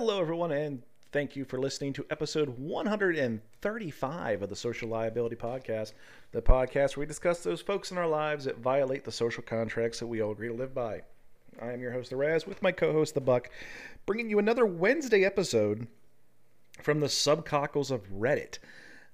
Hello, 0.00 0.18
everyone, 0.18 0.50
and 0.50 0.82
thank 1.12 1.36
you 1.36 1.44
for 1.44 1.58
listening 1.58 1.92
to 1.92 2.06
episode 2.08 2.48
135 2.58 4.42
of 4.42 4.48
the 4.48 4.56
Social 4.56 4.88
Liability 4.88 5.36
Podcast, 5.36 5.92
the 6.32 6.40
podcast 6.40 6.96
where 6.96 7.02
we 7.02 7.06
discuss 7.06 7.40
those 7.40 7.60
folks 7.60 7.90
in 7.90 7.98
our 7.98 8.08
lives 8.08 8.46
that 8.46 8.56
violate 8.56 9.04
the 9.04 9.12
social 9.12 9.42
contracts 9.42 9.98
that 9.98 10.06
we 10.06 10.22
all 10.22 10.32
agree 10.32 10.48
to 10.48 10.54
live 10.54 10.72
by. 10.72 11.02
I 11.60 11.72
am 11.72 11.82
your 11.82 11.92
host, 11.92 12.08
The 12.08 12.16
Raz, 12.16 12.46
with 12.46 12.62
my 12.62 12.72
co 12.72 12.94
host, 12.94 13.12
The 13.12 13.20
Buck, 13.20 13.50
bringing 14.06 14.30
you 14.30 14.38
another 14.38 14.64
Wednesday 14.64 15.22
episode 15.22 15.86
from 16.80 17.00
the 17.00 17.06
subcockles 17.06 17.90
of 17.90 18.10
Reddit. 18.10 18.56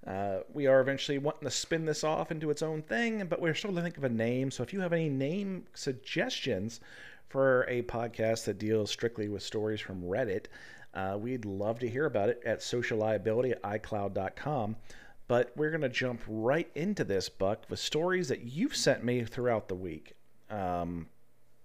Uh, 0.06 0.42
we 0.54 0.68
are 0.68 0.80
eventually 0.80 1.18
wanting 1.18 1.48
to 1.48 1.50
spin 1.50 1.84
this 1.84 2.04
off 2.04 2.30
into 2.30 2.48
its 2.48 2.62
own 2.62 2.80
thing, 2.82 3.26
but 3.26 3.40
we're 3.40 3.54
still 3.54 3.74
to 3.74 3.82
think 3.82 3.96
of 3.96 4.04
a 4.04 4.08
name. 4.08 4.52
So 4.52 4.62
if 4.62 4.72
you 4.72 4.78
have 4.82 4.92
any 4.92 5.08
name 5.08 5.64
suggestions 5.74 6.78
for 7.28 7.66
a 7.68 7.82
podcast 7.82 8.44
that 8.44 8.58
deals 8.58 8.90
strictly 8.90 9.28
with 9.28 9.42
stories 9.42 9.80
from 9.80 10.02
Reddit, 10.02 10.46
uh, 10.96 11.16
we'd 11.18 11.44
love 11.44 11.78
to 11.80 11.88
hear 11.88 12.06
about 12.06 12.30
it 12.30 12.40
at 12.44 12.60
socialliability 12.60 13.52
at 13.52 13.62
iCloud.com. 13.62 14.76
But 15.28 15.52
we're 15.56 15.70
going 15.70 15.82
to 15.82 15.88
jump 15.88 16.22
right 16.26 16.70
into 16.74 17.04
this, 17.04 17.28
Buck, 17.28 17.64
with 17.68 17.80
stories 17.80 18.28
that 18.28 18.42
you've 18.42 18.74
sent 18.74 19.04
me 19.04 19.24
throughout 19.24 19.68
the 19.68 19.74
week. 19.74 20.14
Um, 20.48 21.08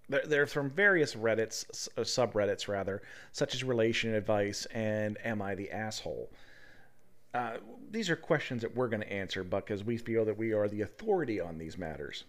they're, 0.09 0.25
they're 0.25 0.47
from 0.47 0.69
various 0.69 1.15
Reddits, 1.15 1.87
uh, 1.97 2.01
subreddits 2.01 2.67
rather, 2.67 3.03
such 3.31 3.53
as 3.55 3.63
Relation 3.63 4.13
Advice 4.13 4.65
and 4.73 5.17
Am 5.23 5.41
I 5.41 5.55
the 5.55 5.71
Asshole? 5.71 6.29
Uh, 7.33 7.57
these 7.89 8.09
are 8.09 8.15
questions 8.17 8.63
that 8.63 8.75
we're 8.75 8.89
going 8.89 9.01
to 9.01 9.13
answer, 9.13 9.43
Buck, 9.43 9.67
because 9.67 9.83
we 9.85 9.95
feel 9.95 10.25
that 10.25 10.37
we 10.37 10.51
are 10.51 10.67
the 10.67 10.81
authority 10.81 11.39
on 11.39 11.57
these 11.57 11.77
matters. 11.77 12.25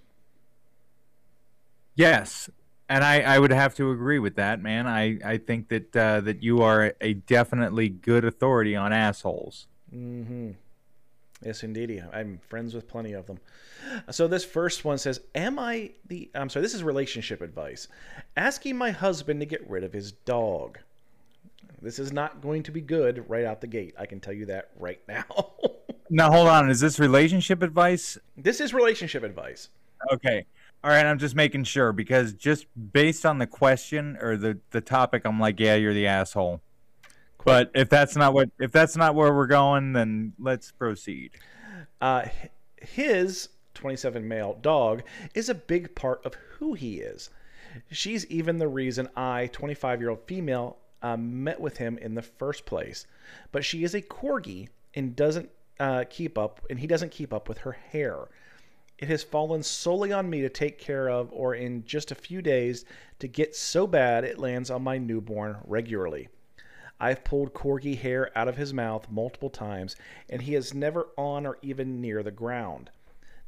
Yes, 1.96 2.48
and 2.92 3.02
I, 3.02 3.20
I 3.22 3.38
would 3.38 3.52
have 3.52 3.74
to 3.76 3.90
agree 3.90 4.18
with 4.18 4.36
that, 4.36 4.62
man. 4.62 4.86
I, 4.86 5.18
I 5.24 5.38
think 5.38 5.68
that 5.68 5.96
uh, 5.96 6.20
that 6.20 6.42
you 6.42 6.60
are 6.60 6.92
a 7.00 7.14
definitely 7.14 7.88
good 7.88 8.22
authority 8.26 8.76
on 8.76 8.92
assholes. 8.92 9.66
Mm-hmm. 9.94 10.50
Yes, 11.42 11.62
indeed. 11.62 12.04
I'm 12.12 12.38
friends 12.48 12.74
with 12.74 12.86
plenty 12.86 13.14
of 13.14 13.26
them. 13.26 13.40
So 14.10 14.28
this 14.28 14.44
first 14.44 14.84
one 14.84 14.98
says, 14.98 15.20
"Am 15.34 15.58
I 15.58 15.92
the? 16.06 16.30
I'm 16.34 16.50
sorry. 16.50 16.62
This 16.62 16.74
is 16.74 16.84
relationship 16.84 17.40
advice. 17.40 17.88
Asking 18.36 18.76
my 18.76 18.90
husband 18.90 19.40
to 19.40 19.46
get 19.46 19.68
rid 19.70 19.84
of 19.84 19.94
his 19.94 20.12
dog. 20.12 20.78
This 21.80 21.98
is 21.98 22.12
not 22.12 22.42
going 22.42 22.62
to 22.64 22.72
be 22.72 22.82
good 22.82 23.24
right 23.28 23.46
out 23.46 23.62
the 23.62 23.66
gate. 23.68 23.94
I 23.98 24.04
can 24.04 24.20
tell 24.20 24.34
you 24.34 24.46
that 24.46 24.68
right 24.78 25.00
now. 25.08 25.24
now 26.10 26.30
hold 26.30 26.48
on. 26.48 26.68
Is 26.68 26.80
this 26.80 27.00
relationship 27.00 27.62
advice? 27.62 28.18
This 28.36 28.60
is 28.60 28.74
relationship 28.74 29.22
advice. 29.22 29.70
Okay. 30.12 30.44
All 30.84 30.90
right, 30.90 31.06
I'm 31.06 31.18
just 31.18 31.36
making 31.36 31.64
sure 31.64 31.92
because 31.92 32.32
just 32.32 32.66
based 32.92 33.24
on 33.24 33.38
the 33.38 33.46
question 33.46 34.18
or 34.20 34.36
the 34.36 34.58
the 34.70 34.80
topic, 34.80 35.22
I'm 35.24 35.38
like, 35.38 35.60
yeah, 35.60 35.76
you're 35.76 35.94
the 35.94 36.08
asshole. 36.08 36.60
But 37.44 37.70
if 37.74 37.88
that's 37.88 38.16
not 38.16 38.34
what 38.34 38.50
if 38.58 38.72
that's 38.72 38.96
not 38.96 39.14
where 39.14 39.32
we're 39.32 39.46
going, 39.46 39.92
then 39.92 40.32
let's 40.38 40.72
proceed. 40.72 41.32
Uh, 42.00 42.24
his 42.80 43.48
27 43.74 44.26
male 44.26 44.58
dog 44.60 45.02
is 45.34 45.48
a 45.48 45.54
big 45.54 45.94
part 45.94 46.24
of 46.24 46.34
who 46.34 46.74
he 46.74 46.96
is. 46.96 47.30
She's 47.90 48.26
even 48.26 48.58
the 48.58 48.68
reason 48.68 49.08
I, 49.16 49.48
25 49.52 50.00
year 50.00 50.10
old 50.10 50.26
female, 50.26 50.78
uh, 51.00 51.16
met 51.16 51.60
with 51.60 51.78
him 51.78 51.98
in 51.98 52.14
the 52.14 52.22
first 52.22 52.66
place. 52.66 53.06
But 53.50 53.64
she 53.64 53.84
is 53.84 53.94
a 53.94 54.02
corgi 54.02 54.68
and 54.94 55.16
doesn't 55.16 55.48
uh, 55.80 56.04
keep 56.10 56.36
up, 56.36 56.60
and 56.68 56.78
he 56.78 56.86
doesn't 56.86 57.10
keep 57.10 57.32
up 57.32 57.48
with 57.48 57.58
her 57.58 57.72
hair. 57.72 58.28
It 59.02 59.08
has 59.08 59.24
fallen 59.24 59.64
solely 59.64 60.12
on 60.12 60.30
me 60.30 60.42
to 60.42 60.48
take 60.48 60.78
care 60.78 61.10
of, 61.10 61.28
or 61.32 61.56
in 61.56 61.84
just 61.84 62.12
a 62.12 62.14
few 62.14 62.40
days, 62.40 62.84
to 63.18 63.26
get 63.26 63.56
so 63.56 63.84
bad 63.84 64.22
it 64.22 64.38
lands 64.38 64.70
on 64.70 64.84
my 64.84 64.96
newborn 64.96 65.56
regularly. 65.64 66.28
I've 67.00 67.24
pulled 67.24 67.52
Corgi 67.52 67.98
hair 67.98 68.30
out 68.38 68.46
of 68.46 68.56
his 68.56 68.72
mouth 68.72 69.10
multiple 69.10 69.50
times, 69.50 69.96
and 70.30 70.40
he 70.40 70.54
is 70.54 70.72
never 70.72 71.08
on 71.18 71.46
or 71.46 71.58
even 71.62 72.00
near 72.00 72.22
the 72.22 72.30
ground. 72.30 72.90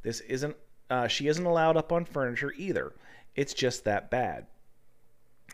This 0.03 0.19
isn't. 0.23 0.57
Uh, 0.91 1.07
she 1.07 1.29
isn't 1.29 1.47
allowed 1.47 1.77
up 1.77 1.93
on 1.93 2.05
furniture 2.05 2.53
either. 2.57 2.93
It's 3.37 3.55
just 3.55 3.85
that 3.85 4.11
bad. 4.11 4.49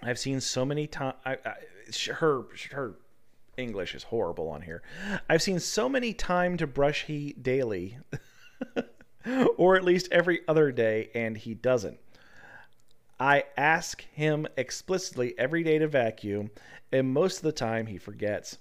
I've 0.03 0.19
seen 0.19 0.41
so 0.41 0.65
many 0.65 0.87
times. 0.87 1.17
Her 2.07 2.45
her 2.71 2.95
English 3.59 3.95
is 3.95 4.05
horrible 4.05 4.49
on 4.49 4.63
here. 4.63 4.83
I've 5.29 5.43
seen 5.43 5.61
so 5.61 5.91
many 5.91 6.15
time 6.15 6.57
to 6.57 6.67
brush 6.67 7.05
he 7.05 7.35
daily. 7.35 7.99
or 9.57 9.77
at 9.77 9.85
least 9.85 10.09
every 10.11 10.41
other 10.49 10.73
day, 10.73 11.11
and 11.15 11.37
he 11.37 11.55
doesn't. 11.55 11.99
I 13.19 13.45
ask 13.57 14.03
him 14.13 14.47
explicitly 14.57 15.39
every 15.39 15.63
day 15.63 15.79
to 15.79 15.89
vacuum, 15.89 16.51
and 16.91 17.13
most 17.13 17.39
of 17.39 17.43
the 17.43 17.53
time 17.53 17.87
he 17.87 17.99
forgets. 17.99 18.59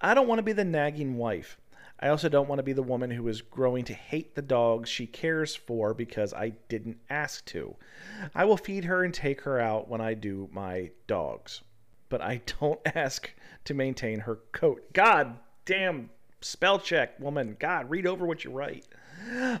I 0.00 0.14
don't 0.14 0.28
want 0.28 0.38
to 0.38 0.44
be 0.44 0.52
the 0.52 0.64
nagging 0.64 1.16
wife. 1.16 1.58
I 2.02 2.08
also 2.08 2.30
don't 2.30 2.48
want 2.48 2.58
to 2.58 2.64
be 2.64 2.72
the 2.72 2.82
woman 2.82 3.10
who 3.10 3.28
is 3.28 3.42
growing 3.42 3.84
to 3.84 3.94
hate 3.94 4.34
the 4.34 4.42
dogs 4.42 4.88
she 4.88 5.06
cares 5.06 5.54
for 5.54 5.92
because 5.92 6.32
I 6.32 6.54
didn't 6.68 6.98
ask 7.10 7.44
to. 7.46 7.76
I 8.34 8.46
will 8.46 8.56
feed 8.56 8.84
her 8.84 9.04
and 9.04 9.12
take 9.12 9.42
her 9.42 9.60
out 9.60 9.88
when 9.88 10.00
I 10.00 10.14
do 10.14 10.48
my 10.50 10.90
dogs, 11.06 11.62
but 12.08 12.22
I 12.22 12.40
don't 12.60 12.80
ask 12.94 13.30
to 13.64 13.74
maintain 13.74 14.20
her 14.20 14.36
coat. 14.52 14.92
God 14.94 15.38
damn 15.66 16.08
spell 16.40 16.78
check, 16.78 17.20
woman. 17.20 17.56
God, 17.58 17.90
read 17.90 18.06
over 18.06 18.26
what 18.26 18.44
you 18.44 18.50
write. 18.50 18.86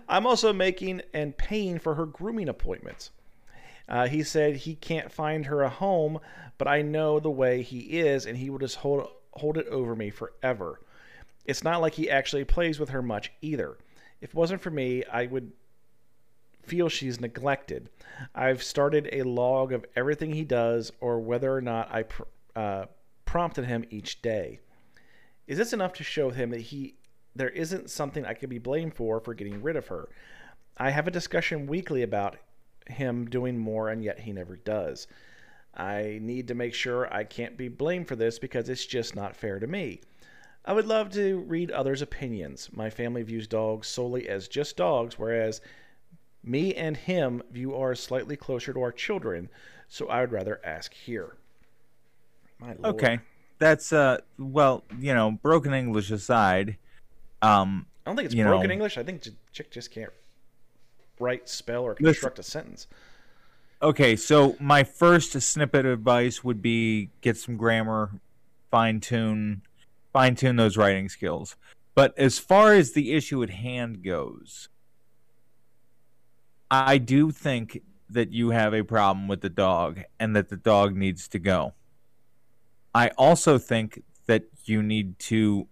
I'm 0.08 0.26
also 0.26 0.52
making 0.52 1.02
and 1.12 1.36
paying 1.36 1.78
for 1.78 1.94
her 1.94 2.06
grooming 2.06 2.48
appointments. 2.48 3.10
Uh, 3.88 4.06
he 4.06 4.22
said 4.22 4.56
he 4.56 4.74
can't 4.76 5.10
find 5.10 5.46
her 5.46 5.62
a 5.62 5.68
home, 5.68 6.20
but 6.58 6.68
I 6.68 6.82
know 6.82 7.18
the 7.18 7.30
way 7.30 7.62
he 7.62 7.98
is, 7.98 8.24
and 8.26 8.38
he 8.38 8.50
will 8.50 8.58
just 8.58 8.76
hold 8.76 9.08
hold 9.32 9.56
it 9.56 9.66
over 9.68 9.94
me 9.96 10.10
forever. 10.10 10.80
It's 11.44 11.64
not 11.64 11.80
like 11.80 11.94
he 11.94 12.10
actually 12.10 12.44
plays 12.44 12.78
with 12.78 12.90
her 12.90 13.02
much 13.02 13.32
either. 13.40 13.78
If 14.20 14.30
it 14.30 14.34
wasn't 14.34 14.60
for 14.60 14.70
me, 14.70 15.04
I 15.04 15.26
would 15.26 15.52
feel 16.62 16.88
she's 16.88 17.20
neglected. 17.20 17.88
I've 18.34 18.62
started 18.62 19.08
a 19.12 19.22
log 19.22 19.72
of 19.72 19.84
everything 19.96 20.32
he 20.32 20.44
does, 20.44 20.92
or 21.00 21.18
whether 21.18 21.52
or 21.52 21.60
not 21.60 21.92
I 21.92 22.02
pr- 22.04 22.22
uh, 22.54 22.84
prompted 23.24 23.64
him 23.64 23.84
each 23.90 24.22
day. 24.22 24.60
Is 25.46 25.58
this 25.58 25.72
enough 25.72 25.94
to 25.94 26.04
show 26.04 26.30
him 26.30 26.50
that 26.50 26.60
he 26.60 26.94
there 27.34 27.48
isn't 27.48 27.90
something 27.90 28.24
I 28.24 28.34
can 28.34 28.50
be 28.50 28.58
blamed 28.58 28.94
for 28.94 29.20
for 29.20 29.34
getting 29.34 29.62
rid 29.62 29.76
of 29.76 29.88
her. 29.88 30.08
I 30.76 30.90
have 30.90 31.06
a 31.06 31.12
discussion 31.12 31.66
weekly 31.66 32.02
about 32.02 32.36
him 32.86 33.28
doing 33.28 33.58
more, 33.58 33.88
and 33.88 34.02
yet 34.02 34.20
he 34.20 34.32
never 34.32 34.56
does. 34.56 35.06
I 35.74 36.18
need 36.20 36.48
to 36.48 36.54
make 36.54 36.74
sure 36.74 37.12
I 37.12 37.24
can't 37.24 37.56
be 37.56 37.68
blamed 37.68 38.08
for 38.08 38.16
this 38.16 38.38
because 38.38 38.68
it's 38.68 38.86
just 38.86 39.14
not 39.14 39.36
fair 39.36 39.60
to 39.60 39.66
me. 39.66 40.00
I 40.64 40.72
would 40.72 40.86
love 40.86 41.10
to 41.10 41.38
read 41.38 41.70
others' 41.70 42.02
opinions. 42.02 42.68
My 42.72 42.90
family 42.90 43.22
views 43.22 43.46
dogs 43.46 43.86
solely 43.88 44.28
as 44.28 44.48
just 44.48 44.76
dogs, 44.76 45.18
whereas 45.18 45.60
me 46.42 46.74
and 46.74 46.96
him 46.96 47.42
view 47.50 47.74
ours 47.74 48.00
slightly 48.00 48.36
closer 48.36 48.72
to 48.72 48.82
our 48.82 48.92
children, 48.92 49.48
so 49.88 50.08
I 50.08 50.20
would 50.20 50.32
rather 50.32 50.60
ask 50.64 50.92
here. 50.92 51.36
Okay. 52.84 53.20
That's 53.58 53.92
uh 53.92 54.18
well, 54.38 54.84
you 54.98 55.14
know, 55.14 55.32
broken 55.42 55.74
English 55.74 56.10
aside, 56.10 56.76
um, 57.42 57.86
I 58.04 58.10
don't 58.10 58.16
think 58.16 58.26
it's 58.26 58.34
broken 58.34 58.68
know, 58.68 58.72
English. 58.72 58.98
I 58.98 59.02
think 59.02 59.26
chick 59.52 59.70
just 59.70 59.90
can't 59.90 60.12
write, 61.18 61.48
spell, 61.48 61.84
or 61.84 61.94
construct 61.94 62.38
a 62.38 62.42
sentence. 62.42 62.86
Okay, 63.82 64.14
so 64.14 64.56
my 64.60 64.84
first 64.84 65.32
snippet 65.40 65.86
of 65.86 65.92
advice 65.92 66.44
would 66.44 66.60
be 66.60 67.10
get 67.22 67.36
some 67.36 67.56
grammar, 67.56 68.10
fine 68.70 69.00
tune, 69.00 69.62
fine 70.12 70.34
tune 70.34 70.56
those 70.56 70.76
writing 70.76 71.08
skills. 71.08 71.56
But 71.94 72.16
as 72.18 72.38
far 72.38 72.74
as 72.74 72.92
the 72.92 73.12
issue 73.12 73.42
at 73.42 73.50
hand 73.50 74.02
goes, 74.02 74.68
I 76.70 76.98
do 76.98 77.30
think 77.30 77.82
that 78.10 78.32
you 78.32 78.50
have 78.50 78.74
a 78.74 78.82
problem 78.82 79.28
with 79.28 79.40
the 79.40 79.48
dog 79.48 80.00
and 80.18 80.36
that 80.36 80.48
the 80.48 80.56
dog 80.56 80.94
needs 80.94 81.26
to 81.28 81.38
go. 81.38 81.74
I 82.94 83.08
also 83.16 83.56
think 83.56 84.02
that 84.26 84.44
you 84.64 84.82
need 84.82 85.18
to 85.20 85.68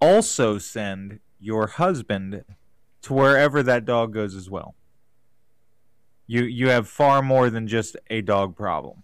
also 0.00 0.58
send 0.58 1.20
your 1.38 1.66
husband 1.66 2.44
to 3.02 3.12
wherever 3.12 3.62
that 3.62 3.84
dog 3.84 4.12
goes 4.12 4.34
as 4.34 4.50
well. 4.50 4.74
You 6.26 6.42
you 6.42 6.68
have 6.70 6.88
far 6.88 7.22
more 7.22 7.50
than 7.50 7.68
just 7.68 7.96
a 8.10 8.20
dog 8.20 8.56
problem. 8.56 9.02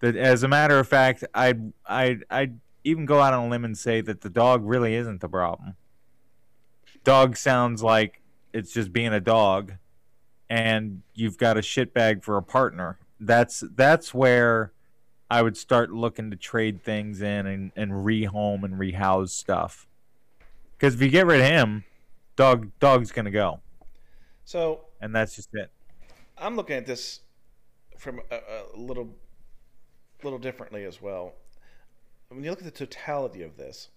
That 0.00 0.16
as 0.16 0.42
a 0.42 0.48
matter 0.48 0.78
of 0.78 0.88
fact, 0.88 1.24
I'd 1.34 1.72
I'd 1.86 2.24
I'd 2.30 2.60
even 2.84 3.06
go 3.06 3.20
out 3.20 3.32
on 3.32 3.46
a 3.46 3.48
limb 3.48 3.64
and 3.64 3.78
say 3.78 4.00
that 4.00 4.20
the 4.20 4.28
dog 4.28 4.62
really 4.64 4.94
isn't 4.94 5.20
the 5.20 5.28
problem. 5.28 5.76
Dog 7.04 7.36
sounds 7.36 7.82
like 7.82 8.20
it's 8.52 8.72
just 8.72 8.92
being 8.92 9.12
a 9.12 9.20
dog 9.20 9.74
and 10.50 11.02
you've 11.14 11.38
got 11.38 11.56
a 11.56 11.60
shitbag 11.60 12.22
for 12.22 12.36
a 12.36 12.42
partner. 12.42 12.98
That's 13.18 13.64
that's 13.74 14.12
where 14.12 14.72
I 15.32 15.40
would 15.40 15.56
start 15.56 15.90
looking 15.90 16.30
to 16.30 16.36
trade 16.36 16.82
things 16.84 17.22
in 17.22 17.46
and, 17.46 17.72
and 17.74 17.90
rehome 17.90 18.64
and 18.64 18.78
rehouse 18.78 19.32
stuff. 19.32 19.86
Because 20.76 20.92
if 20.92 21.00
you 21.00 21.08
get 21.08 21.24
rid 21.24 21.40
of 21.40 21.46
him, 21.46 21.84
dog 22.36 22.70
dog's 22.80 23.12
gonna 23.12 23.30
go. 23.30 23.60
So 24.44 24.82
and 25.00 25.14
that's 25.14 25.34
just 25.34 25.48
it. 25.54 25.70
I'm 26.36 26.54
looking 26.54 26.76
at 26.76 26.84
this 26.84 27.20
from 27.96 28.20
a, 28.30 28.36
a 28.36 28.76
little 28.76 29.08
little 30.22 30.38
differently 30.38 30.84
as 30.84 31.00
well. 31.00 31.32
when 32.28 32.44
you 32.44 32.50
look 32.50 32.58
at 32.58 32.66
the 32.66 32.70
totality 32.70 33.40
of 33.40 33.56
this, 33.56 33.88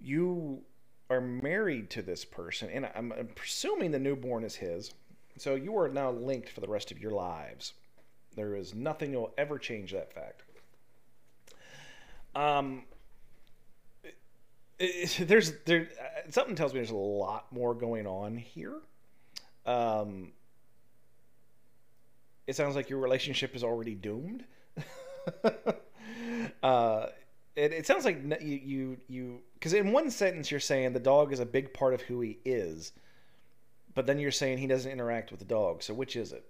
you 0.00 0.62
are 1.10 1.20
married 1.20 1.90
to 1.90 2.00
this 2.00 2.24
person, 2.24 2.70
and 2.70 2.88
I'm, 2.94 3.12
I'm 3.12 3.28
presuming 3.34 3.90
the 3.90 3.98
newborn 3.98 4.42
is 4.42 4.56
his. 4.56 4.94
So 5.36 5.54
you 5.54 5.76
are 5.76 5.90
now 5.90 6.12
linked 6.12 6.48
for 6.48 6.62
the 6.62 6.68
rest 6.68 6.90
of 6.90 6.98
your 6.98 7.12
lives. 7.12 7.74
There 8.36 8.54
is 8.56 8.74
nothing 8.74 9.12
that 9.12 9.18
will 9.18 9.34
ever 9.38 9.58
change 9.58 9.92
that 9.92 10.12
fact. 10.12 10.42
Um, 12.34 12.82
there's 14.78 15.52
there 15.66 15.88
something 16.30 16.56
tells 16.56 16.72
me 16.72 16.80
there's 16.80 16.90
a 16.90 16.96
lot 16.96 17.52
more 17.52 17.74
going 17.74 18.06
on 18.06 18.36
here. 18.36 18.80
Um, 19.66 20.32
it 22.46 22.56
sounds 22.56 22.76
like 22.76 22.90
your 22.90 22.98
relationship 22.98 23.54
is 23.54 23.64
already 23.64 23.94
doomed. 23.94 24.44
uh, 26.62 27.06
it, 27.56 27.72
it 27.72 27.86
sounds 27.86 28.04
like 28.04 28.22
you 28.42 28.60
you 28.64 28.96
you 29.08 29.40
because 29.54 29.72
in 29.72 29.92
one 29.92 30.10
sentence 30.10 30.50
you're 30.50 30.60
saying 30.60 30.92
the 30.92 31.00
dog 31.00 31.32
is 31.32 31.40
a 31.40 31.46
big 31.46 31.72
part 31.72 31.94
of 31.94 32.02
who 32.02 32.20
he 32.20 32.38
is, 32.44 32.92
but 33.94 34.06
then 34.06 34.18
you're 34.18 34.32
saying 34.32 34.58
he 34.58 34.66
doesn't 34.66 34.90
interact 34.90 35.30
with 35.30 35.38
the 35.38 35.46
dog. 35.46 35.82
So 35.82 35.94
which 35.94 36.16
is 36.16 36.32
it? 36.32 36.44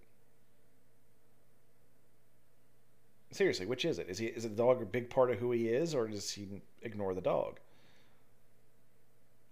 Seriously, 3.35 3.67
which 3.67 3.85
is 3.85 3.99
it? 3.99 4.09
Is 4.09 4.19
he 4.19 4.27
is 4.27 4.45
the 4.45 4.49
dog 4.49 4.81
a 4.81 4.87
big 4.87 5.11
part 5.11 5.31
of 5.31 5.39
who 5.39 5.53
he 5.53 5.69
is, 5.69 5.95
or 5.95 6.07
does 6.07 6.31
he 6.31 6.47
ignore 6.83 7.15
the 7.15 7.21
dog? 7.21 7.59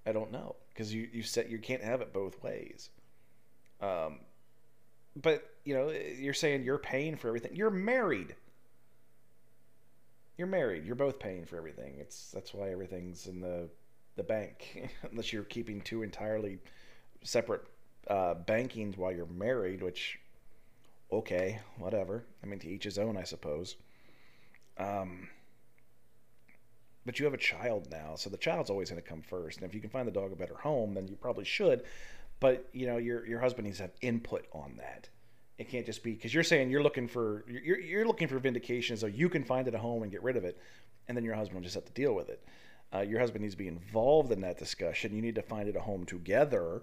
I 0.06 0.12
don't 0.12 0.32
know 0.32 0.56
because 0.68 0.92
you 0.94 1.08
you 1.12 1.22
said 1.22 1.50
you 1.50 1.58
can't 1.58 1.82
have 1.82 2.00
it 2.00 2.12
both 2.12 2.42
ways. 2.42 2.90
Um, 3.80 4.20
but 5.20 5.50
you 5.64 5.74
know 5.74 5.90
you're 5.90 6.34
saying 6.34 6.64
you're 6.64 6.78
paying 6.78 7.16
for 7.16 7.28
everything. 7.28 7.54
You're 7.54 7.70
married 7.70 8.36
you're 10.42 10.46
married. 10.46 10.84
You're 10.84 10.96
both 10.96 11.18
paying 11.18 11.44
for 11.44 11.56
everything. 11.56 11.94
It's 11.98 12.30
that's 12.30 12.54
why 12.54 12.70
everything's 12.70 13.26
in 13.26 13.40
the 13.40 13.68
the 14.16 14.22
bank, 14.22 14.90
unless 15.10 15.32
you're 15.32 15.44
keeping 15.44 15.80
two 15.80 16.02
entirely 16.02 16.58
separate 17.22 17.62
uh, 18.08 18.34
bankings 18.46 18.96
while 18.96 19.12
you're 19.12 19.26
married. 19.26 19.82
Which, 19.82 20.18
okay, 21.12 21.60
whatever. 21.78 22.24
I 22.42 22.46
mean, 22.46 22.58
to 22.60 22.68
each 22.68 22.84
his 22.84 22.98
own, 22.98 23.16
I 23.16 23.24
suppose. 23.24 23.76
Um, 24.78 25.28
but 27.04 27.18
you 27.18 27.24
have 27.24 27.34
a 27.34 27.38
child 27.38 27.88
now, 27.90 28.14
so 28.16 28.30
the 28.30 28.36
child's 28.36 28.70
always 28.70 28.90
going 28.90 29.02
to 29.02 29.08
come 29.08 29.22
first. 29.22 29.58
And 29.58 29.66
if 29.66 29.74
you 29.74 29.80
can 29.80 29.90
find 29.90 30.06
the 30.06 30.12
dog 30.12 30.32
a 30.32 30.36
better 30.36 30.56
home, 30.56 30.94
then 30.94 31.08
you 31.08 31.16
probably 31.16 31.44
should. 31.44 31.84
But 32.40 32.68
you 32.72 32.86
know, 32.86 32.96
your 32.96 33.26
your 33.26 33.40
husband 33.40 33.66
needs 33.66 33.78
to 33.78 33.84
have 33.84 33.92
input 34.00 34.46
on 34.52 34.76
that. 34.78 35.08
It 35.58 35.68
can't 35.68 35.86
just 35.86 36.02
be 36.02 36.12
because 36.12 36.32
you're 36.32 36.42
saying 36.42 36.70
you're 36.70 36.82
looking 36.82 37.08
for 37.08 37.44
you're 37.48 37.78
you're 37.78 38.06
looking 38.06 38.28
for 38.28 38.38
vindication 38.38 38.96
so 38.96 39.06
you 39.06 39.28
can 39.28 39.44
find 39.44 39.68
it 39.68 39.74
a 39.74 39.78
home 39.78 40.02
and 40.02 40.10
get 40.10 40.22
rid 40.22 40.36
of 40.36 40.44
it, 40.44 40.58
and 41.08 41.16
then 41.16 41.24
your 41.24 41.34
husband 41.34 41.56
will 41.56 41.64
just 41.64 41.74
have 41.74 41.84
to 41.84 41.92
deal 41.92 42.14
with 42.14 42.30
it. 42.30 42.42
Uh, 42.94 43.00
your 43.00 43.20
husband 43.20 43.42
needs 43.42 43.54
to 43.54 43.58
be 43.58 43.68
involved 43.68 44.32
in 44.32 44.40
that 44.42 44.58
discussion. 44.58 45.14
You 45.14 45.22
need 45.22 45.36
to 45.36 45.42
find 45.42 45.68
it 45.68 45.76
a 45.76 45.80
home 45.80 46.04
together, 46.04 46.82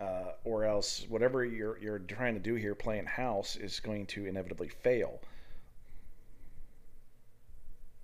uh, 0.00 0.32
or 0.44 0.64
else 0.64 1.06
whatever 1.08 1.44
you're 1.44 1.78
you're 1.78 1.98
trying 1.98 2.34
to 2.34 2.40
do 2.40 2.54
here, 2.54 2.74
playing 2.74 3.06
house, 3.06 3.56
is 3.56 3.80
going 3.80 4.06
to 4.06 4.26
inevitably 4.26 4.68
fail. 4.68 5.20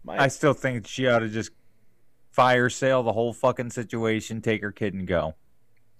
My, 0.02 0.19
I 0.19 0.29
still 0.29 0.55
think 0.55 0.87
she 0.87 1.06
ought 1.06 1.20
to 1.20 1.29
just 1.29 1.50
fire 2.31 2.69
sale 2.69 3.02
the 3.02 3.12
whole 3.12 3.32
fucking 3.32 3.70
situation, 3.70 4.43
take 4.43 4.61
her 4.61 4.73
kid 4.73 4.93
and 4.93 5.06
go. 5.06 5.35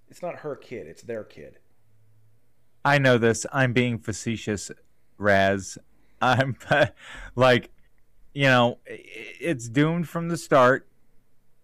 It's 0.09 0.21
not 0.21 0.37
her 0.37 0.57
kid; 0.57 0.87
it's 0.87 1.03
their 1.03 1.25
kid. 1.25 1.59
I 2.85 2.99
know 2.99 3.17
this. 3.17 3.47
I'm 3.53 3.73
being 3.73 3.99
facetious, 3.99 4.71
Raz. 5.17 5.79
I'm 6.21 6.57
like, 7.37 7.71
you 8.35 8.45
know, 8.45 8.79
it's 8.87 9.69
doomed 9.69 10.09
from 10.09 10.29
the 10.29 10.37
start, 10.37 10.87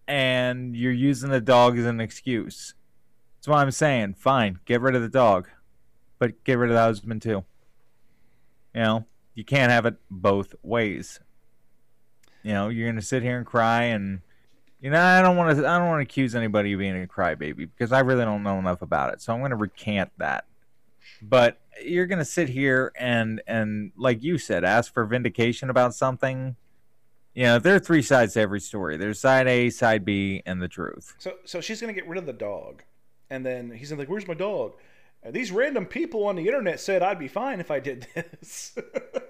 and 0.07 0.75
you're 0.75 0.91
using 0.91 1.29
the 1.29 1.41
dog 1.41 1.77
as 1.77 1.85
an 1.85 1.99
excuse. 1.99 2.75
That's 3.41 3.47
what 3.47 3.57
I'm 3.57 3.71
saying. 3.71 4.13
Fine, 4.13 4.59
get 4.65 4.81
rid 4.81 4.95
of 4.95 5.01
the 5.01 5.09
dog, 5.09 5.49
but 6.19 6.43
get 6.43 6.57
rid 6.57 6.69
of 6.69 6.75
the 6.75 6.81
husband 6.81 7.21
too. 7.21 7.43
You 8.73 8.81
know, 8.81 9.05
you 9.35 9.43
can't 9.43 9.71
have 9.71 9.85
it 9.85 9.95
both 10.09 10.55
ways. 10.63 11.19
You 12.43 12.53
know, 12.53 12.69
you're 12.69 12.87
gonna 12.87 13.01
sit 13.01 13.23
here 13.23 13.37
and 13.37 13.45
cry, 13.45 13.83
and 13.83 14.21
you 14.79 14.89
know, 14.89 15.01
I 15.01 15.21
don't 15.21 15.37
want 15.37 15.57
to. 15.57 15.67
I 15.67 15.77
don't 15.77 15.87
want 15.87 15.99
to 15.99 16.03
accuse 16.03 16.35
anybody 16.35 16.73
of 16.73 16.79
being 16.79 17.01
a 17.01 17.07
crybaby 17.07 17.55
because 17.55 17.91
I 17.91 17.99
really 17.99 18.25
don't 18.25 18.43
know 18.43 18.59
enough 18.59 18.81
about 18.81 19.13
it. 19.13 19.21
So 19.21 19.33
I'm 19.33 19.41
gonna 19.41 19.55
recant 19.55 20.11
that 20.17 20.45
but 21.21 21.59
you're 21.83 22.05
to 22.19 22.25
sit 22.25 22.49
here 22.49 22.91
and 22.97 23.41
and 23.47 23.91
like 23.95 24.23
you 24.23 24.37
said 24.37 24.63
ask 24.63 24.93
for 24.93 25.05
vindication 25.05 25.69
about 25.69 25.93
something 25.93 26.55
you 27.33 27.43
know 27.43 27.59
there 27.59 27.75
are 27.75 27.79
three 27.79 28.01
sides 28.01 28.33
to 28.33 28.39
every 28.39 28.59
story 28.59 28.97
there's 28.97 29.19
side 29.19 29.47
a 29.47 29.69
side 29.69 30.03
b 30.03 30.41
and 30.45 30.61
the 30.61 30.67
truth 30.67 31.15
so 31.17 31.35
so 31.45 31.61
she's 31.61 31.79
to 31.93 31.99
get 31.99 32.07
rid 32.07 32.17
of 32.17 32.25
the 32.25 32.33
dog 32.33 32.83
and 33.31 33.43
then 33.45 33.71
he's 33.71 33.91
like 33.93 34.09
where's 34.09 34.27
my 34.27 34.35
dog 34.35 34.73
and 35.23 35.33
these 35.33 35.51
random 35.51 35.85
people 35.85 36.25
on 36.25 36.35
the 36.35 36.45
internet 36.45 36.79
said 36.79 37.01
i'd 37.01 37.17
be 37.17 37.27
fine 37.27 37.59
if 37.59 37.71
i 37.71 37.79
did 37.79 38.05
this 38.13 38.75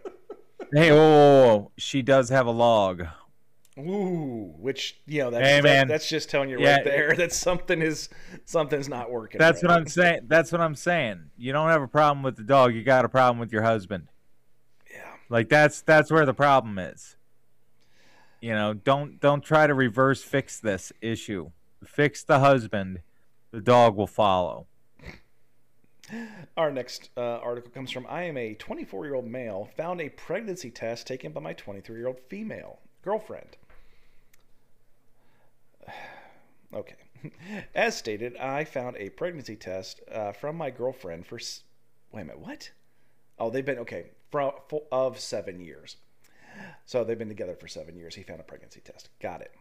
hey 0.74 0.92
oh 0.92 1.71
she 1.77 2.01
does 2.01 2.27
have 2.27 2.48
a 2.48 2.51
log 2.51 3.06
Ooh, 3.80 4.53
which 4.59 5.00
you 5.06 5.19
know 5.19 5.31
that's 5.31 5.48
hey, 5.48 5.62
that, 5.62 5.88
that's 5.88 6.09
just 6.09 6.30
telling 6.30 6.50
you 6.50 6.59
yeah, 6.59 6.75
right 6.75 6.83
there 6.83 7.13
that 7.18 7.31
something 7.31 7.81
is 7.81 8.09
something's 8.44 8.89
not 8.89 9.09
working. 9.09 9.39
That's 9.39 9.63
right. 9.63 9.69
what 9.69 9.77
I'm 9.77 9.88
saying. 9.88 10.21
That's 10.27 10.51
what 10.51 10.59
I'm 10.59 10.75
saying. 10.75 11.31
You 11.38 11.54
don't 11.54 11.69
have 11.69 11.81
a 11.81 11.88
problem 11.88 12.21
with 12.21 12.36
the 12.36 12.44
dog. 12.44 12.75
You 12.75 12.83
got 12.83 13.06
a 13.06 13.09
problem 13.09 13.39
with 13.39 13.54
your 13.54 13.62
husband. 13.62 14.09
Yeah. 14.92 15.13
Like 15.30 15.47
that's 15.47 15.81
that's 15.81 16.12
where 16.12 16.25
the 16.25 16.33
problem 16.33 16.77
is. 16.80 17.15
You 18.42 18.54
know, 18.54 18.74
don't 18.74 19.21
don't 19.21 19.42
try 19.42 19.68
to 19.68 19.74
reverse 19.74 20.21
fix 20.21 20.59
this 20.59 20.92
issue. 21.01 21.51
Fix 21.86 22.24
the 22.24 22.39
husband. 22.39 23.00
The 23.51 23.62
dog 23.62 23.98
will 23.98 24.07
follow. 24.07 24.68
Our 26.57 26.71
next 26.71 27.09
uh, 27.15 27.21
article 27.21 27.71
comes 27.71 27.92
from 27.92 28.06
I 28.09 28.24
am 28.24 28.38
a 28.38 28.53
24 28.56 29.06
year 29.06 29.15
old 29.15 29.27
male, 29.27 29.69
found 29.77 30.01
a 30.01 30.09
pregnancy 30.09 30.71
test 30.71 31.07
taken 31.07 31.31
by 31.31 31.42
my 31.42 31.53
23 31.53 31.98
year 31.98 32.07
old 32.07 32.19
female 32.30 32.80
girlfriend. 33.03 33.57
Okay. 36.74 36.95
As 37.75 37.98
stated, 37.98 38.38
I 38.38 38.63
found 38.63 38.95
a 38.95 39.09
pregnancy 39.09 39.57
test 39.57 40.00
uh, 40.09 40.31
from 40.31 40.56
my 40.56 40.69
girlfriend 40.69 41.27
for. 41.27 41.38
Wait 42.13 42.21
a 42.21 42.24
minute, 42.24 42.39
what? 42.39 42.71
Oh, 43.38 43.50
they've 43.50 43.65
been 43.65 43.80
okay 43.80 44.12
for, 44.31 44.54
for 44.69 44.83
of 44.89 45.19
seven 45.19 45.59
years. 45.59 45.97
So 46.85 47.04
they've 47.04 47.18
been 47.18 47.28
together 47.28 47.56
for 47.56 47.68
seven 47.68 47.97
years. 47.97 48.16
He 48.16 48.23
found 48.23 48.40
a 48.40 48.44
pregnancy 48.44 48.80
test. 48.80 49.09
Got 49.21 49.42
it. 49.42 49.52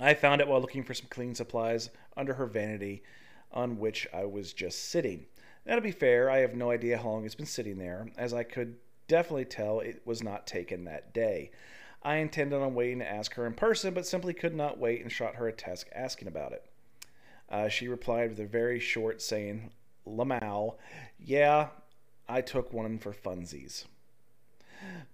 I 0.00 0.14
found 0.14 0.40
it 0.40 0.48
while 0.48 0.60
looking 0.60 0.84
for 0.84 0.94
some 0.94 1.08
cleaning 1.10 1.34
supplies 1.34 1.90
under 2.16 2.34
her 2.34 2.46
vanity, 2.46 3.02
on 3.52 3.78
which 3.78 4.06
I 4.12 4.24
was 4.24 4.52
just 4.52 4.90
sitting. 4.90 5.26
Now, 5.66 5.74
to 5.74 5.80
be 5.80 5.90
fair, 5.90 6.30
I 6.30 6.38
have 6.38 6.54
no 6.54 6.70
idea 6.70 6.98
how 6.98 7.10
long 7.10 7.24
it's 7.24 7.34
been 7.34 7.46
sitting 7.46 7.78
there, 7.78 8.08
as 8.16 8.32
I 8.32 8.42
could 8.42 8.76
definitely 9.08 9.46
tell 9.46 9.80
it 9.80 10.02
was 10.04 10.22
not 10.22 10.46
taken 10.46 10.84
that 10.84 11.12
day. 11.12 11.50
I 12.02 12.16
intended 12.16 12.60
on 12.60 12.74
waiting 12.74 13.00
to 13.00 13.10
ask 13.10 13.34
her 13.34 13.46
in 13.46 13.54
person, 13.54 13.92
but 13.92 14.06
simply 14.06 14.34
could 14.34 14.54
not 14.54 14.78
wait 14.78 15.02
and 15.02 15.10
shot 15.10 15.34
her 15.34 15.48
a 15.48 15.52
text 15.52 15.86
asking 15.94 16.28
about 16.28 16.52
it. 16.52 16.64
Uh, 17.48 17.68
she 17.68 17.88
replied 17.88 18.30
with 18.30 18.40
a 18.40 18.46
very 18.46 18.78
short 18.78 19.20
saying, 19.20 19.70
Lamau, 20.06 20.76
yeah, 21.18 21.68
I 22.28 22.40
took 22.40 22.72
one 22.72 22.98
for 22.98 23.12
funsies. 23.12 23.84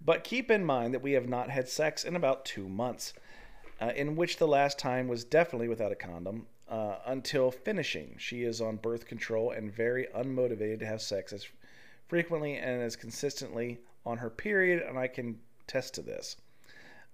But 0.05 0.25
keep 0.25 0.51
in 0.51 0.65
mind 0.65 0.93
that 0.93 1.03
we 1.03 1.13
have 1.13 1.29
not 1.29 1.49
had 1.49 1.69
sex 1.69 2.05
in 2.05 2.17
about 2.17 2.45
two 2.45 2.69
months, 2.69 3.15
uh, 3.81 3.93
in 3.95 4.17
which 4.17 4.37
the 4.37 4.49
last 4.49 4.79
time 4.79 5.09
was 5.09 5.25
definitely 5.25 5.69
without 5.69 5.93
a 5.93 5.97
condom 5.97 6.47
uh, 6.69 6.97
until 7.07 7.51
finishing. 7.51 8.17
She 8.19 8.43
is 8.43 8.61
on 8.61 8.77
birth 8.77 9.07
control 9.07 9.51
and 9.51 9.73
very 9.73 10.07
unmotivated 10.15 10.79
to 10.81 10.87
have 10.87 11.03
sex 11.03 11.33
as 11.33 11.47
frequently 12.09 12.57
and 12.57 12.83
as 12.83 12.97
consistently 12.97 13.79
on 14.07 14.19
her 14.19 14.31
period, 14.31 14.83
and 14.83 14.99
I 14.99 15.09
can 15.09 15.39
test 15.67 15.95
to 15.95 16.03
this. 16.03 16.37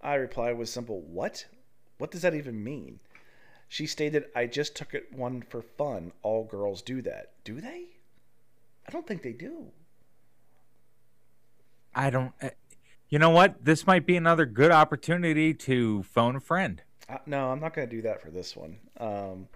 I 0.00 0.14
replied 0.14 0.58
with 0.58 0.68
simple, 0.68 1.00
What? 1.02 1.46
What 1.98 2.10
does 2.10 2.22
that 2.22 2.34
even 2.34 2.64
mean? 2.64 3.00
She 3.68 3.86
stated, 3.86 4.24
I 4.34 4.46
just 4.46 4.74
took 4.74 4.94
it 4.94 5.12
one 5.12 5.42
for 5.42 5.62
fun. 5.62 6.12
All 6.22 6.44
girls 6.44 6.82
do 6.82 7.02
that. 7.02 7.32
Do 7.44 7.60
they? 7.60 7.84
I 8.88 8.90
don't 8.90 9.06
think 9.06 9.22
they 9.22 9.32
do. 9.32 9.66
I 11.94 12.10
don't. 12.10 12.32
You 13.10 13.18
know 13.18 13.30
what? 13.30 13.64
This 13.64 13.88
might 13.88 14.06
be 14.06 14.16
another 14.16 14.46
good 14.46 14.70
opportunity 14.70 15.52
to 15.52 16.04
phone 16.04 16.36
a 16.36 16.40
friend. 16.40 16.80
Uh, 17.08 17.18
no, 17.26 17.50
I'm 17.50 17.58
not 17.58 17.74
going 17.74 17.88
to 17.88 17.96
do 17.96 18.02
that 18.02 18.22
for 18.22 18.30
this 18.30 18.56
one. 18.56 18.78
Um, 18.98 19.48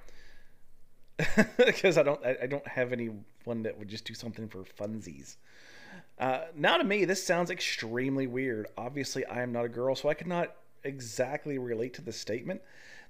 because 1.57 1.97
I 1.97 2.03
don't, 2.03 2.21
I, 2.27 2.37
I 2.43 2.47
don't 2.47 2.67
have 2.67 2.93
anyone 2.93 3.63
that 3.63 3.79
would 3.79 3.87
just 3.87 4.05
do 4.05 4.13
something 4.13 4.49
for 4.49 4.65
funsies. 4.65 5.37
Uh, 6.19 6.41
now, 6.57 6.79
to 6.79 6.85
me, 6.85 7.05
this 7.05 7.25
sounds 7.25 7.49
extremely 7.49 8.27
weird. 8.27 8.67
Obviously, 8.77 9.25
I 9.27 9.43
am 9.43 9.53
not 9.53 9.65
a 9.65 9.69
girl, 9.69 9.95
so 9.95 10.09
I 10.09 10.15
could 10.15 10.27
not 10.27 10.57
exactly 10.83 11.57
relate 11.57 11.95
to 11.95 12.03
the 12.03 12.13
statement. 12.13 12.61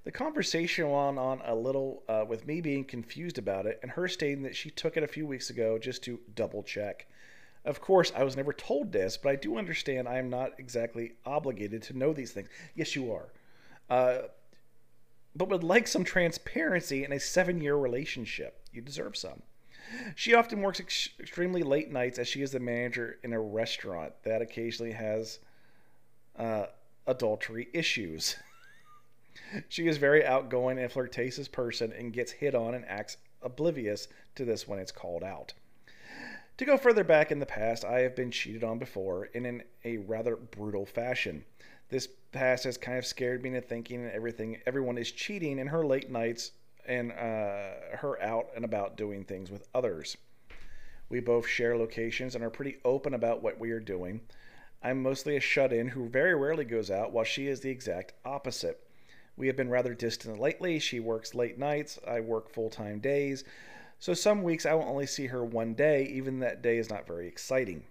The 0.03 0.11
conversation 0.11 0.91
went 0.91 1.17
on 1.17 1.41
a 1.43 1.55
little 1.55 2.03
uh, 2.07 2.23
with 2.27 2.45
me 2.45 2.61
being 2.61 2.83
confused 2.83 3.39
about 3.39 3.65
it 3.65 3.79
and 3.81 3.89
her 3.89 4.07
stating 4.07 4.43
that 4.43 4.55
she 4.55 4.69
took 4.69 4.95
it 4.95 5.01
a 5.01 5.07
few 5.07 5.25
weeks 5.25 5.49
ago 5.49 5.79
just 5.79 6.03
to 6.03 6.19
double 6.35 6.61
check. 6.61 7.07
Of 7.65 7.81
course, 7.81 8.11
I 8.15 8.23
was 8.23 8.37
never 8.37 8.53
told 8.53 8.91
this, 8.91 9.17
but 9.17 9.29
I 9.29 9.35
do 9.35 9.57
understand 9.57 10.07
I 10.07 10.19
am 10.19 10.29
not 10.29 10.59
exactly 10.59 11.13
obligated 11.25 11.81
to 11.83 11.97
know 11.97 12.13
these 12.13 12.31
things. 12.31 12.47
Yes, 12.75 12.95
you 12.95 13.11
are. 13.11 13.33
Uh, 13.89 14.27
but 15.35 15.49
would 15.49 15.63
like 15.63 15.87
some 15.87 16.03
transparency 16.03 17.03
in 17.03 17.11
a 17.11 17.19
seven 17.19 17.59
year 17.59 17.75
relationship. 17.75 18.61
You 18.71 18.81
deserve 18.81 19.17
some. 19.17 19.41
She 20.15 20.33
often 20.33 20.61
works 20.61 20.79
ex- 20.79 21.09
extremely 21.19 21.63
late 21.63 21.91
nights 21.91 22.19
as 22.19 22.27
she 22.27 22.41
is 22.41 22.51
the 22.51 22.59
manager 22.59 23.17
in 23.23 23.33
a 23.33 23.39
restaurant 23.39 24.13
that 24.23 24.41
occasionally 24.41 24.93
has 24.93 25.39
uh, 26.37 26.67
adultery 27.07 27.67
issues. 27.73 28.35
she 29.69 29.87
is 29.87 29.97
very 29.97 30.25
outgoing 30.25 30.77
and 30.79 30.91
flirtatious 30.91 31.47
person 31.47 31.91
and 31.91 32.13
gets 32.13 32.31
hit 32.31 32.53
on 32.53 32.75
and 32.75 32.85
acts 32.87 33.17
oblivious 33.41 34.07
to 34.35 34.45
this 34.45 34.67
when 34.67 34.79
it's 34.79 34.91
called 34.91 35.23
out. 35.23 35.53
To 36.57 36.65
go 36.65 36.77
further 36.77 37.03
back 37.03 37.31
in 37.33 37.39
the 37.39 37.45
past, 37.45 37.83
I 37.83 37.99
have 37.99 38.15
been 38.15 38.31
cheated 38.31 38.63
on 38.63 38.79
before 38.79 39.29
and 39.33 39.45
in 39.45 39.63
a 39.83 39.97
rather 39.97 40.37
brutal 40.37 40.85
fashion. 40.85 41.43
This 41.89 42.07
past 42.31 42.63
has 42.63 42.77
kind 42.77 42.97
of 42.97 43.05
scared 43.05 43.43
me 43.43 43.49
into 43.49 43.61
thinking 43.61 44.01
and 44.03 44.11
everything 44.11 44.61
everyone 44.65 44.97
is 44.97 45.11
cheating 45.11 45.59
in 45.59 45.67
her 45.67 45.85
late 45.85 46.09
nights 46.09 46.51
and 46.87 47.11
uh, 47.11 47.97
her 47.97 48.17
out 48.21 48.51
and 48.55 48.63
about 48.63 48.95
doing 48.95 49.25
things 49.25 49.51
with 49.51 49.67
others. 49.75 50.15
We 51.09 51.19
both 51.19 51.45
share 51.45 51.77
locations 51.77 52.35
and 52.35 52.43
are 52.43 52.49
pretty 52.49 52.77
open 52.85 53.13
about 53.13 53.43
what 53.43 53.59
we 53.59 53.71
are 53.71 53.81
doing. 53.81 54.21
I'm 54.81 55.03
mostly 55.03 55.35
a 55.35 55.41
shut 55.41 55.73
in 55.73 55.89
who 55.89 56.07
very 56.07 56.35
rarely 56.35 56.65
goes 56.65 56.89
out, 56.89 57.11
while 57.11 57.25
she 57.25 57.47
is 57.47 57.59
the 57.59 57.69
exact 57.69 58.13
opposite. 58.23 58.81
We 59.35 59.47
have 59.47 59.57
been 59.57 59.69
rather 59.69 59.93
distant 59.93 60.39
lately. 60.39 60.79
She 60.79 61.01
works 61.01 61.35
late 61.35 61.59
nights, 61.59 61.99
I 62.07 62.21
work 62.21 62.49
full 62.49 62.69
time 62.69 62.99
days, 62.99 63.43
so 63.99 64.13
some 64.13 64.43
weeks 64.43 64.65
I 64.65 64.73
will 64.73 64.83
only 64.83 65.07
see 65.07 65.27
her 65.27 65.43
one 65.43 65.73
day, 65.73 66.05
even 66.05 66.39
that 66.39 66.61
day 66.61 66.77
is 66.77 66.89
not 66.89 67.07
very 67.07 67.27
exciting. 67.27 67.83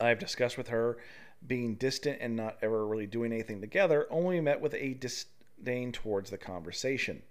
I 0.00 0.08
have 0.08 0.18
discussed 0.18 0.56
with 0.56 0.68
her 0.68 0.98
being 1.46 1.74
distant 1.74 2.18
and 2.20 2.36
not 2.36 2.58
ever 2.62 2.86
really 2.86 3.06
doing 3.06 3.32
anything 3.32 3.60
together, 3.60 4.06
only 4.10 4.40
met 4.40 4.60
with 4.60 4.74
a 4.74 4.94
disdain 4.94 5.92
towards 5.92 6.30
the 6.30 6.38
conversation. 6.38 7.22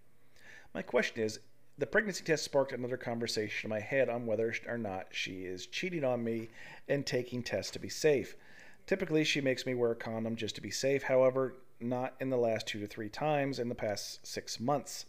My 0.74 0.82
question 0.82 1.24
is 1.24 1.40
the 1.78 1.86
pregnancy 1.86 2.24
test 2.24 2.44
sparked 2.44 2.72
another 2.72 2.98
conversation 2.98 3.68
in 3.68 3.70
my 3.70 3.80
head 3.80 4.10
on 4.10 4.26
whether 4.26 4.54
or 4.68 4.78
not 4.78 5.08
she 5.12 5.46
is 5.46 5.68
cheating 5.68 6.04
on 6.04 6.24
me 6.24 6.50
and 6.88 7.06
taking 7.06 7.44
tests 7.44 7.72
to 7.72 7.80
be 7.80 7.90
safe. 7.90 8.36
Typically, 8.86 9.24
she 9.24 9.42
makes 9.42 9.66
me 9.66 9.76
wear 9.76 9.92
a 9.92 9.96
condom 9.96 10.36
just 10.36 10.56
to 10.56 10.62
be 10.62 10.72
safe, 10.72 11.04
however, 11.04 11.56
not 11.80 12.16
in 12.20 12.30
the 12.30 12.38
last 12.38 12.66
two 12.66 12.80
to 12.80 12.88
three 12.88 13.10
times 13.10 13.60
in 13.60 13.70
the 13.70 13.76
past 13.76 14.26
six 14.26 14.60
months. 14.60 15.06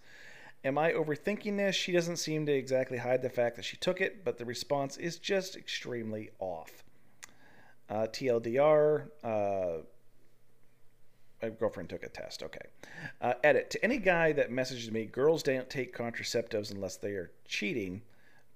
Am 0.64 0.76
I 0.76 0.92
overthinking 0.92 1.56
this? 1.56 1.76
She 1.76 1.92
doesn't 1.92 2.16
seem 2.16 2.46
to 2.46 2.52
exactly 2.52 2.98
hide 2.98 3.22
the 3.22 3.30
fact 3.30 3.56
that 3.56 3.64
she 3.64 3.76
took 3.76 4.00
it, 4.00 4.24
but 4.24 4.38
the 4.38 4.44
response 4.44 4.96
is 4.96 5.18
just 5.18 5.56
extremely 5.56 6.30
off. 6.40 6.84
Uh, 7.88 8.06
TLDR, 8.10 9.08
uh, 9.22 9.82
my 11.40 11.48
girlfriend 11.50 11.88
took 11.88 12.02
a 12.02 12.08
test. 12.08 12.42
Okay. 12.42 12.66
Uh, 13.20 13.34
edit. 13.44 13.70
To 13.70 13.84
any 13.84 13.98
guy 13.98 14.32
that 14.32 14.50
messages 14.50 14.90
me, 14.90 15.04
girls 15.04 15.42
don't 15.42 15.70
take 15.70 15.96
contraceptives 15.96 16.72
unless 16.72 16.96
they 16.96 17.12
are 17.12 17.30
cheating. 17.46 18.02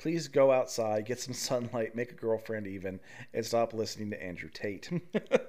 Please 0.03 0.27
go 0.27 0.51
outside, 0.51 1.07
get 1.07 1.21
some 1.21 1.33
sunlight, 1.33 1.95
make 1.95 2.11
a 2.11 2.17
girlfriend 2.17 2.67
even, 2.67 2.99
and 3.33 3.47
stop 3.47 3.73
listening 3.73 4.11
to 4.11 4.21
Andrew 4.21 4.49
Tate. 4.53 4.91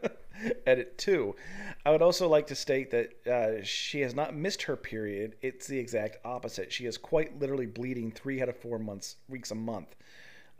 Edit 0.67 0.95
2. 0.99 1.35
I 1.83 1.89
would 1.89 2.03
also 2.03 2.27
like 2.27 2.45
to 2.47 2.55
state 2.55 2.91
that 2.91 3.27
uh, 3.27 3.63
she 3.63 4.01
has 4.01 4.13
not 4.13 4.35
missed 4.35 4.61
her 4.63 4.75
period. 4.75 5.37
It's 5.41 5.65
the 5.65 5.79
exact 5.79 6.17
opposite. 6.23 6.71
She 6.71 6.85
is 6.85 6.99
quite 6.99 7.39
literally 7.39 7.65
bleeding 7.65 8.11
three 8.11 8.43
out 8.43 8.49
of 8.49 8.55
four 8.55 8.77
months, 8.77 9.15
weeks 9.27 9.49
a 9.49 9.55
month. 9.55 9.95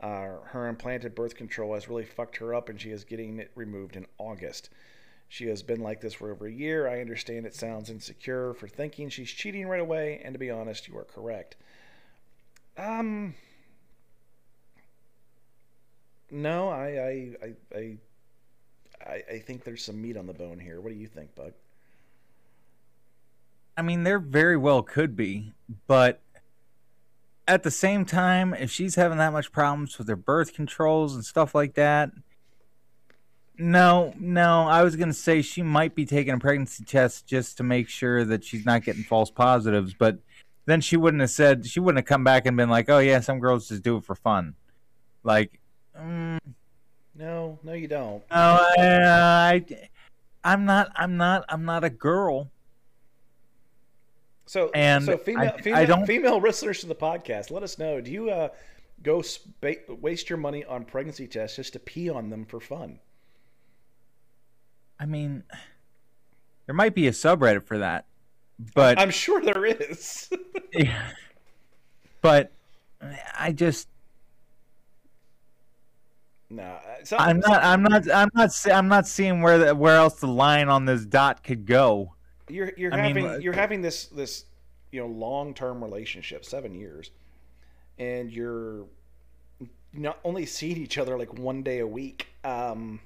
Uh, 0.00 0.38
her 0.46 0.66
implanted 0.68 1.14
birth 1.14 1.36
control 1.36 1.74
has 1.74 1.88
really 1.88 2.04
fucked 2.04 2.38
her 2.38 2.52
up, 2.52 2.68
and 2.68 2.80
she 2.80 2.90
is 2.90 3.04
getting 3.04 3.38
it 3.38 3.52
removed 3.54 3.94
in 3.94 4.06
August. 4.18 4.70
She 5.28 5.46
has 5.46 5.62
been 5.62 5.80
like 5.80 6.00
this 6.00 6.14
for 6.14 6.32
over 6.32 6.46
a 6.48 6.52
year. 6.52 6.88
I 6.88 7.00
understand 7.00 7.46
it 7.46 7.54
sounds 7.54 7.90
insecure 7.90 8.54
for 8.54 8.66
thinking 8.66 9.08
she's 9.08 9.30
cheating 9.30 9.68
right 9.68 9.80
away, 9.80 10.20
and 10.24 10.34
to 10.34 10.38
be 10.40 10.50
honest, 10.50 10.88
you 10.88 10.98
are 10.98 11.04
correct. 11.04 11.54
Um, 12.76 13.34
no, 16.30 16.68
I, 16.68 16.86
I, 16.86 17.30
I, 17.74 17.96
I, 19.04 19.22
I, 19.32 19.38
think 19.38 19.64
there's 19.64 19.84
some 19.84 20.00
meat 20.00 20.16
on 20.16 20.26
the 20.26 20.32
bone 20.32 20.58
here. 20.58 20.80
What 20.80 20.92
do 20.92 20.98
you 20.98 21.06
think, 21.06 21.34
Buck? 21.34 21.52
I 23.76 23.82
mean, 23.82 24.04
there 24.04 24.18
very 24.18 24.56
well 24.56 24.82
could 24.82 25.16
be, 25.16 25.52
but 25.86 26.20
at 27.46 27.62
the 27.62 27.70
same 27.70 28.04
time, 28.04 28.54
if 28.54 28.70
she's 28.70 28.94
having 28.94 29.18
that 29.18 29.32
much 29.32 29.52
problems 29.52 29.98
with 29.98 30.08
her 30.08 30.16
birth 30.16 30.54
controls 30.54 31.14
and 31.14 31.24
stuff 31.24 31.54
like 31.54 31.74
that, 31.74 32.10
no, 33.56 34.14
no, 34.18 34.62
I 34.62 34.82
was 34.82 34.96
gonna 34.96 35.12
say 35.12 35.42
she 35.42 35.62
might 35.62 35.94
be 35.94 36.06
taking 36.06 36.34
a 36.34 36.38
pregnancy 36.38 36.84
test 36.84 37.26
just 37.26 37.56
to 37.58 37.62
make 37.62 37.88
sure 37.88 38.24
that 38.24 38.44
she's 38.44 38.66
not 38.66 38.82
getting 38.82 39.04
false 39.04 39.30
positives, 39.30 39.94
but 39.94 40.18
then 40.66 40.80
she 40.80 40.96
wouldn't 40.96 41.20
have 41.20 41.30
said 41.30 41.66
she 41.66 41.80
wouldn't 41.80 41.98
have 41.98 42.08
come 42.08 42.24
back 42.24 42.46
and 42.46 42.56
been 42.56 42.70
like, 42.70 42.88
"Oh 42.88 42.98
yeah, 42.98 43.20
some 43.20 43.38
girls 43.38 43.68
just 43.68 43.82
do 43.82 43.98
it 43.98 44.04
for 44.04 44.14
fun." 44.14 44.54
Like, 45.22 45.60
mm, 46.00 46.38
no, 47.14 47.58
no, 47.62 47.72
you 47.72 47.88
don't. 47.88 48.22
No, 48.30 48.58
I, 48.76 49.64
I, 49.68 49.88
I'm 50.42 50.64
not. 50.64 50.90
I'm 50.96 51.16
not. 51.16 51.44
I'm 51.48 51.64
not 51.64 51.84
a 51.84 51.90
girl. 51.90 52.50
So, 54.46 54.70
and 54.74 55.04
so 55.04 55.16
female, 55.16 55.52
I, 55.56 55.60
female, 55.60 55.94
I 55.94 56.06
female 56.06 56.38
listeners 56.38 56.80
to 56.80 56.86
the 56.86 56.94
podcast, 56.94 57.50
let 57.50 57.62
us 57.62 57.78
know. 57.78 58.00
Do 58.00 58.10
you 58.10 58.30
uh, 58.30 58.48
go 59.02 59.22
waste 59.88 60.28
your 60.28 60.36
money 60.36 60.64
on 60.64 60.84
pregnancy 60.84 61.26
tests 61.26 61.56
just 61.56 61.72
to 61.72 61.78
pee 61.78 62.10
on 62.10 62.30
them 62.30 62.44
for 62.44 62.60
fun? 62.60 62.98
I 65.00 65.06
mean, 65.06 65.44
there 66.66 66.74
might 66.74 66.94
be 66.94 67.06
a 67.06 67.10
subreddit 67.10 67.64
for 67.64 67.78
that, 67.78 68.06
but 68.74 68.98
I'm 68.98 69.10
sure 69.10 69.40
there 69.40 69.64
is. 69.64 70.30
yeah, 70.72 71.10
but 72.20 72.52
I 73.38 73.52
just 73.52 73.88
no. 76.50 76.78
I'm 77.18 77.40
not. 77.40 77.64
I'm 77.64 77.82
not. 77.82 78.10
I'm 78.10 78.30
not. 78.34 78.50
I'm 78.70 78.88
not 78.88 79.06
seeing 79.06 79.42
where 79.42 79.58
the, 79.58 79.74
where 79.74 79.96
else 79.96 80.20
the 80.20 80.28
line 80.28 80.68
on 80.68 80.84
this 80.84 81.04
dot 81.04 81.42
could 81.42 81.66
go. 81.66 82.14
You're 82.48 82.72
you're 82.76 82.92
I 82.92 82.98
having 82.98 83.24
mean, 83.24 83.40
you're 83.40 83.54
having 83.54 83.82
this 83.82 84.06
this 84.06 84.44
you 84.92 85.00
know 85.00 85.06
long 85.06 85.54
term 85.54 85.82
relationship, 85.82 86.44
seven 86.44 86.74
years, 86.74 87.10
and 87.98 88.30
you're 88.30 88.86
not 89.92 90.18
only 90.24 90.46
seeing 90.46 90.76
each 90.76 90.98
other 90.98 91.18
like 91.18 91.38
one 91.38 91.62
day 91.62 91.78
a 91.78 91.86
week, 91.86 92.28
um, 92.42 93.00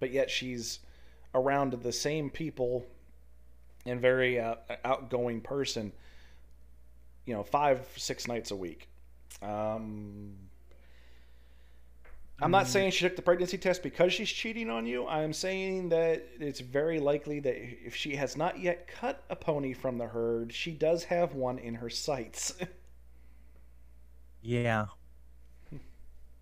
but 0.00 0.10
yet 0.10 0.30
she's 0.30 0.80
around 1.34 1.72
the 1.72 1.92
same 1.92 2.30
people 2.30 2.84
and 3.86 4.00
very 4.00 4.38
uh, 4.38 4.56
outgoing 4.84 5.40
person, 5.40 5.92
you 7.26 7.34
know, 7.34 7.42
five, 7.42 7.88
six 7.96 8.28
nights 8.28 8.50
a 8.50 8.56
week. 8.56 8.88
Um, 9.40 10.34
I'm 12.40 12.50
not 12.50 12.66
mm. 12.66 12.68
saying 12.68 12.90
she 12.92 13.04
took 13.04 13.16
the 13.16 13.22
pregnancy 13.22 13.58
test 13.58 13.82
because 13.82 14.12
she's 14.12 14.30
cheating 14.30 14.68
on 14.68 14.86
you. 14.86 15.06
I'm 15.06 15.32
saying 15.32 15.90
that 15.90 16.26
it's 16.40 16.60
very 16.60 16.98
likely 16.98 17.40
that 17.40 17.56
if 17.56 17.94
she 17.94 18.16
has 18.16 18.36
not 18.36 18.58
yet 18.58 18.88
cut 18.88 19.22
a 19.30 19.36
pony 19.36 19.72
from 19.74 19.98
the 19.98 20.06
herd, 20.06 20.52
she 20.52 20.72
does 20.72 21.04
have 21.04 21.34
one 21.34 21.58
in 21.58 21.74
her 21.74 21.90
sights. 21.90 22.54
yeah. 24.42 24.86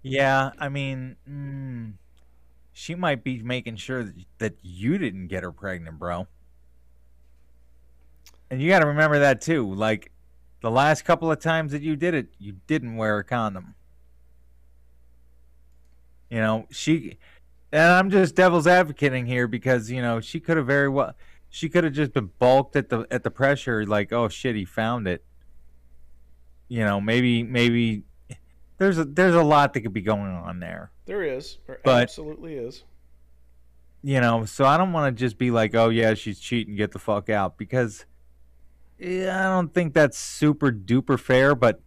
Yeah, 0.03 0.53
I 0.59 0.71
mean, 0.71 1.17
mm, 1.29 1.93
she 2.73 2.95
might 2.95 3.23
be 3.23 3.43
making 3.43 3.77
sure 3.77 4.05
that, 4.05 4.15
that 4.39 4.55
you 4.63 4.97
didn't 4.97 5.27
get 5.27 5.43
her 5.43 5.53
pregnant, 5.53 5.99
bro. 5.99 6.27
And 8.51 8.63
you 8.63 8.71
got 8.71 8.81
to 8.81 8.87
remember 8.87 9.19
that 9.19 9.43
too. 9.43 9.75
Like 9.75 10.11
the 10.63 10.71
last 10.71 11.05
couple 11.05 11.31
of 11.31 11.41
times 11.41 11.73
that 11.73 11.83
you 11.83 11.97
did 11.97 12.15
it, 12.15 12.29
you 12.39 12.57
didn't 12.67 12.97
wear 12.97 13.19
a 13.19 13.25
condom. 13.25 13.75
You 16.31 16.39
know, 16.39 16.67
she 16.71 17.19
and 17.73 17.93
I'm 17.93 18.11
just 18.11 18.35
devil's 18.35 18.67
advocating 18.67 19.27
here 19.27 19.47
because, 19.47 19.91
you 19.91 20.01
know, 20.01 20.21
she 20.21 20.41
could 20.41 20.57
have 20.57 20.67
very 20.67 20.89
well 20.89 21.15
she 21.51 21.69
could 21.69 21.83
have 21.83 21.93
just 21.93 22.13
been 22.13 22.31
balked 22.39 22.77
at 22.77 22.89
the 22.89 23.07
at 23.11 23.25
the 23.25 23.31
pressure 23.31 23.85
like, 23.85 24.13
"Oh 24.13 24.29
shit, 24.29 24.55
he 24.55 24.65
found 24.65 25.09
it." 25.09 25.25
You 26.69 26.85
know, 26.85 27.01
maybe 27.01 27.43
maybe 27.43 28.05
there's 28.79 28.99
a 28.99 29.05
there's 29.05 29.35
a 29.35 29.43
lot 29.43 29.75
that 29.75 29.81
could 29.81 29.93
be 29.93 30.01
going 30.01 30.31
on 30.31 30.61
there. 30.61 30.93
There 31.07 31.25
is. 31.25 31.59
There 31.67 31.81
but, 31.85 32.03
absolutely 32.03 32.55
is. 32.55 32.85
You 34.03 34.21
know, 34.21 34.45
so 34.45 34.65
I 34.65 34.79
don't 34.79 34.93
want 34.93 35.15
to 35.15 35.21
just 35.21 35.37
be 35.37 35.51
like, 35.51 35.75
"Oh 35.75 35.89
yeah, 35.89 36.15
she's 36.15 36.39
cheating, 36.39 36.77
get 36.77 36.93
the 36.93 37.01
fuck 37.01 37.29
out," 37.29 37.59
because 37.59 38.07
yeah, 38.97 39.47
I 39.47 39.51
don't 39.51 39.75
think 39.75 39.93
that's 39.93 40.17
super 40.17 40.71
duper 40.71 41.19
fair, 41.19 41.57
but 41.57 41.81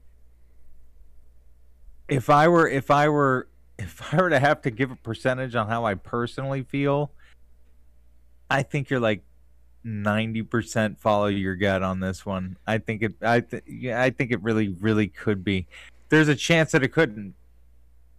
if 2.09 2.29
I 2.29 2.49
were 2.49 2.67
if 2.67 2.91
I 2.91 3.07
were 3.07 3.47
if 3.77 4.13
I 4.13 4.17
were 4.17 4.29
to 4.29 4.39
have 4.39 4.61
to 4.63 4.71
give 4.71 4.91
a 4.91 4.95
percentage 4.95 5.55
on 5.55 5.67
how 5.67 5.85
I 5.85 5.95
personally 5.95 6.63
feel, 6.63 7.11
I 8.49 8.63
think 8.63 8.89
you're 8.89 8.99
like 8.99 9.21
ninety 9.83 10.41
percent 10.43 10.99
follow 10.99 11.25
your 11.27 11.55
gut 11.55 11.81
on 11.83 11.99
this 11.99 12.25
one. 12.25 12.57
I 12.67 12.77
think 12.77 13.01
it. 13.01 13.13
I 13.21 13.39
th- 13.41 13.63
yeah, 13.67 14.01
I 14.01 14.09
think 14.11 14.31
it 14.31 14.41
really, 14.43 14.69
really 14.69 15.07
could 15.07 15.43
be 15.43 15.67
there's 16.09 16.27
a 16.27 16.35
chance 16.35 16.71
that 16.73 16.83
it 16.83 16.89
couldn't. 16.89 17.33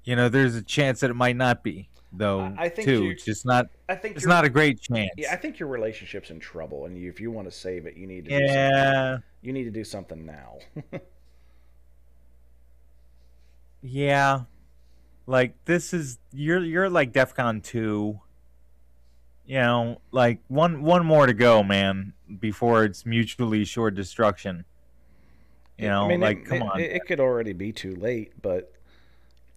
You 0.04 0.16
know, 0.16 0.28
there's 0.28 0.56
a 0.56 0.62
chance 0.62 1.00
that 1.00 1.10
it 1.10 1.14
might 1.14 1.36
not 1.36 1.62
be, 1.62 1.88
though. 2.12 2.52
I- 2.58 2.68
think 2.68 2.86
too. 2.86 3.10
It's 3.10 3.24
just 3.24 3.46
not. 3.46 3.66
I 3.88 3.94
think 3.94 4.16
It's 4.16 4.26
not 4.26 4.44
a 4.44 4.50
great 4.50 4.80
chance. 4.80 5.10
Yeah, 5.16 5.32
I 5.32 5.36
think 5.36 5.58
your 5.58 5.68
relationship's 5.68 6.30
in 6.30 6.40
trouble, 6.40 6.86
and 6.86 6.98
you, 6.98 7.08
if 7.08 7.20
you 7.20 7.30
want 7.30 7.46
to 7.48 7.52
save 7.56 7.86
it, 7.86 7.96
you 7.96 8.06
need 8.06 8.24
to. 8.26 8.30
Do 8.30 8.38
something. 8.38 8.54
yeah. 8.54 9.16
You 9.42 9.52
need 9.52 9.64
to 9.64 9.70
do 9.70 9.84
something 9.84 10.26
now. 10.26 10.58
Yeah. 13.86 14.40
Like 15.26 15.54
this 15.64 15.94
is 15.94 16.18
you're 16.32 16.62
you're 16.64 16.90
like 16.90 17.12
DEFCON 17.12 17.62
two. 17.62 18.20
You 19.46 19.58
know, 19.58 20.00
like 20.10 20.40
one 20.48 20.82
one 20.82 21.04
more 21.04 21.26
to 21.26 21.34
go, 21.34 21.62
man, 21.62 22.12
before 22.40 22.84
it's 22.84 23.04
mutually 23.04 23.62
assured 23.62 23.94
destruction. 23.94 24.64
You 25.78 25.88
know, 25.88 26.04
I 26.04 26.08
mean, 26.08 26.20
like 26.20 26.38
it, 26.38 26.46
come 26.46 26.58
it- 26.58 26.62
on. 26.62 26.80
It, 26.80 26.92
it 26.92 27.06
could 27.06 27.20
already 27.20 27.52
be 27.52 27.72
too 27.72 27.94
late, 27.96 28.32
but 28.40 28.72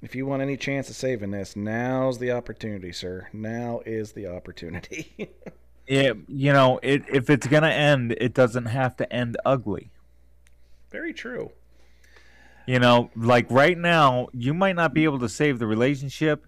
if 0.02 0.16
you 0.16 0.26
want 0.26 0.42
any 0.42 0.58
chance 0.58 0.90
of 0.90 0.96
saving 0.96 1.32
this, 1.32 1.56
now's 1.56 2.18
the 2.20 2.32
opportunity, 2.32 2.92
sir. 2.92 3.28
Now 3.34 3.82
is 3.86 4.12
the 4.14 4.28
opportunity. 4.28 5.30
Yeah, 5.90 6.12
you 6.28 6.52
know, 6.52 6.82
it 6.84 7.04
if 7.08 7.30
it's 7.30 7.48
gonna 7.48 7.70
end, 7.70 8.14
it 8.20 8.34
doesn't 8.34 8.66
have 8.66 8.98
to 8.98 9.14
end 9.14 9.38
ugly. 9.46 9.90
Very 10.92 11.14
true. 11.14 11.52
You 12.68 12.80
know, 12.80 13.10
like 13.16 13.50
right 13.50 13.78
now, 13.78 14.28
you 14.34 14.54
might 14.54 14.76
not 14.76 14.94
be 14.94 15.06
able 15.06 15.20
to 15.20 15.30
save 15.30 15.58
the 15.58 15.66
relationship, 15.66 16.46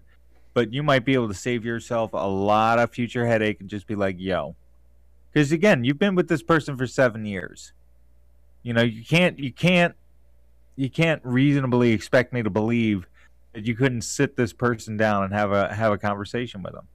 but 0.52 0.70
you 0.70 0.82
might 0.82 1.04
be 1.04 1.14
able 1.14 1.28
to 1.28 1.34
save 1.34 1.64
yourself 1.64 2.12
a 2.12 2.28
lot 2.28 2.78
of 2.78 2.90
future 2.90 3.26
headache 3.26 3.58
and 3.60 3.70
just 3.70 3.86
be 3.86 3.94
like, 3.94 4.16
yo. 4.18 4.54
Because 5.32 5.50
again, 5.50 5.82
you've 5.82 5.98
been 5.98 6.14
with 6.14 6.28
this 6.28 6.42
person 6.42 6.76
for 6.76 6.86
seven 6.86 7.24
years. 7.24 7.72
You 8.62 8.74
know, 8.74 8.82
you 8.82 9.02
can't, 9.02 9.38
you 9.38 9.50
can't, 9.50 9.94
you 10.76 10.90
can't 10.90 11.22
reasonably 11.24 11.92
expect 11.92 12.34
me 12.34 12.42
to 12.42 12.50
believe 12.50 13.06
that 13.54 13.66
you 13.66 13.74
couldn't 13.74 14.02
sit 14.02 14.36
this 14.36 14.52
person 14.52 14.98
down 14.98 15.24
and 15.24 15.32
have 15.32 15.52
a 15.52 15.74
have 15.74 15.92
a 15.92 15.98
conversation 15.98 16.62
with 16.62 16.74
them. 16.74 16.86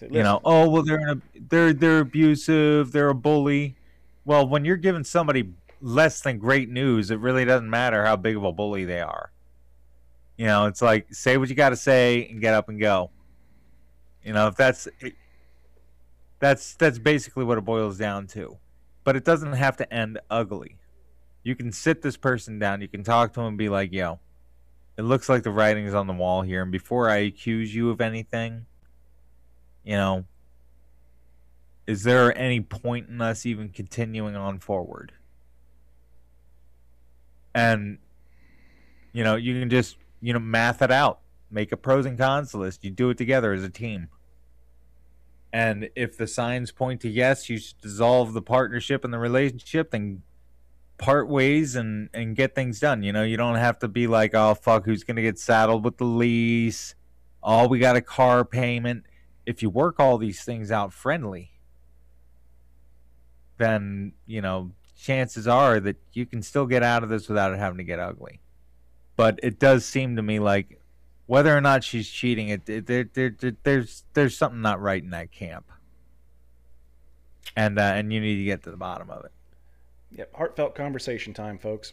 So, 0.00 0.06
You 0.10 0.24
know, 0.24 0.40
oh 0.44 0.68
well, 0.68 0.82
they're 0.82 1.08
an, 1.08 1.22
they're 1.48 1.72
they're 1.72 2.00
abusive, 2.00 2.90
they're 2.90 3.08
a 3.10 3.14
bully. 3.14 3.76
Well, 4.24 4.46
when 4.46 4.64
you're 4.64 4.76
giving 4.76 5.04
somebody 5.04 5.50
less 5.80 6.20
than 6.20 6.38
great 6.38 6.68
news, 6.68 7.10
it 7.10 7.20
really 7.20 7.44
doesn't 7.44 7.68
matter 7.68 8.04
how 8.04 8.16
big 8.16 8.36
of 8.36 8.44
a 8.44 8.52
bully 8.52 8.84
they 8.84 9.00
are. 9.00 9.30
You 10.36 10.46
know, 10.46 10.66
it's 10.66 10.82
like 10.82 11.12
say 11.12 11.36
what 11.36 11.48
you 11.48 11.54
got 11.54 11.70
to 11.70 11.76
say 11.76 12.28
and 12.28 12.40
get 12.40 12.54
up 12.54 12.68
and 12.68 12.80
go. 12.80 13.10
You 14.24 14.32
know, 14.32 14.46
if 14.48 14.56
that's 14.56 14.88
that's 16.38 16.74
that's 16.74 16.98
basically 16.98 17.44
what 17.44 17.58
it 17.58 17.64
boils 17.64 17.98
down 17.98 18.26
to. 18.28 18.56
But 19.04 19.16
it 19.16 19.24
doesn't 19.24 19.54
have 19.54 19.76
to 19.78 19.92
end 19.92 20.20
ugly. 20.30 20.76
You 21.42 21.56
can 21.56 21.72
sit 21.72 22.02
this 22.02 22.16
person 22.16 22.58
down, 22.58 22.80
you 22.80 22.88
can 22.88 23.02
talk 23.02 23.32
to 23.34 23.40
him 23.40 23.46
and 23.48 23.58
be 23.58 23.68
like, 23.68 23.92
"Yo, 23.92 24.20
it 24.96 25.02
looks 25.02 25.28
like 25.28 25.42
the 25.42 25.50
writing's 25.50 25.94
on 25.94 26.06
the 26.06 26.12
wall 26.12 26.42
here, 26.42 26.62
and 26.62 26.72
before 26.72 27.08
I 27.08 27.18
accuse 27.18 27.74
you 27.74 27.90
of 27.90 28.00
anything, 28.00 28.66
you 29.84 29.96
know, 29.96 30.24
is 31.86 32.02
there 32.02 32.36
any 32.36 32.60
point 32.60 33.08
in 33.08 33.20
us 33.22 33.46
even 33.46 33.70
continuing 33.70 34.36
on 34.36 34.58
forward? 34.58 35.12
And 37.58 37.98
you 39.12 39.24
know, 39.24 39.34
you 39.34 39.58
can 39.58 39.68
just 39.68 39.96
you 40.20 40.32
know 40.32 40.38
math 40.38 40.80
it 40.80 40.92
out, 40.92 41.18
make 41.50 41.72
a 41.72 41.76
pros 41.76 42.06
and 42.06 42.16
cons 42.16 42.54
list. 42.54 42.84
You 42.84 42.90
do 42.92 43.10
it 43.10 43.18
together 43.18 43.52
as 43.52 43.64
a 43.64 43.68
team. 43.68 44.08
And 45.52 45.90
if 45.96 46.16
the 46.16 46.28
signs 46.28 46.70
point 46.70 47.00
to 47.00 47.08
yes, 47.08 47.50
you 47.50 47.58
should 47.58 47.80
dissolve 47.80 48.32
the 48.32 48.42
partnership 48.42 49.04
and 49.04 49.12
the 49.12 49.18
relationship, 49.18 49.90
then 49.90 50.22
part 50.98 51.28
ways 51.28 51.74
and 51.74 52.10
and 52.14 52.36
get 52.36 52.54
things 52.54 52.78
done. 52.78 53.02
You 53.02 53.12
know, 53.12 53.24
you 53.24 53.36
don't 53.36 53.56
have 53.56 53.80
to 53.80 53.88
be 53.88 54.06
like, 54.06 54.36
oh 54.36 54.54
fuck, 54.54 54.84
who's 54.84 55.02
gonna 55.02 55.22
get 55.22 55.38
saddled 55.38 55.84
with 55.84 55.96
the 55.96 56.04
lease? 56.04 56.94
Oh, 57.42 57.66
we 57.66 57.80
got 57.80 57.96
a 57.96 58.02
car 58.02 58.44
payment. 58.44 59.02
If 59.46 59.62
you 59.62 59.70
work 59.70 59.98
all 59.98 60.16
these 60.18 60.44
things 60.44 60.70
out 60.70 60.92
friendly, 60.92 61.50
then 63.56 64.12
you 64.26 64.42
know 64.42 64.70
chances 64.98 65.46
are 65.46 65.80
that 65.80 65.96
you 66.12 66.26
can 66.26 66.42
still 66.42 66.66
get 66.66 66.82
out 66.82 67.02
of 67.02 67.08
this 67.08 67.28
without 67.28 67.52
it 67.52 67.58
having 67.58 67.78
to 67.78 67.84
get 67.84 67.98
ugly. 67.98 68.40
But 69.16 69.40
it 69.42 69.58
does 69.58 69.84
seem 69.84 70.16
to 70.16 70.22
me 70.22 70.38
like 70.38 70.80
whether 71.26 71.56
or 71.56 71.60
not 71.60 71.84
she's 71.84 72.08
cheating, 72.08 72.48
it, 72.48 72.68
it 72.68 72.86
there, 72.86 73.08
there, 73.12 73.34
there, 73.38 73.56
there's 73.62 74.04
there's 74.14 74.36
something 74.36 74.62
not 74.62 74.80
right 74.80 75.02
in 75.02 75.10
that 75.10 75.30
camp, 75.30 75.70
and 77.56 77.78
uh, 77.78 77.82
and 77.82 78.12
you 78.12 78.20
need 78.20 78.36
to 78.36 78.44
get 78.44 78.62
to 78.64 78.70
the 78.70 78.76
bottom 78.76 79.10
of 79.10 79.24
it. 79.24 79.32
Yep, 80.12 80.34
heartfelt 80.34 80.74
conversation 80.74 81.34
time, 81.34 81.58
folks. 81.58 81.92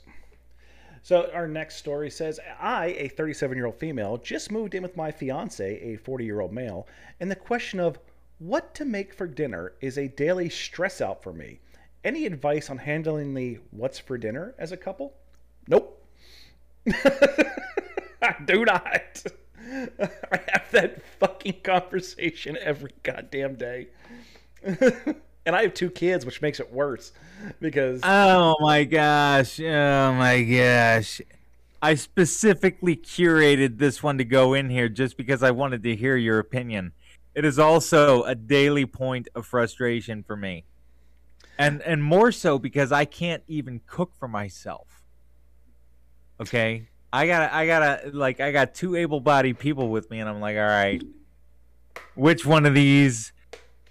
So 1.01 1.29
our 1.33 1.47
next 1.47 1.75
story 1.75 2.09
says, 2.09 2.39
I, 2.59 2.87
a 2.87 3.09
37-year-old 3.09 3.75
female, 3.75 4.17
just 4.17 4.51
moved 4.51 4.73
in 4.73 4.81
with 4.81 4.97
my 4.97 5.11
fiance, 5.11 5.79
a 5.79 5.97
40-year-old 5.97 6.51
male, 6.51 6.87
and 7.19 7.29
the 7.29 7.35
question 7.35 7.79
of 7.79 7.99
what 8.39 8.73
to 8.73 8.85
make 8.85 9.13
for 9.13 9.27
dinner 9.27 9.73
is 9.81 9.99
a 9.99 10.07
daily 10.07 10.49
stress 10.49 11.01
out 11.01 11.21
for 11.21 11.31
me. 11.31 11.59
Any 12.05 12.27
advice 12.27 12.69
on 12.69 12.77
handling 12.77 13.33
the 13.33 13.57
what's 13.71 13.97
for 13.97 14.15
dinner 14.15 14.53
as 14.59 14.71
a 14.71 14.77
couple? 14.77 15.15
Nope. 15.67 16.07
I 16.87 18.35
do 18.45 18.63
not. 18.63 19.23
I 20.31 20.39
have 20.49 20.69
that 20.71 21.01
fucking 21.19 21.61
conversation 21.63 22.59
every 22.61 22.91
goddamn 23.01 23.55
day. 23.55 23.87
and 24.63 25.55
I 25.55 25.63
have 25.63 25.73
two 25.73 25.89
kids, 25.89 26.27
which 26.27 26.43
makes 26.43 26.59
it 26.59 26.71
worse 26.71 27.11
because 27.59 28.01
Oh 28.03 28.55
my 28.59 28.83
gosh. 28.83 29.59
Oh 29.59 30.13
my 30.13 30.43
gosh. 30.43 31.21
I 31.81 31.95
specifically 31.95 32.95
curated 32.95 33.79
this 33.79 34.03
one 34.03 34.19
to 34.19 34.25
go 34.25 34.53
in 34.53 34.69
here 34.69 34.89
just 34.89 35.17
because 35.17 35.41
I 35.41 35.49
wanted 35.49 35.81
to 35.81 35.95
hear 35.95 36.17
your 36.17 36.37
opinion. 36.37 36.93
It 37.33 37.45
is 37.45 37.57
also 37.57 38.21
a 38.25 38.35
daily 38.35 38.85
point 38.85 39.27
of 39.33 39.47
frustration 39.47 40.21
for 40.21 40.35
me. 40.35 40.65
And 41.57 41.81
and 41.83 42.03
more 42.03 42.31
so 42.31 42.59
because 42.59 42.91
I 42.91 43.05
can't 43.05 43.43
even 43.47 43.81
cook 43.87 44.11
for 44.19 44.27
myself. 44.27 45.03
Okay? 46.39 46.87
I 47.13 47.27
got 47.27 47.47
to 47.47 47.55
I 47.55 47.65
got 47.65 48.01
to 48.03 48.11
like 48.11 48.39
I 48.41 48.51
got 48.51 48.73
two 48.73 48.95
able-bodied 48.95 49.57
people 49.57 49.87
with 49.89 50.09
me 50.11 50.19
and 50.19 50.29
I'm 50.29 50.41
like, 50.41 50.57
"All 50.57 50.63
right. 50.63 51.01
Which 52.15 52.45
one 52.45 52.65
of 52.65 52.73
these 52.73 53.31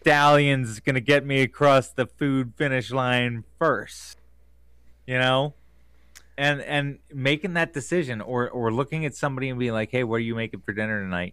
stallions 0.00 0.68
is 0.68 0.80
going 0.80 0.94
to 0.94 1.00
get 1.00 1.24
me 1.24 1.40
across 1.40 1.88
the 1.88 2.06
food 2.06 2.52
finish 2.56 2.90
line 2.90 3.44
first? 3.58 4.18
You 5.06 5.18
know? 5.18 5.54
and 6.36 6.60
and 6.62 6.98
making 7.12 7.54
that 7.54 7.72
decision 7.72 8.20
or 8.20 8.50
or 8.50 8.72
looking 8.72 9.06
at 9.06 9.14
somebody 9.14 9.48
and 9.50 9.56
being 9.56 9.72
like 9.72 9.92
hey 9.92 10.02
what 10.02 10.16
are 10.16 10.18
you 10.18 10.34
making 10.34 10.58
for 10.58 10.72
dinner 10.72 11.00
tonight 11.00 11.32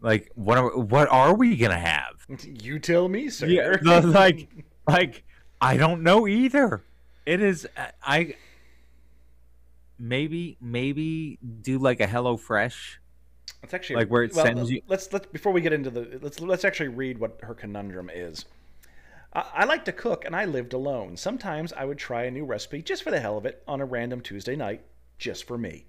like 0.00 0.30
what 0.36 0.56
are 0.56 0.78
what 0.78 1.08
are 1.08 1.34
we 1.34 1.56
gonna 1.56 1.76
have 1.76 2.14
You 2.62 2.78
tell 2.78 3.08
me, 3.08 3.28
sir. 3.28 3.48
yeah 3.48 3.76
like 4.04 4.48
like 4.92 5.24
i 5.60 5.76
don't 5.76 6.02
know 6.02 6.26
either 6.26 6.82
it 7.26 7.40
is 7.40 7.66
uh, 7.76 7.86
i 8.02 8.34
maybe 9.98 10.56
maybe 10.60 11.38
do 11.62 11.78
like 11.78 12.00
a 12.00 12.06
hello 12.06 12.36
fresh 12.36 13.00
It's 13.62 13.74
actually 13.74 13.96
Like 13.96 14.08
where 14.08 14.22
it 14.22 14.34
well, 14.34 14.44
sends 14.46 14.70
you- 14.70 14.82
Let's 14.88 15.12
let's 15.12 15.26
before 15.26 15.52
we 15.52 15.60
get 15.60 15.72
into 15.72 15.90
the 15.90 16.18
let's 16.22 16.40
let's 16.40 16.64
actually 16.64 16.88
read 16.88 17.18
what 17.18 17.38
her 17.42 17.54
conundrum 17.54 18.10
is. 18.12 18.46
I, 19.34 19.44
I 19.54 19.64
like 19.64 19.84
to 19.84 19.92
cook, 19.92 20.24
and 20.24 20.34
I 20.34 20.44
lived 20.46 20.72
alone. 20.72 21.16
Sometimes 21.16 21.72
I 21.74 21.84
would 21.84 21.98
try 21.98 22.24
a 22.24 22.30
new 22.30 22.44
recipe 22.46 22.80
just 22.82 23.02
for 23.02 23.10
the 23.10 23.20
hell 23.20 23.36
of 23.36 23.44
it 23.44 23.62
on 23.68 23.80
a 23.80 23.84
random 23.84 24.20
Tuesday 24.22 24.56
night, 24.56 24.80
just 25.18 25.46
for 25.46 25.58
me. 25.58 25.84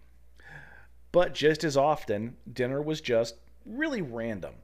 But 1.14 1.34
just 1.34 1.64
as 1.64 1.78
often, 1.78 2.36
dinner 2.52 2.82
was 2.82 3.00
just 3.02 3.36
really 3.66 4.02
random. 4.02 4.56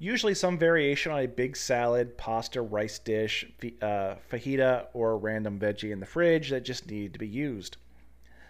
Usually 0.00 0.34
some 0.34 0.58
variation 0.58 1.10
on 1.10 1.18
a 1.20 1.26
big 1.26 1.56
salad, 1.56 2.16
pasta, 2.16 2.62
rice 2.62 3.00
dish, 3.00 3.44
uh, 3.82 4.14
fajita, 4.30 4.86
or 4.92 5.18
random 5.18 5.58
veggie 5.58 5.90
in 5.90 5.98
the 5.98 6.06
fridge 6.06 6.50
that 6.50 6.64
just 6.64 6.88
needed 6.88 7.12
to 7.14 7.18
be 7.18 7.26
used. 7.26 7.78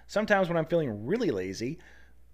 Sometimes 0.06 0.48
when 0.48 0.58
I'm 0.58 0.66
feeling 0.66 1.06
really 1.06 1.30
lazy, 1.30 1.78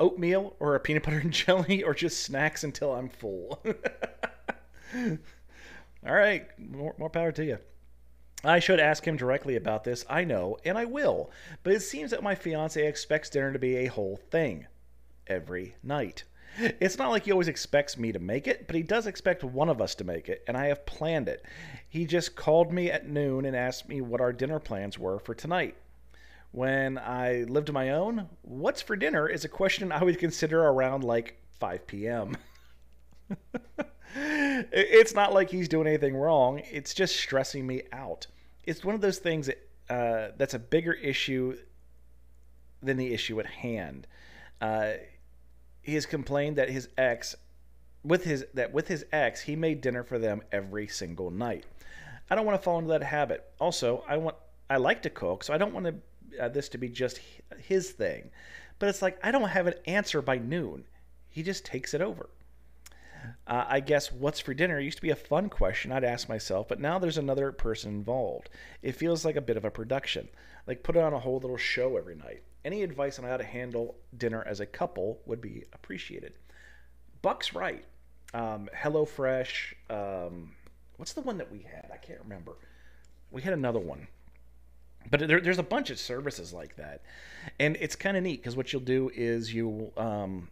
oatmeal 0.01 0.57
or 0.59 0.75
a 0.75 0.81
peanut 0.81 1.05
butter 1.05 1.19
and 1.19 1.33
jelly 1.33 1.85
or 1.85 1.95
just 1.95 2.25
snacks 2.25 2.65
until 2.65 2.93
I'm 2.93 3.09
full. 3.09 3.63
All 4.97 6.15
right, 6.15 6.47
more, 6.59 6.95
more 6.99 7.11
power 7.11 7.33
to 7.33 7.45
you. 7.45 7.59
I 8.43 8.59
should 8.59 8.81
ask 8.81 9.07
him 9.07 9.17
directly 9.17 9.57
about 9.57 9.85
this, 9.85 10.05
I 10.09 10.25
know, 10.25 10.59
and 10.65 10.77
I 10.77 10.85
will, 10.85 11.31
but 11.63 11.73
it 11.73 11.81
seems 11.81 12.11
that 12.11 12.23
my 12.23 12.35
fiance 12.35 12.85
expects 12.87 13.31
dinner 13.31 13.53
to 13.53 13.59
be 13.59 13.77
a 13.77 13.87
whole 13.87 14.17
thing 14.17 14.67
every 15.27 15.77
night. 15.83 16.25
It's 16.59 16.99
not 16.99 17.11
like 17.11 17.25
he 17.25 17.33
always 17.33 17.49
expects 17.49 17.99
me 17.99 18.13
to 18.13 18.19
make 18.19 18.47
it, 18.47 18.67
but 18.67 18.77
he 18.77 18.83
does 18.83 19.07
expect 19.07 19.43
one 19.43 19.69
of 19.69 19.81
us 19.81 19.95
to 19.97 20.05
make 20.05 20.29
it, 20.29 20.45
and 20.47 20.57
I 20.57 20.67
have 20.67 20.87
planned 20.87 21.29
it. 21.29 21.45
He 21.89 22.05
just 22.05 22.37
called 22.37 22.73
me 22.73 22.91
at 22.91 23.09
noon 23.09 23.45
and 23.45 23.57
asked 23.57 23.89
me 23.89 24.01
what 24.01 24.21
our 24.21 24.33
dinner 24.33 24.59
plans 24.59 24.99
were 24.99 25.19
for 25.19 25.35
tonight. 25.35 25.77
When 26.53 26.99
I 26.99 27.45
lived 27.49 27.69
on 27.71 27.75
my 27.75 27.91
own, 27.91 28.29
what's 28.43 28.81
for 28.81 28.95
dinner 28.95 29.29
is 29.29 29.45
a 29.45 29.49
question 29.49 29.91
I 29.91 30.05
would 30.05 30.19
consider 30.19 30.63
around 30.63 31.03
like 31.03 31.37
5 31.59 31.87
p.m. 31.87 32.37
it's 34.15 35.15
not 35.15 35.33
like 35.33 35.51
he's 35.51 35.69
doing 35.69 35.89
anything 35.89 36.15
wrong. 36.15 36.63
It's 36.71 36.95
just 36.95 37.17
stressing 37.17 37.67
me 37.67 37.83
out. 37.93 38.29
It's 38.65 38.85
one 38.85 38.95
of 38.95 39.01
those 39.01 39.19
things 39.19 39.47
that, 39.47 39.69
uh, 39.91 40.33
that's 40.37 40.55
a 40.55 40.59
bigger 40.59 40.93
issue 40.93 41.57
than 42.83 42.97
the 42.97 43.13
issue 43.13 43.41
at 43.41 43.47
hand. 43.47 44.07
Uh, 44.61 44.93
he 45.85 45.95
has 45.95 46.07
complained 46.07 46.57
that 46.57 46.71
his 46.71 46.89
ex, 46.97 47.37
with 48.03 48.25
his 48.25 48.47
that 48.55 48.73
with 48.73 48.89
his 48.89 49.05
ex, 49.13 49.43
he 49.43 49.55
made 49.55 49.81
dinner 49.81 50.03
for 50.03 50.19
them 50.19 50.43
every 50.51 50.89
single 50.89 51.31
night. 51.31 51.65
I 52.31 52.35
don't 52.35 52.47
want 52.47 52.59
to 52.59 52.65
fall 52.65 52.79
into 52.79 52.91
that 52.91 53.03
habit. 53.03 53.45
Also, 53.61 54.03
I 54.09 54.17
want 54.17 54.37
I 54.69 54.79
like 54.79 55.03
to 55.03 55.11
cook, 55.11 55.45
so 55.45 55.53
I 55.53 55.59
don't 55.59 55.75
want 55.75 55.87
to, 55.87 56.43
uh, 56.45 56.49
this 56.49 56.71
to 56.71 56.79
be 56.79 56.89
just 56.89 57.21
his 57.59 57.91
thing. 57.91 58.31
But 58.79 58.89
it's 58.89 59.03
like 59.03 59.19
I 59.23 59.31
don't 59.31 59.49
have 59.49 59.67
an 59.67 59.75
answer 59.87 60.23
by 60.23 60.39
noon. 60.39 60.85
He 61.29 61.43
just 61.43 61.67
takes 61.67 61.93
it 61.93 62.01
over. 62.01 62.31
Uh, 63.47 63.65
I 63.69 63.81
guess 63.81 64.11
what's 64.11 64.41
for 64.41 64.55
dinner 64.55 64.79
used 64.79 64.99
to 64.99 65.03
be 65.03 65.11
a 65.11 65.17
fun 65.17 65.49
question 65.49 65.93
I'd 65.93 66.05
ask 66.05 66.29
myself, 66.29 66.69
but 66.69 66.81
now 66.81 66.99
there's 66.99 67.19
another 67.19 67.53
person 67.53 67.93
involved. 67.93 68.49
It 68.83 68.93
feels 68.93 69.25
like 69.25 69.37
a 69.37 69.43
bit 69.43 69.57
of 69.57 69.65
a 69.65 69.71
production, 69.71 70.29
like 70.67 70.83
put 70.83 70.97
on 70.97 71.13
a 71.13 71.19
whole 71.19 71.39
little 71.39 71.57
show 71.57 71.97
every 71.97 72.17
night. 72.17 72.43
Any 72.65 72.83
advice 72.83 73.19
on 73.19 73.25
how 73.25 73.37
to 73.37 73.45
handle 73.45 73.97
dinner 74.17 74.43
as 74.47 74.61
a 74.61 74.67
couple 74.67 75.21
would 75.27 75.41
be 75.41 75.65
appreciated. 75.73 76.35
Buck's 77.23 77.55
right. 77.55 77.85
Um, 78.33 78.69
HelloFresh. 78.75 79.75
Um, 79.91 80.53
what's 80.97 81.13
the 81.13 81.21
one 81.21 81.39
that 81.39 81.53
we 81.53 81.61
had? 81.61 81.91
I 81.93 81.97
can't 81.99 82.21
remember. 82.23 82.53
We 83.31 83.43
had 83.43 83.53
another 83.53 83.79
one. 83.79 84.09
But 85.11 85.29
there, 85.29 85.41
there's 85.41 85.59
a 85.59 85.63
bunch 85.63 85.91
of 85.91 85.99
services 85.99 86.53
like 86.53 86.77
that. 86.77 87.03
And 87.59 87.77
it's 87.81 87.97
kind 87.97 88.17
of 88.17 88.23
neat 88.23 88.41
because 88.41 88.57
what 88.57 88.73
you'll 88.73 88.83
do 88.83 89.11
is 89.15 89.53
you 89.53 89.93
um, 89.97 90.49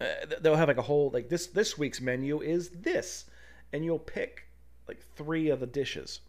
uh, 0.00 0.04
they'll 0.40 0.56
have 0.56 0.68
like 0.68 0.78
a 0.78 0.82
whole 0.82 1.10
like 1.12 1.28
this 1.28 1.46
this 1.48 1.76
week's 1.76 2.00
menu 2.00 2.40
is 2.40 2.70
this 2.70 3.26
and 3.72 3.84
you'll 3.84 3.98
pick 3.98 4.46
like 4.88 5.00
three 5.14 5.50
of 5.50 5.60
the 5.60 5.66
dishes 5.66 6.20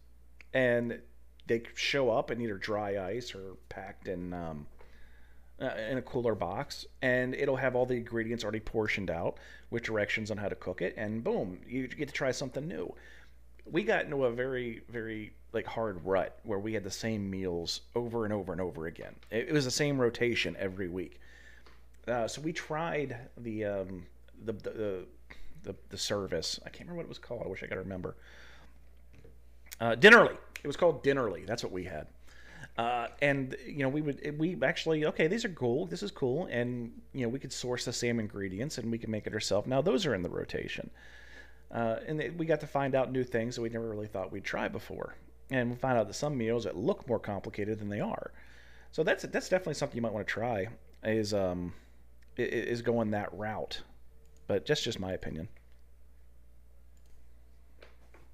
and 0.54 1.00
they 1.48 1.64
show 1.74 2.10
up 2.10 2.32
in 2.32 2.42
either 2.42 2.58
dry 2.58 3.02
ice 3.02 3.34
or 3.34 3.56
packed 3.70 4.08
in 4.08 4.34
um, 4.34 4.68
uh, 5.62 5.76
in 5.90 5.98
a 5.98 6.02
cooler 6.02 6.36
box 6.36 6.86
and 7.02 7.36
it'll 7.36 7.56
have 7.56 7.76
all 7.76 7.86
the 7.86 7.96
ingredients 7.96 8.44
already 8.44 8.60
portioned 8.60 9.10
out 9.10 9.38
with 9.70 9.84
directions 9.84 10.32
on 10.32 10.38
how 10.38 10.50
to 10.50 10.56
cook 10.56 10.82
it 10.82 10.94
and 10.98 11.24
boom 11.24 11.60
you 11.68 11.88
get 11.88 12.08
to 12.08 12.14
try 12.14 12.32
something 12.32 12.68
new 12.68 12.94
we 13.70 13.84
got 13.84 14.06
into 14.06 14.26
a 14.26 14.32
very 14.32 14.82
very 14.90 15.32
like 15.54 15.66
hard 15.66 16.04
rut 16.04 16.40
where 16.44 16.60
we 16.60 16.74
had 16.74 16.84
the 16.84 16.92
same 16.92 17.30
meals 17.30 17.82
over 17.96 18.26
and 18.26 18.34
over 18.34 18.52
and 18.52 18.62
over 18.62 18.88
again 18.88 19.14
it, 19.30 19.50
it 19.50 19.54
was 19.54 19.66
the 19.66 19.72
same 19.72 20.00
rotation 20.00 20.56
every 20.60 20.88
week 20.88 21.20
uh, 22.08 22.28
so 22.28 22.42
we 22.42 22.52
tried 22.52 23.16
the, 23.38 23.64
um, 23.64 24.06
the, 24.44 24.54
the 24.54 25.06
the 25.64 25.76
the 25.90 25.98
service. 25.98 26.60
I 26.66 26.70
can't 26.70 26.82
remember 26.82 26.98
what 26.98 27.06
it 27.06 27.10
was 27.10 27.20
called. 27.20 27.44
I 27.46 27.48
wish 27.48 27.64
I 27.64 27.68
could 27.68 27.78
remember. 27.78 28.16
Uh, 29.80 29.96
Dinnerly. 29.96 30.38
It 30.64 30.68
was 30.68 30.78
called 30.78 31.04
Dinnerly. 31.04 31.46
That's 31.46 31.64
what 31.64 31.72
we 31.72 31.84
had. 31.84 32.08
Uh, 32.78 33.08
and 33.22 33.56
you 33.66 33.80
know 33.80 33.90
we 33.90 34.02
would 34.02 34.40
we 34.40 34.58
actually 34.64 35.06
okay 35.06 35.28
these 35.28 35.44
are 35.44 35.50
cool 35.50 35.86
this 35.86 36.02
is 36.02 36.12
cool 36.12 36.48
and 36.50 36.92
you 37.14 37.22
know 37.22 37.30
we 37.30 37.38
could 37.38 37.52
source 37.52 37.86
the 37.86 37.94
same 37.94 38.20
ingredients 38.20 38.78
and 38.78 38.90
we 38.92 38.98
can 38.98 39.12
make 39.12 39.28
it 39.28 39.34
ourselves 39.34 39.68
now 39.68 39.82
those 39.82 40.06
are 40.06 40.16
in 40.16 40.22
the 40.22 40.30
rotation 40.30 40.90
uh, 41.72 41.98
and 42.08 42.38
we 42.38 42.46
got 42.46 42.60
to 42.60 42.68
find 42.68 42.96
out 42.96 43.12
new 43.12 43.24
things 43.24 43.56
that 43.56 43.62
we 43.62 43.70
never 43.70 43.90
really 43.90 44.08
thought 44.08 44.32
we'd 44.32 44.44
try 44.44 44.68
before 44.68 45.16
and 45.50 45.70
we 45.70 45.76
find 45.76 45.98
out 45.98 46.08
that 46.08 46.14
some 46.14 46.38
meals 46.38 46.64
that 46.64 46.76
look 46.76 47.08
more 47.08 47.20
complicated 47.20 47.78
than 47.78 47.90
they 47.90 48.00
are 48.00 48.32
so 48.92 49.04
that's 49.04 49.24
that's 49.24 49.50
definitely 49.50 49.76
something 49.76 49.96
you 49.96 50.02
might 50.02 50.14
want 50.14 50.28
to 50.28 50.34
try 50.34 50.68
is 51.04 51.34
um, 51.34 51.74
is 52.38 52.82
going 52.82 53.12
that 53.12 53.34
route. 53.34 53.82
But 54.48 54.66
just 54.66 54.84
just 54.84 55.00
my 55.00 55.14
opinion. 55.14 55.48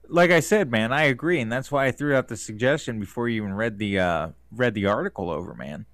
Like 0.09 0.31
I 0.31 0.39
said, 0.39 0.71
man, 0.71 0.93
I 0.93 1.03
agree, 1.03 1.39
and 1.39 1.51
that's 1.51 1.71
why 1.71 1.85
I 1.85 1.91
threw 1.91 2.15
out 2.15 2.27
the 2.27 2.37
suggestion 2.37 2.99
before 2.99 3.27
you 3.27 3.41
even 3.41 3.53
read 3.53 3.77
the 3.77 3.99
uh, 3.99 4.29
read 4.51 4.73
the 4.73 4.85
article 4.85 5.29
over, 5.29 5.53
man. 5.53 5.85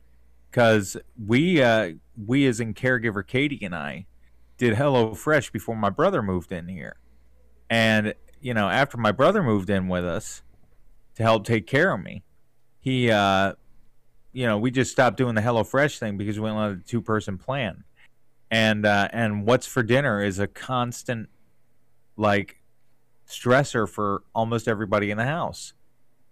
Because 0.50 0.98
we 1.24 1.62
uh, 1.62 1.94
we 2.24 2.46
as 2.46 2.60
in 2.60 2.74
caregiver 2.74 3.26
Katie 3.26 3.64
and 3.64 3.76
I 3.76 4.06
did 4.58 4.76
Hello 4.76 5.16
Fresh 5.16 5.52
before 5.52 5.76
my 5.76 5.90
brother 5.90 6.22
moved 6.22 6.52
in 6.52 6.68
here, 6.68 6.98
and 7.70 8.14
you 8.40 8.54
know 8.54 8.70
after 8.70 8.98
my 8.98 9.12
brother 9.12 9.42
moved 9.42 9.70
in 9.70 9.88
with 9.88 10.06
us 10.06 10.44
to 11.16 11.24
help 11.24 11.46
take 11.46 11.66
care 11.66 11.94
of 11.94 12.02
me, 12.02 12.24
he 12.80 13.10
uh, 13.10 13.54
you 14.32 14.46
know 14.46 14.60
we 14.60 14.70
just 14.70 14.92
stopped 14.92 15.18
doing 15.18 15.34
the 15.34 15.42
Hello 15.42 15.64
Fresh 15.64 15.98
thing 15.98 16.18
because 16.18 16.40
we 16.40 16.44
went 16.44 16.56
on 16.56 16.72
a 16.72 16.88
two 16.88 17.02
person 17.02 17.40
plan 17.40 17.84
and 18.54 18.86
uh, 18.86 19.08
and 19.12 19.48
what's 19.48 19.66
for 19.66 19.82
dinner 19.82 20.24
is 20.24 20.38
a 20.38 20.46
constant 20.46 21.28
like 22.16 22.62
stressor 23.40 23.88
for 23.88 24.24
almost 24.34 24.68
everybody 24.68 25.12
in 25.12 25.18
the 25.18 25.26
house 25.26 25.74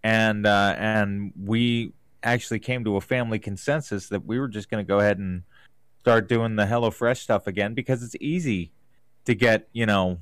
and 0.04 0.46
uh, 0.46 0.76
and 0.78 1.34
we 1.42 1.94
actually 2.24 2.60
came 2.60 2.84
to 2.84 2.98
a 2.98 3.02
family 3.02 3.40
consensus 3.40 4.08
that 4.10 4.26
we 4.26 4.40
were 4.40 4.48
just 4.48 4.70
going 4.70 4.84
to 4.84 4.88
go 4.88 5.00
ahead 5.00 5.18
and 5.18 5.44
start 6.00 6.30
doing 6.30 6.56
the 6.56 6.66
HelloFresh 6.66 7.18
stuff 7.18 7.48
again 7.48 7.74
because 7.74 8.04
it's 8.04 8.16
easy 8.20 8.72
to 9.26 9.36
get 9.36 9.68
you 9.74 9.86
know 9.86 10.20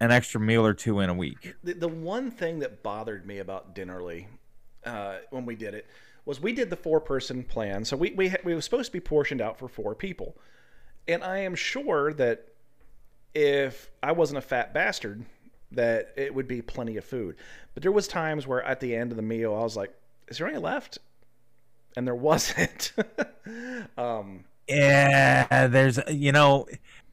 an 0.00 0.10
extra 0.10 0.40
meal 0.40 0.66
or 0.66 0.74
two 0.74 1.00
in 1.00 1.08
a 1.08 1.14
week. 1.14 1.54
The, 1.64 1.74
the 1.74 1.88
one 1.88 2.30
thing 2.30 2.58
that 2.58 2.82
bothered 2.82 3.26
me 3.26 3.38
about 3.38 3.74
Dinnerly 3.74 4.26
uh, 4.84 5.16
when 5.30 5.46
we 5.46 5.56
did 5.56 5.74
it 5.74 5.86
was 6.24 6.40
we 6.40 6.52
did 6.52 6.70
the 6.70 6.76
four 6.76 7.00
person 7.00 7.42
plan, 7.42 7.84
so 7.84 7.96
we 7.96 8.12
we 8.12 8.34
we 8.44 8.54
were 8.54 8.60
supposed 8.60 8.86
to 8.86 8.92
be 8.92 9.00
portioned 9.00 9.40
out 9.40 9.58
for 9.58 9.68
four 9.68 9.94
people. 9.94 10.36
And 11.08 11.22
I 11.22 11.38
am 11.38 11.54
sure 11.54 12.12
that 12.14 12.48
if 13.32 13.90
I 14.02 14.10
wasn't 14.10 14.38
a 14.38 14.42
fat 14.42 14.74
bastard, 14.74 15.24
that 15.72 16.12
it 16.16 16.34
would 16.34 16.48
be 16.48 16.62
plenty 16.62 16.96
of 16.96 17.04
food. 17.04 17.36
But 17.74 17.82
there 17.82 17.92
was 17.92 18.08
times 18.08 18.46
where 18.46 18.62
at 18.62 18.80
the 18.80 18.94
end 18.94 19.10
of 19.10 19.16
the 19.16 19.22
meal, 19.22 19.54
I 19.54 19.62
was 19.62 19.76
like, 19.76 19.92
"Is 20.28 20.38
there 20.38 20.46
any 20.46 20.58
left?" 20.58 20.98
And 21.96 22.06
there 22.06 22.14
wasn't. 22.14 22.92
um, 23.98 24.44
yeah, 24.68 25.66
there's 25.66 25.98
you 26.08 26.32
know 26.32 26.66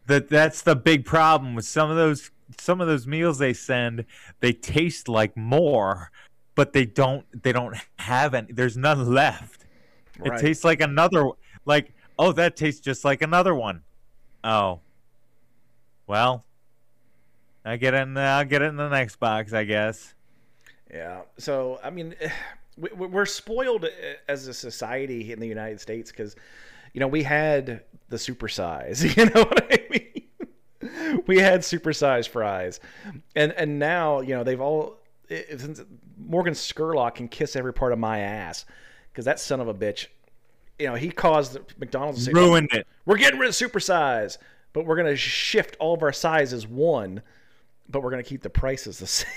that 0.07 0.29
that's 0.29 0.61
the 0.61 0.75
big 0.75 1.05
problem 1.05 1.55
with 1.55 1.65
some 1.65 1.89
of 1.89 1.97
those 1.97 2.31
some 2.59 2.81
of 2.81 2.87
those 2.87 3.07
meals 3.07 3.37
they 3.37 3.53
send. 3.53 4.05
They 4.39 4.53
taste 4.53 5.07
like 5.07 5.35
more, 5.35 6.11
but 6.55 6.73
they 6.73 6.85
don't 6.85 7.25
they 7.43 7.51
don't 7.51 7.75
have 7.99 8.33
any. 8.33 8.51
There's 8.51 8.77
none 8.77 9.05
left. 9.13 9.65
Right. 10.19 10.39
It 10.39 10.41
tastes 10.41 10.63
like 10.63 10.81
another 10.81 11.29
like 11.65 11.93
Oh, 12.17 12.31
that 12.33 12.55
tastes 12.55 12.81
just 12.81 13.03
like 13.03 13.21
another 13.21 13.55
one. 13.55 13.81
Oh. 14.43 14.81
Well, 16.05 16.45
I 17.65 17.77
get 17.77 17.93
it. 17.93 18.01
In 18.01 18.13
the, 18.13 18.21
I'll 18.21 18.45
get 18.45 18.61
it 18.61 18.65
in 18.65 18.75
the 18.75 18.89
next 18.89 19.17
box, 19.17 19.53
I 19.53 19.63
guess. 19.63 20.13
Yeah. 20.91 21.21
So 21.37 21.79
I 21.83 21.89
mean, 21.89 22.15
we're 22.77 23.25
spoiled 23.25 23.85
uh, 23.85 23.89
as 24.27 24.47
a 24.47 24.53
society 24.53 25.31
in 25.31 25.39
the 25.39 25.47
United 25.47 25.79
States 25.79 26.11
because, 26.11 26.35
you 26.93 26.99
know, 26.99 27.07
we 27.07 27.23
had 27.23 27.83
the 28.09 28.17
supersize. 28.17 29.03
You 29.17 29.25
know 29.25 29.43
what 29.43 29.71
I 29.71 29.87
mean? 29.89 31.23
we 31.27 31.39
had 31.39 31.61
supersized 31.61 32.27
fries, 32.29 32.79
and 33.35 33.53
and 33.53 33.79
now 33.79 34.21
you 34.21 34.35
know 34.35 34.43
they've 34.43 34.61
all. 34.61 34.97
Morgan 36.17 36.53
Spurlock 36.53 37.15
can 37.15 37.27
kiss 37.27 37.55
every 37.55 37.73
part 37.73 37.91
of 37.91 37.97
my 37.97 38.19
ass 38.19 38.65
because 39.11 39.25
that 39.25 39.39
son 39.39 39.61
of 39.61 39.67
a 39.67 39.73
bitch 39.73 40.07
you 40.79 40.87
know, 40.87 40.95
he 40.95 41.09
caused 41.09 41.57
McDonald's 41.77 42.19
to 42.19 42.25
say, 42.25 42.31
ruined 42.33 42.69
it. 42.73 42.87
We're 43.05 43.17
getting 43.17 43.39
rid 43.39 43.49
of 43.49 43.55
super 43.55 43.79
size, 43.79 44.37
but 44.73 44.85
we're 44.85 44.95
going 44.95 45.07
to 45.07 45.15
shift 45.15 45.77
all 45.79 45.93
of 45.93 46.03
our 46.03 46.13
sizes 46.13 46.67
one, 46.67 47.21
but 47.89 48.03
we're 48.03 48.11
going 48.11 48.23
to 48.23 48.29
keep 48.29 48.41
the 48.41 48.49
prices 48.49 48.99
the 48.99 49.07
same. 49.07 49.31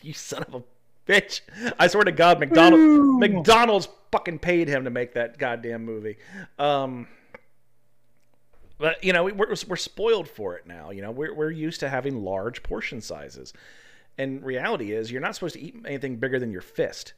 you 0.00 0.12
son 0.12 0.42
of 0.44 0.54
a 0.54 0.62
bitch! 1.10 1.40
I 1.78 1.86
swear 1.86 2.04
to 2.04 2.12
God, 2.12 2.40
McDonald's 2.40 3.20
McDonald's 3.20 3.88
fucking 4.10 4.38
paid 4.38 4.68
him 4.68 4.84
to 4.84 4.90
make 4.90 5.14
that 5.14 5.38
goddamn 5.38 5.84
movie. 5.84 6.18
Um, 6.58 7.08
but 8.78 9.02
you 9.04 9.12
know, 9.12 9.24
we're 9.24 9.54
we're 9.68 9.76
spoiled 9.76 10.28
for 10.28 10.56
it 10.56 10.66
now. 10.66 10.90
You 10.90 11.02
know, 11.02 11.10
we're 11.10 11.34
we're 11.34 11.50
used 11.50 11.80
to 11.80 11.88
having 11.88 12.24
large 12.24 12.62
portion 12.62 13.00
sizes, 13.00 13.52
and 14.18 14.44
reality 14.44 14.92
is, 14.92 15.10
you're 15.10 15.20
not 15.20 15.34
supposed 15.34 15.54
to 15.54 15.60
eat 15.60 15.76
anything 15.86 16.16
bigger 16.16 16.38
than 16.38 16.50
your 16.50 16.62
fist. 16.62 17.14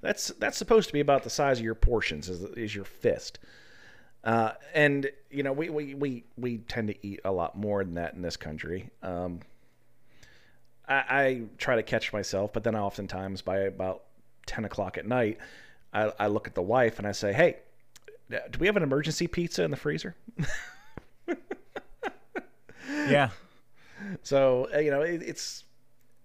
That's 0.00 0.28
that's 0.38 0.58
supposed 0.58 0.88
to 0.88 0.92
be 0.92 1.00
about 1.00 1.22
the 1.22 1.30
size 1.30 1.58
of 1.58 1.64
your 1.64 1.74
portions 1.74 2.28
is, 2.28 2.42
is 2.56 2.74
your 2.74 2.84
fist. 2.84 3.38
Uh, 4.24 4.52
and 4.74 5.08
you 5.30 5.44
know 5.44 5.52
we, 5.52 5.70
we 5.70 5.94
we 5.94 6.24
we 6.36 6.58
tend 6.58 6.88
to 6.88 7.06
eat 7.06 7.20
a 7.24 7.30
lot 7.30 7.56
more 7.56 7.84
than 7.84 7.94
that 7.94 8.14
in 8.14 8.22
this 8.22 8.36
country. 8.36 8.90
Um, 9.02 9.40
I, 10.88 10.94
I, 10.94 11.42
try 11.58 11.76
to 11.76 11.82
catch 11.82 12.12
myself, 12.12 12.52
but 12.52 12.64
then 12.64 12.76
oftentimes 12.76 13.42
by 13.42 13.58
about 13.60 14.02
ten 14.46 14.64
o'clock 14.64 14.98
at 14.98 15.06
night, 15.06 15.38
I, 15.92 16.12
I 16.18 16.26
look 16.28 16.46
at 16.46 16.54
the 16.54 16.62
wife 16.62 16.98
and 16.98 17.06
I 17.06 17.12
say, 17.12 17.32
"Hey, 17.32 17.56
do 18.30 18.58
we 18.58 18.66
have 18.66 18.76
an 18.76 18.82
emergency 18.82 19.26
pizza 19.26 19.64
in 19.64 19.70
the 19.70 19.76
freezer?" 19.76 20.14
yeah. 22.88 23.30
So 24.22 24.68
uh, 24.74 24.78
you 24.78 24.90
know 24.90 25.02
it, 25.02 25.22
it's 25.22 25.64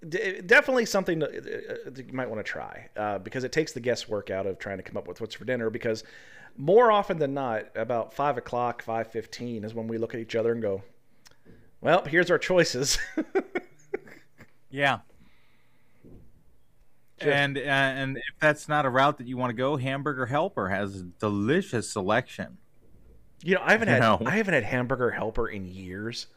definitely 0.09 0.85
something 0.85 1.19
that 1.19 1.29
uh, 1.29 1.89
uh, 1.89 1.91
you 1.95 2.13
might 2.13 2.29
want 2.29 2.43
to 2.43 2.49
try 2.49 2.89
uh, 2.97 3.19
because 3.19 3.43
it 3.43 3.51
takes 3.51 3.71
the 3.71 3.79
guesswork 3.79 4.29
out 4.29 4.45
of 4.45 4.59
trying 4.59 4.77
to 4.77 4.83
come 4.83 4.97
up 4.97 5.07
with 5.07 5.21
what's 5.21 5.35
for 5.35 5.45
dinner. 5.45 5.69
Because 5.69 6.03
more 6.57 6.91
often 6.91 7.17
than 7.17 7.33
not, 7.33 7.65
about 7.75 8.13
five 8.13 8.37
o'clock, 8.37 8.81
five 8.81 9.11
fifteen 9.11 9.63
is 9.63 9.73
when 9.73 9.87
we 9.87 9.97
look 9.97 10.13
at 10.13 10.19
each 10.19 10.35
other 10.35 10.51
and 10.51 10.61
go, 10.61 10.83
"Well, 11.81 12.03
here's 12.05 12.29
our 12.31 12.39
choices." 12.39 12.99
yeah. 14.71 14.99
and 17.19 17.57
uh, 17.57 17.61
and 17.61 18.17
if 18.17 18.39
that's 18.39 18.67
not 18.67 18.85
a 18.85 18.89
route 18.89 19.17
that 19.19 19.27
you 19.27 19.37
want 19.37 19.51
to 19.51 19.55
go, 19.55 19.77
Hamburger 19.77 20.25
Helper 20.25 20.69
has 20.69 21.01
a 21.01 21.03
delicious 21.03 21.89
selection. 21.89 22.57
You 23.43 23.55
know, 23.55 23.61
I 23.63 23.71
haven't 23.71 23.87
had. 23.87 24.01
I 24.01 24.31
haven't 24.31 24.53
had 24.53 24.63
hamburger 24.63 25.11
helper 25.11 25.47
in 25.47 25.65
years. 25.65 26.27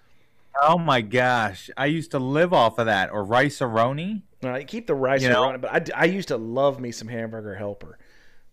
Oh 0.63 0.79
my 0.79 1.01
gosh, 1.01 1.69
I 1.77 1.87
used 1.87 2.13
to 2.13 2.19
live 2.19 2.53
off 2.53 2.79
of 2.79 2.87
that 2.87 3.11
or 3.11 3.25
Rice-A-Roni. 3.25 4.23
I 4.45 4.63
keep 4.65 4.87
the 4.87 4.95
rice 4.95 5.23
You 5.23 5.31
know? 5.31 5.57
but 5.59 5.91
I 5.95 6.05
used 6.05 6.29
to 6.29 6.37
love 6.37 6.79
me 6.79 6.93
some 6.93 7.09
hamburger 7.09 7.55
helper. 7.55 7.99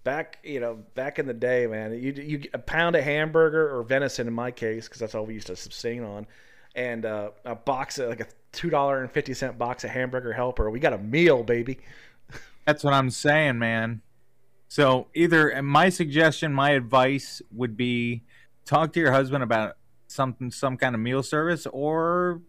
Back, 0.04 0.40
you 0.44 0.60
know, 0.60 0.80
back 0.96 1.20
in 1.20 1.28
the 1.28 1.34
day, 1.34 1.68
man, 1.68 1.94
you 1.94 2.12
you 2.12 2.44
a 2.54 2.58
pound 2.58 2.96
of 2.96 3.04
hamburger 3.04 3.78
or 3.78 3.84
venison 3.84 4.28
in 4.28 4.34
my 4.34 4.50
case, 4.50 4.88
because 4.88 5.00
that's 5.00 5.14
all 5.14 5.26
we 5.26 5.36
used 5.36 5.48
to 5.48 5.56
sustain 5.56 6.04
on, 6.04 6.26
and 6.74 7.06
uh, 7.06 7.32
a 7.46 7.54
box 7.54 8.00
of 8.00 8.10
like 8.10 8.22
a 8.22 8.28
two 8.52 8.70
dollar 8.70 9.02
and 9.02 9.12
fifty 9.12 9.34
cent 9.34 9.58
box 9.58 9.84
of 9.84 9.90
hamburger 9.90 10.34
helper. 10.34 10.70
We 10.70 10.80
got 10.80 10.94
a 10.94 10.98
meal, 10.98 11.44
baby. 11.44 11.80
That's 12.66 12.84
what 12.84 12.94
I'm 12.94 13.10
saying, 13.10 13.60
man. 13.60 14.02
So 14.68 15.08
either 15.14 15.62
my 15.62 15.90
suggestion, 15.90 16.54
my 16.54 16.72
advice 16.72 17.42
would 17.52 17.76
be 17.76 18.24
talk 18.66 18.94
to 18.94 19.00
your 19.00 19.12
husband 19.12 19.44
about 19.44 19.76
something, 20.08 20.52
some 20.52 20.78
kind 20.78 20.96
of 20.96 21.02
meal 21.02 21.24
service, 21.24 21.66
or 21.66 22.42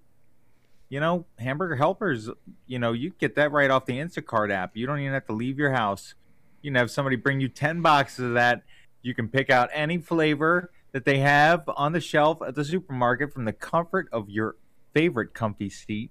you 0.89 1.01
know, 1.01 1.25
hamburger 1.39 1.77
helpers. 1.77 2.29
You 2.67 2.79
know, 2.79 2.93
you 2.93 3.11
get 3.19 3.37
that 3.37 3.51
right 3.51 3.71
off 3.71 3.87
the 3.87 3.99
Instacart 3.99 4.53
app. 4.53 4.77
You 4.77 4.87
don't 4.87 5.01
even 5.01 5.15
have 5.15 5.27
to 5.27 5.33
leave 5.33 5.59
your 5.59 5.73
house. 5.73 6.15
You 6.61 6.71
can 6.71 6.77
have 6.77 6.91
somebody 6.91 7.17
bring 7.17 7.41
you 7.41 7.49
ten 7.49 7.81
boxes 7.81 8.27
of 8.27 8.35
that. 8.35 8.63
You 9.01 9.15
can 9.15 9.29
pick 9.29 9.51
out 9.51 9.71
any 9.73 9.99
flavor 9.99 10.71
that 10.93 11.05
they 11.05 11.19
have 11.19 11.69
on 11.77 11.93
the 11.93 12.01
shelf 12.01 12.43
at 12.47 12.55
the 12.55 12.65
supermarket 12.65 13.33
from 13.33 13.47
the 13.47 13.53
comfort 13.53 14.09
of 14.13 14.29
your 14.29 14.57
favorite 14.95 15.35
comfy 15.35 15.71
seat. 15.71 16.11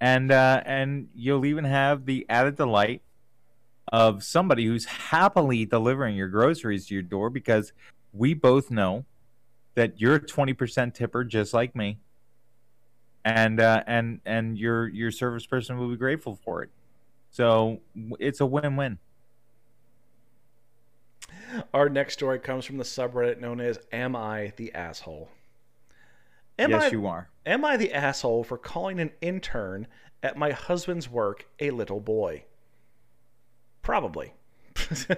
And 0.00 0.30
uh, 0.30 0.62
and 0.66 1.08
you'll 1.14 1.46
even 1.46 1.64
have 1.64 2.04
the 2.04 2.26
added 2.28 2.56
delight 2.56 3.02
of 3.92 4.24
somebody 4.24 4.66
who's 4.66 4.84
happily 4.84 5.64
delivering 5.64 6.16
your 6.16 6.28
groceries 6.28 6.86
to 6.88 6.94
your 6.94 7.02
door 7.02 7.30
because 7.30 7.72
we 8.12 8.34
both 8.34 8.70
know 8.70 9.04
that 9.74 10.00
you're 10.00 10.16
a 10.16 10.20
20% 10.20 10.94
tipper 10.94 11.24
just 11.24 11.54
like 11.54 11.74
me. 11.74 11.98
And 13.24 13.60
uh, 13.60 13.82
and 13.86 14.20
and 14.26 14.58
your 14.58 14.88
your 14.88 15.10
service 15.10 15.46
person 15.46 15.78
will 15.78 15.88
be 15.88 15.96
grateful 15.96 16.38
for 16.44 16.62
it. 16.62 16.70
So 17.30 17.80
it's 18.20 18.40
a 18.40 18.46
win-win. 18.46 18.98
Our 21.72 21.88
next 21.88 22.14
story 22.14 22.38
comes 22.38 22.64
from 22.64 22.76
the 22.76 22.84
subreddit 22.84 23.40
known 23.40 23.60
as 23.60 23.78
"Am 23.92 24.14
I 24.14 24.52
the 24.56 24.74
asshole?" 24.74 25.30
Am 26.58 26.70
yes 26.70 26.84
I 26.84 26.88
you 26.88 27.06
are. 27.06 27.28
am 27.44 27.64
I 27.64 27.76
the 27.76 27.92
asshole 27.92 28.44
for 28.44 28.56
calling 28.56 29.00
an 29.00 29.10
intern 29.20 29.86
at 30.22 30.36
my 30.36 30.52
husband's 30.52 31.10
work 31.10 31.46
a 31.58 31.70
little 31.70 32.00
boy? 32.00 32.44
Probably. 33.82 34.34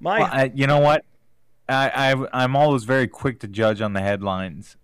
my 0.00 0.20
well, 0.20 0.28
I, 0.30 0.52
you 0.54 0.66
know 0.66 0.80
what? 0.80 1.04
I, 1.68 2.12
I 2.12 2.42
i'm 2.44 2.56
always 2.56 2.84
very 2.84 3.06
quick 3.06 3.40
to 3.40 3.48
judge 3.48 3.80
on 3.80 3.92
the 3.92 4.00
headlines. 4.00 4.76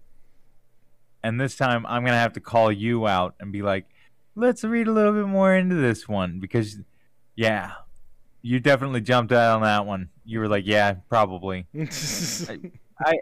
And 1.22 1.40
this 1.40 1.56
time 1.56 1.87
i'm 1.87 2.04
gonna 2.04 2.18
have 2.18 2.34
to 2.34 2.40
call 2.40 2.70
you 2.70 3.06
out 3.06 3.34
and 3.40 3.52
be 3.52 3.62
like 3.62 3.87
let's 4.34 4.64
read 4.64 4.88
a 4.88 4.92
little 4.92 5.12
bit 5.12 5.26
more 5.26 5.54
into 5.54 5.76
this 5.76 6.08
one 6.08 6.40
because 6.40 6.78
yeah 7.37 7.72
you 8.42 8.60
definitely 8.60 9.00
jumped 9.00 9.32
out 9.32 9.56
on 9.56 9.62
that 9.62 9.87
one. 9.87 10.10
You 10.24 10.40
were 10.40 10.48
like 10.48 10.66
yeah 10.66 10.94
probably. 11.08 11.66
I, 11.74 12.60
I 13.00 13.14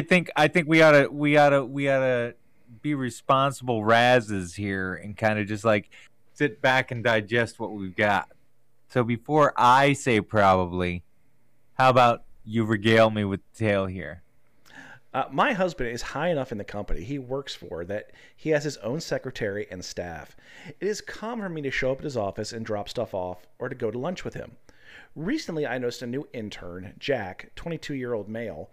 think 0.00 0.30
I 0.36 0.48
think 0.48 0.68
we 0.68 0.82
oughta 0.82 1.08
we 1.10 1.38
oughta 1.38 1.64
we 1.64 1.88
oughta 1.88 2.34
be 2.82 2.94
responsible 2.94 3.82
razzes 3.82 4.54
here 4.54 4.94
and 4.94 5.16
kind 5.16 5.38
of 5.38 5.46
just 5.46 5.64
like 5.64 5.90
sit 6.34 6.60
back 6.60 6.90
and 6.90 7.02
digest 7.02 7.58
what 7.58 7.72
we've 7.72 7.96
got. 7.96 8.28
So 8.88 9.02
before 9.02 9.52
I 9.56 9.92
say 9.92 10.20
probably, 10.20 11.02
how 11.74 11.90
about 11.90 12.24
you 12.44 12.64
regale 12.64 13.10
me 13.10 13.24
with 13.24 13.40
the 13.52 13.58
tale 13.66 13.86
here? 13.86 14.22
Uh, 15.12 15.24
my 15.32 15.54
husband 15.54 15.88
is 15.88 16.02
high 16.02 16.28
enough 16.28 16.52
in 16.52 16.58
the 16.58 16.64
company 16.64 17.02
he 17.02 17.18
works 17.18 17.54
for 17.54 17.86
that 17.86 18.10
he 18.36 18.50
has 18.50 18.64
his 18.64 18.76
own 18.78 19.00
secretary 19.00 19.66
and 19.70 19.82
staff. 19.82 20.36
It 20.78 20.86
is 20.86 21.00
common 21.00 21.46
for 21.46 21.48
me 21.48 21.62
to 21.62 21.70
show 21.70 21.92
up 21.92 21.98
at 21.98 22.04
his 22.04 22.18
office 22.18 22.52
and 22.52 22.66
drop 22.66 22.88
stuff 22.88 23.14
off 23.14 23.46
or 23.58 23.70
to 23.70 23.74
go 23.74 23.90
to 23.90 23.98
lunch 23.98 24.24
with 24.24 24.34
him. 24.34 24.56
Recently, 25.16 25.66
I 25.66 25.78
noticed 25.78 26.02
a 26.02 26.06
new 26.06 26.28
intern, 26.34 26.92
Jack, 26.98 27.50
22 27.56 27.94
year 27.94 28.12
old 28.12 28.28
male. 28.28 28.68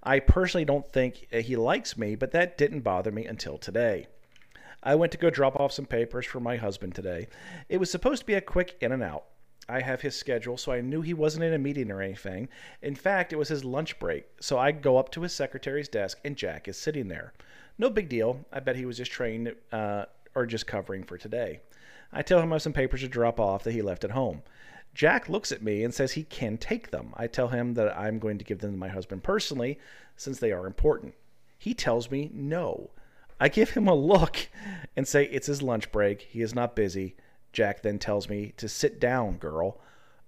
I 0.00 0.20
personally 0.20 0.64
don't 0.64 0.86
think 0.86 1.26
he 1.32 1.56
likes 1.56 1.98
me, 1.98 2.14
but 2.14 2.30
that 2.30 2.56
didn't 2.56 2.82
bother 2.82 3.10
me 3.10 3.26
until 3.26 3.58
today. 3.58 4.06
I 4.80 4.94
went 4.94 5.10
to 5.10 5.18
go 5.18 5.28
drop 5.28 5.58
off 5.58 5.72
some 5.72 5.86
papers 5.86 6.24
for 6.24 6.38
my 6.38 6.54
husband 6.54 6.94
today. 6.94 7.26
It 7.68 7.78
was 7.78 7.90
supposed 7.90 8.20
to 8.20 8.26
be 8.26 8.34
a 8.34 8.40
quick 8.40 8.76
in 8.80 8.92
and 8.92 9.02
out. 9.02 9.24
I 9.68 9.80
have 9.80 10.02
his 10.02 10.14
schedule, 10.14 10.56
so 10.56 10.70
I 10.70 10.82
knew 10.82 11.02
he 11.02 11.14
wasn't 11.14 11.44
in 11.44 11.52
a 11.52 11.58
meeting 11.58 11.90
or 11.90 12.00
anything. 12.00 12.48
In 12.80 12.94
fact, 12.94 13.32
it 13.32 13.36
was 13.36 13.48
his 13.48 13.64
lunch 13.64 13.98
break, 13.98 14.24
so 14.40 14.56
I 14.56 14.70
go 14.70 14.98
up 14.98 15.10
to 15.12 15.22
his 15.22 15.34
secretary's 15.34 15.88
desk, 15.88 16.20
and 16.24 16.36
Jack 16.36 16.68
is 16.68 16.78
sitting 16.78 17.08
there. 17.08 17.32
No 17.76 17.90
big 17.90 18.08
deal. 18.08 18.46
I 18.52 18.60
bet 18.60 18.76
he 18.76 18.86
was 18.86 18.98
just 18.98 19.10
trained 19.10 19.52
uh, 19.72 20.04
or 20.36 20.46
just 20.46 20.68
covering 20.68 21.02
for 21.02 21.18
today. 21.18 21.58
I 22.12 22.22
tell 22.22 22.40
him 22.40 22.52
I 22.52 22.54
have 22.54 22.62
some 22.62 22.72
papers 22.72 23.00
to 23.00 23.08
drop 23.08 23.40
off 23.40 23.64
that 23.64 23.72
he 23.72 23.82
left 23.82 24.04
at 24.04 24.12
home. 24.12 24.42
Jack 24.94 25.28
looks 25.28 25.52
at 25.52 25.62
me 25.62 25.84
and 25.84 25.94
says 25.94 26.12
he 26.12 26.24
can 26.24 26.58
take 26.58 26.90
them. 26.90 27.12
I 27.16 27.26
tell 27.26 27.48
him 27.48 27.74
that 27.74 27.96
I'm 27.96 28.18
going 28.18 28.38
to 28.38 28.44
give 28.44 28.58
them 28.58 28.72
to 28.72 28.78
my 28.78 28.88
husband 28.88 29.22
personally 29.22 29.78
since 30.16 30.38
they 30.38 30.52
are 30.52 30.66
important. 30.66 31.14
He 31.58 31.74
tells 31.74 32.10
me 32.10 32.30
no. 32.32 32.90
I 33.40 33.48
give 33.48 33.70
him 33.70 33.86
a 33.86 33.94
look 33.94 34.48
and 34.96 35.06
say 35.06 35.24
it's 35.26 35.46
his 35.46 35.62
lunch 35.62 35.92
break. 35.92 36.22
He 36.22 36.42
is 36.42 36.54
not 36.54 36.74
busy. 36.74 37.16
Jack 37.52 37.82
then 37.82 37.98
tells 37.98 38.28
me 38.28 38.52
to 38.56 38.68
sit 38.68 39.00
down, 39.00 39.38
girl. 39.38 39.80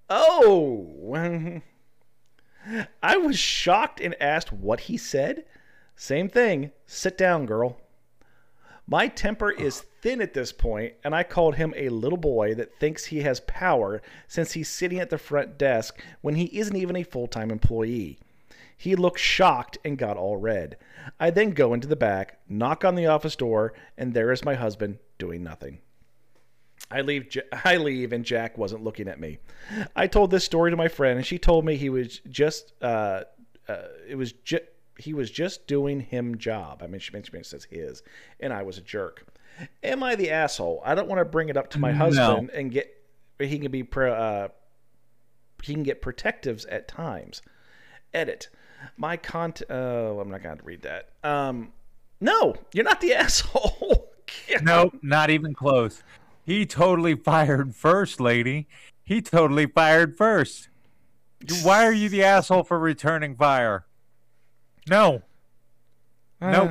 Oh! 0.09 1.61
I 3.03 3.17
was 3.17 3.39
shocked 3.39 4.01
and 4.01 4.21
asked 4.21 4.53
what 4.53 4.81
he 4.81 4.97
said. 4.97 5.45
Same 5.97 6.29
thing. 6.29 6.73
Sit 6.87 7.19
down, 7.19 7.47
girl. 7.47 7.81
My 8.91 9.07
temper 9.07 9.53
is 9.53 9.83
thin 10.03 10.21
at 10.21 10.35
this 10.35 10.51
point, 10.51 10.95
and 11.05 11.15
I 11.15 11.23
called 11.23 11.55
him 11.55 11.73
a 11.77 11.91
little 11.91 12.19
boy 12.19 12.57
that 12.57 12.81
thinks 12.81 13.05
he 13.05 13.21
has 13.21 13.39
power 13.39 14.03
since 14.27 14.53
he's 14.53 14.69
sitting 14.69 14.99
at 14.99 15.11
the 15.11 15.17
front 15.17 15.57
desk 15.57 16.03
when 16.23 16.35
he 16.35 16.59
isn't 16.59 16.75
even 16.75 16.97
a 16.97 17.05
full 17.05 17.29
time 17.29 17.53
employee. 17.53 18.19
He 18.77 18.97
looked 18.97 19.21
shocked 19.21 19.79
and 19.85 19.97
got 19.97 20.17
all 20.17 20.39
red. 20.39 20.77
I 21.21 21.31
then 21.31 21.51
go 21.51 21.73
into 21.73 21.87
the 21.87 21.95
back, 21.95 22.41
knock 22.49 22.85
on 22.85 22.97
the 22.97 23.07
office 23.07 23.37
door, 23.37 23.75
and 23.97 24.13
there 24.13 24.33
is 24.33 24.45
my 24.45 24.55
husband 24.55 24.99
doing 25.19 25.45
nothing. 25.45 25.79
I 26.91 27.03
leave. 27.03 27.29
I 27.65 27.77
leave, 27.77 28.13
and 28.13 28.25
Jack 28.25 28.59
wasn't 28.59 28.83
looking 28.83 29.07
at 29.07 29.21
me. 29.21 29.39
I 29.95 30.09
told 30.09 30.33
this 30.33 30.45
story 30.45 30.73
to 30.73 30.77
my 30.77 30.89
friend, 30.89 31.17
and 31.17 31.25
she 31.25 31.39
told 31.39 31.65
me 31.65 31.77
he 31.77 31.91
was 31.91 32.21
just. 32.29 32.73
Uh, 32.83 33.23
uh, 33.69 33.83
it 34.09 34.17
was 34.17 34.33
just. 34.33 34.65
He 35.01 35.15
was 35.15 35.31
just 35.31 35.67
doing 35.67 36.01
him 36.01 36.39
job. 36.39 36.83
I 36.83 36.87
mean, 36.87 37.01
she 37.01 37.13
mentioned 37.13 37.45
says 37.47 37.65
his, 37.65 38.03
and 38.39 38.53
I 38.53 38.63
was 38.63 38.79
a 38.79 38.83
jerk. 38.83 39.27
Am 39.83 40.03
I 40.03 40.15
the 40.15 40.31
asshole? 40.31 40.83
I 40.85 40.95
don't 40.95 41.09
want 41.09 41.19
to 41.19 41.25
bring 41.25 41.49
it 41.49 41.57
up 41.57 41.71
to 41.71 41.79
my 41.79 41.91
No. 41.93 41.99
husband 41.99 42.51
and 42.51 42.71
get. 42.71 42.95
He 43.39 43.59
can 43.59 43.71
be. 43.71 43.83
Pro, 43.83 44.13
uh, 44.13 44.49
he 45.63 45.75
can 45.75 45.83
get 45.83 46.01
protectives 46.03 46.65
at 46.67 46.89
times. 46.89 47.43
Edit. 48.15 48.49
My 48.97 49.17
cont. 49.17 49.63
Oh, 49.69 50.21
I'm 50.21 50.31
not 50.31 50.43
going 50.43 50.59
to 50.59 50.65
read 50.65 50.83
that. 50.83 51.11
Um, 51.23 51.73
no, 52.21 52.55
you're 52.73 52.85
not 52.85 53.01
the 53.01 53.15
asshole. 53.15 54.11
Nope, 54.63 54.95
not 55.03 55.31
even 55.31 55.55
close. 55.55 56.03
He 56.45 56.65
totally 56.67 57.15
fired 57.15 57.75
first, 57.75 58.21
lady. 58.21 58.69
He 59.03 59.21
totally 59.21 59.67
fired 59.67 60.17
first. 60.17 60.69
Why 61.63 61.85
are 61.87 61.93
you 61.93 62.09
the 62.09 62.23
asshole 62.23 62.65
for 62.65 62.79
returning 62.79 63.35
fire? 63.37 63.87
No. 64.91 65.23
Nope. 66.41 66.71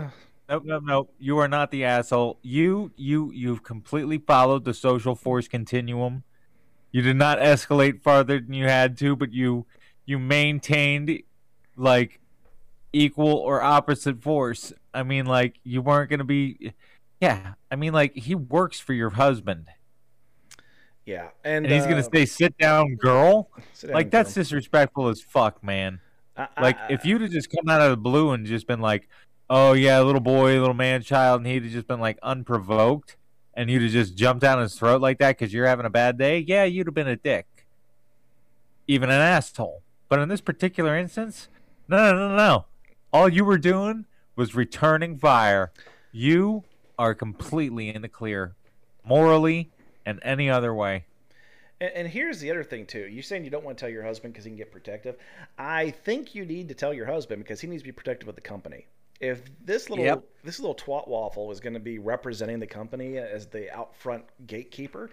Nope, 0.49 0.63
nope, 0.65 0.83
nope. 0.85 1.13
You 1.19 1.37
are 1.37 1.47
not 1.47 1.71
the 1.71 1.85
asshole. 1.85 2.39
You, 2.41 2.91
you, 2.97 3.31
you've 3.31 3.63
completely 3.63 4.17
followed 4.17 4.65
the 4.65 4.73
social 4.73 5.15
force 5.15 5.47
continuum. 5.47 6.23
You 6.91 7.01
did 7.01 7.15
not 7.15 7.37
escalate 7.37 8.01
farther 8.01 8.39
than 8.39 8.53
you 8.53 8.65
had 8.65 8.97
to, 8.97 9.15
but 9.15 9.31
you, 9.31 9.67
you 10.05 10.19
maintained, 10.19 11.21
like, 11.77 12.19
equal 12.91 13.33
or 13.33 13.61
opposite 13.61 14.21
force. 14.21 14.73
I 14.93 15.03
mean, 15.03 15.25
like, 15.25 15.59
you 15.63 15.81
weren't 15.81 16.09
gonna 16.09 16.23
be. 16.23 16.73
Yeah, 17.21 17.53
I 17.71 17.75
mean, 17.75 17.93
like, 17.93 18.15
he 18.15 18.33
works 18.33 18.79
for 18.79 18.93
your 18.93 19.11
husband, 19.11 19.67
Yeah, 21.05 21.27
and, 21.43 21.65
and 21.65 21.73
he's 21.73 21.83
uh, 21.83 21.89
gonna 21.89 22.07
say, 22.11 22.25
"Sit 22.25 22.57
down, 22.57 22.95
girl." 22.95 23.51
sit 23.73 23.87
down, 23.87 23.93
Like, 23.93 24.09
that's 24.09 24.33
disrespectful 24.33 25.09
as 25.09 25.21
fuck, 25.21 25.63
man. 25.63 25.99
I- 26.39 26.47
I- 26.57 26.61
Like 26.61 26.77
if 26.89 27.05
you'd 27.05 27.21
have 27.21 27.31
just 27.31 27.49
come 27.51 27.69
out 27.69 27.81
of 27.81 27.89
the 27.91 27.97
blue 27.97 28.31
and 28.31 28.45
just 28.45 28.65
been 28.67 28.81
like, 28.81 29.07
"Oh 29.49 29.73
yeah, 29.73 29.99
little 30.01 30.21
boy, 30.21 30.59
little 30.59 30.73
man 30.73 31.01
child," 31.01 31.41
and 31.41 31.47
he'd 31.47 31.63
have 31.63 31.71
just 31.71 31.87
been 31.87 31.99
like 31.99 32.17
unprovoked, 32.23 33.17
and 33.53 33.69
you'd 33.69 33.81
have 33.83 33.91
just 33.91 34.15
jumped 34.15 34.41
down 34.41 34.59
his 34.61 34.75
throat 34.75 35.01
like 35.01 35.17
that 35.19 35.37
because 35.37 35.53
you're 35.53 35.67
having 35.67 35.85
a 35.85 35.89
bad 35.89 36.17
day, 36.17 36.39
yeah, 36.39 36.63
you'd 36.63 36.87
have 36.87 36.93
been 36.93 37.07
a 37.07 37.15
dick, 37.15 37.45
even 38.87 39.09
an 39.09 39.21
asshole. 39.21 39.83
But 40.07 40.19
in 40.19 40.29
this 40.29 40.41
particular 40.41 40.95
instance, 40.97 41.49
no, 41.87 41.97
no, 42.13 42.29
no, 42.29 42.35
no. 42.35 42.65
All 43.11 43.29
you 43.29 43.43
were 43.45 43.57
doing 43.57 44.05
was 44.35 44.55
returning 44.55 45.17
fire. 45.17 45.71
You 46.11 46.63
are 46.97 47.13
completely 47.13 47.93
in 47.93 48.01
the 48.01 48.09
clear, 48.09 48.55
morally 49.03 49.71
and 50.05 50.19
any 50.23 50.49
other 50.49 50.73
way. 50.73 51.05
And, 51.81 51.91
and 51.95 52.07
here's 52.07 52.39
the 52.39 52.49
other 52.51 52.63
thing 52.63 52.85
too. 52.85 53.07
You're 53.07 53.23
saying 53.23 53.43
you 53.43 53.49
don't 53.49 53.63
want 53.63 53.77
to 53.77 53.81
tell 53.81 53.89
your 53.89 54.03
husband 54.03 54.33
because 54.33 54.45
he 54.45 54.51
can 54.51 54.57
get 54.57 54.71
protective. 54.71 55.17
I 55.57 55.91
think 55.91 56.35
you 56.35 56.45
need 56.45 56.69
to 56.69 56.75
tell 56.75 56.93
your 56.93 57.05
husband 57.05 57.43
because 57.43 57.59
he 57.61 57.67
needs 57.67 57.81
to 57.83 57.87
be 57.87 57.91
protective 57.91 58.27
of 58.29 58.35
the 58.35 58.41
company. 58.41 58.87
If 59.19 59.41
this 59.65 59.89
little 59.89 60.05
Yep. 60.05 60.23
this 60.43 60.59
little 60.59 60.75
twat 60.75 61.07
waffle 61.07 61.51
is 61.51 61.59
going 61.59 61.73
to 61.73 61.79
be 61.79 61.99
representing 61.99 62.59
the 62.59 62.67
company 62.67 63.17
as 63.17 63.47
the 63.47 63.69
out 63.75 63.95
front 63.95 64.23
gatekeeper, 64.47 65.09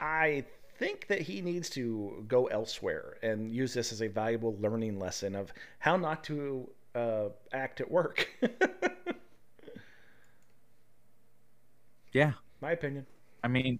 I 0.00 0.44
think 0.78 1.08
that 1.08 1.20
he 1.20 1.40
needs 1.42 1.68
to 1.70 2.24
go 2.28 2.46
elsewhere 2.46 3.18
and 3.22 3.50
use 3.52 3.74
this 3.74 3.92
as 3.92 4.00
a 4.02 4.08
valuable 4.08 4.56
learning 4.60 4.98
lesson 4.98 5.34
of 5.34 5.52
how 5.80 5.96
not 5.96 6.24
to 6.24 6.70
uh, 6.94 7.28
act 7.52 7.80
at 7.80 7.90
work. 7.90 8.28
Yeah. 12.12 12.32
My 12.60 12.72
opinion. 12.72 13.06
I 13.42 13.48
mean, 13.48 13.78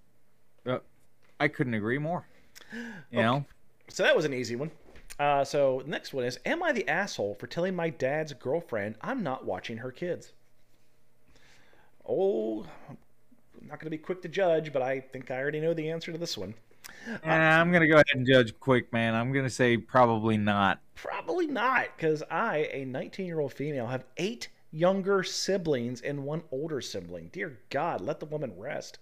I 1.41 1.49
couldn't 1.49 1.75
agree 1.75 1.99
more. 1.99 2.27
You 3.11 3.23
know, 3.23 3.45
So 3.89 4.05
that 4.05 4.15
was 4.15 4.25
an 4.25 4.35
easy 4.35 4.55
one. 4.55 4.71
Uh, 5.19 5.45
so 5.45 5.83
the 5.85 5.91
next 5.91 6.15
one 6.15 6.25
is 6.25 6.39
Am 6.47 6.63
I 6.63 6.73
the 6.73 6.89
asshole 6.89 7.35
for 7.35 7.47
telling 7.47 7.75
my 7.75 7.91
dad's 7.91 8.33
girlfriend 8.33 8.97
I'm 9.01 9.23
not 9.23 9.45
watching 9.45 9.79
her 9.79 9.91
kids? 9.91 10.33
Oh, 12.09 12.67
I'm 12.89 12.99
not 13.63 13.81
going 13.81 13.87
to 13.87 13.91
be 13.91 13.99
quick 13.99 14.23
to 14.23 14.29
judge, 14.29 14.73
but 14.73 14.83
I 14.83 15.01
think 15.01 15.31
I 15.31 15.39
already 15.39 15.61
know 15.61 15.75
the 15.75 15.91
answer 15.91 16.13
to 16.13 16.19
this 16.19 16.39
one. 16.39 16.55
Eh, 17.25 17.31
I'm 17.31 17.73
gonna 17.73 17.87
go 17.87 17.95
ahead 17.95 18.07
and 18.15 18.27
judge 18.27 18.59
quick, 18.59 18.93
man. 18.93 19.15
I'm 19.15 19.33
gonna 19.33 19.51
say 19.51 19.77
probably 19.77 20.37
not. 20.37 20.81
Probably 20.95 21.47
not, 21.47 21.87
because 21.97 22.23
I, 22.31 22.69
a 22.73 22.85
19 22.85 23.27
year 23.27 23.41
old 23.41 23.53
female, 23.53 23.87
have 23.87 24.05
eight 24.17 24.49
younger 24.73 25.23
siblings 25.23 26.01
and 26.03 26.25
one 26.25 26.43
older 26.51 26.81
sibling. 26.81 27.29
Dear 27.33 27.59
God, 27.71 28.01
let 28.01 28.21
the 28.21 28.27
woman 28.27 28.53
rest. 28.57 28.99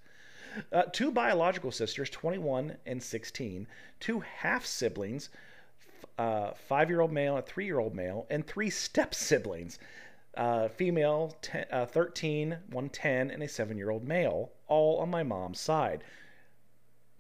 Uh, 0.73 0.83
two 0.93 1.11
biological 1.11 1.71
sisters, 1.71 2.11
21 2.11 2.77
and 2.87 3.03
16, 3.03 3.67
two 4.01 4.21
half 4.21 4.65
siblings, 4.65 5.31
uh, 6.19 6.53
five 6.69 6.89
year 6.91 7.01
old 7.01 7.13
male, 7.13 7.37
a 7.37 7.43
three 7.43 7.65
year 7.65 7.79
old 7.79 7.95
male, 7.95 8.27
and 8.31 8.47
three 8.47 8.71
step 8.71 9.15
siblings. 9.15 9.79
Uh, 10.37 10.69
female, 10.69 11.37
ten, 11.43 11.65
uh, 11.73 11.85
13, 11.85 12.51
110, 12.51 13.31
and 13.31 13.43
a 13.43 13.49
seven 13.49 13.77
year 13.77 13.91
old 13.91 14.07
male, 14.07 14.53
all 14.69 14.99
on 14.99 15.11
my 15.11 15.23
mom's 15.23 15.59
side. 15.59 16.05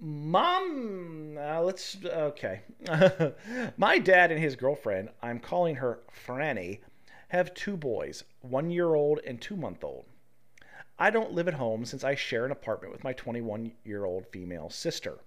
Mom, 0.00 1.36
uh, 1.36 1.60
let's 1.60 1.96
okay. 2.04 2.60
My 3.76 3.98
dad 3.98 4.30
and 4.30 4.40
his 4.40 4.54
girlfriend, 4.54 5.08
I'm 5.20 5.40
calling 5.40 5.74
her 5.76 5.98
Franny, 6.24 6.78
have 7.28 7.52
two 7.54 7.76
boys, 7.76 8.22
one 8.42 8.70
year 8.70 8.94
old 8.94 9.18
and 9.26 9.40
two 9.40 9.56
month 9.56 9.82
old. 9.82 10.04
I 10.98 11.10
don't 11.10 11.32
live 11.32 11.46
at 11.46 11.54
home 11.54 11.84
since 11.84 12.02
I 12.02 12.14
share 12.14 12.44
an 12.44 12.50
apartment 12.50 12.92
with 12.92 13.04
my 13.04 13.12
21 13.12 13.72
year 13.84 14.04
old 14.04 14.26
female 14.26 14.68
sister. 14.68 15.18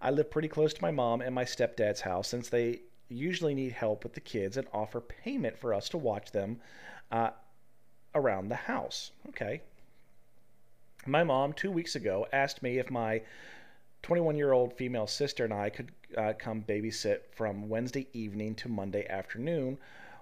I 0.00 0.10
live 0.10 0.30
pretty 0.30 0.48
close 0.48 0.72
to 0.72 0.82
my 0.82 0.92
mom 0.92 1.20
and 1.20 1.34
my 1.34 1.44
stepdad's 1.44 2.02
house 2.02 2.28
since 2.28 2.48
they 2.48 2.82
usually 3.08 3.54
need 3.54 3.72
help 3.72 4.04
with 4.04 4.14
the 4.14 4.20
kids 4.20 4.56
and 4.56 4.66
offer 4.72 5.00
payment 5.00 5.58
for 5.58 5.74
us 5.74 5.88
to 5.90 5.98
watch 5.98 6.30
them 6.30 6.60
uh, 7.10 7.30
around 8.14 8.48
the 8.48 8.54
house. 8.54 9.10
Okay. 9.28 9.62
My 11.06 11.24
mom, 11.24 11.52
two 11.52 11.70
weeks 11.70 11.96
ago, 11.96 12.26
asked 12.32 12.62
me 12.62 12.78
if 12.78 12.90
my 12.90 13.22
21 14.02 14.36
year 14.36 14.52
old 14.52 14.72
female 14.74 15.06
sister 15.06 15.44
and 15.44 15.52
I 15.52 15.70
could 15.70 15.92
uh, 16.16 16.32
come 16.38 16.62
babysit 16.62 17.20
from 17.32 17.68
Wednesday 17.68 18.06
evening 18.12 18.54
to 18.56 18.68
Monday 18.68 19.06
afternoon 19.08 19.78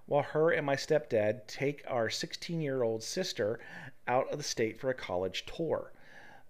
while 0.06 0.22
her 0.22 0.50
and 0.50 0.66
my 0.66 0.76
stepdad 0.76 1.46
take 1.46 1.82
our 1.86 2.10
16 2.10 2.60
year 2.60 2.82
old 2.82 3.02
sister 3.02 3.60
out 4.08 4.30
of 4.30 4.38
the 4.38 4.44
state 4.44 4.78
for 4.78 4.90
a 4.90 4.94
college 4.94 5.44
tour. 5.46 5.92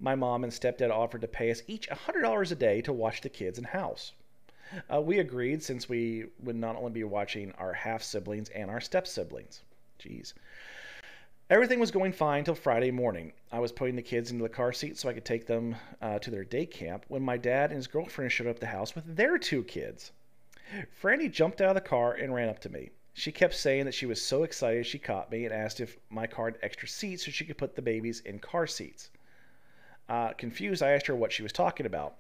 My 0.01 0.15
mom 0.15 0.45
and 0.45 0.53
stepdad 0.53 0.91
offered 0.91 1.21
to 1.21 1.29
pay 1.29 1.51
us 1.51 1.62
each 1.67 1.88
$100 1.88 2.51
a 2.51 2.55
day 2.55 2.83
to 2.83 2.93
watch 2.93 3.21
the 3.21 3.29
kids 3.29 3.59
in 3.59 3.65
house. 3.65 4.12
Uh, 4.93 5.01
we 5.01 5.19
agreed 5.19 5.62
since 5.62 5.88
we 5.88 6.27
would 6.43 6.57
not 6.57 6.77
only 6.77 6.91
be 6.91 7.05
watching 7.05 7.53
our 7.53 7.73
half 7.73 8.03
siblings 8.03 8.49
and 8.51 8.71
our 8.71 8.81
step 8.81 9.07
siblings. 9.07 9.62
Jeez. 10.01 10.33
Everything 11.51 11.79
was 11.79 11.91
going 11.91 12.12
fine 12.12 12.45
till 12.45 12.55
Friday 12.55 12.91
morning. 12.91 13.33
I 13.51 13.59
was 13.59 13.73
putting 13.73 13.97
the 13.97 14.03
kids 14.03 14.31
into 14.31 14.43
the 14.43 14.49
car 14.49 14.73
seat 14.73 14.97
so 14.97 15.09
I 15.09 15.12
could 15.12 15.25
take 15.25 15.47
them 15.47 15.77
uh, 16.01 16.19
to 16.21 16.31
their 16.31 16.45
day 16.45 16.65
camp 16.65 17.05
when 17.09 17.23
my 17.23 17.37
dad 17.37 17.71
and 17.71 17.77
his 17.77 17.87
girlfriend 17.87 18.33
showed 18.33 18.47
up 18.47 18.59
the 18.59 18.67
house 18.67 18.95
with 18.95 19.17
their 19.17 19.37
two 19.37 19.62
kids. 19.62 20.12
Franny 21.03 21.31
jumped 21.31 21.61
out 21.61 21.69
of 21.69 21.75
the 21.75 21.88
car 21.88 22.15
and 22.15 22.35
ran 22.35 22.49
up 22.49 22.59
to 22.61 22.71
me. 22.71 22.91
She 23.14 23.33
kept 23.33 23.55
saying 23.55 23.85
that 23.85 23.94
she 23.94 24.07
was 24.07 24.22
so 24.22 24.42
excited 24.42 24.87
she 24.87 24.98
caught 24.98 25.31
me 25.31 25.44
and 25.44 25.55
asked 25.55 25.81
if 25.81 25.98
my 26.09 26.27
car 26.27 26.46
had 26.46 26.59
extra 26.62 26.88
seats 26.88 27.25
so 27.25 27.31
she 27.31 27.44
could 27.44 27.59
put 27.59 27.77
the 27.77 27.83
babies 27.83 28.20
in 28.20 28.38
car 28.38 28.66
seats. 28.66 29.11
Uh, 30.09 30.33
confused, 30.33 30.83
I 30.83 30.92
asked 30.92 31.07
her 31.07 31.16
what 31.16 31.33
she 31.33 31.42
was 31.42 31.53
talking 31.53 31.87
about. 31.87 32.16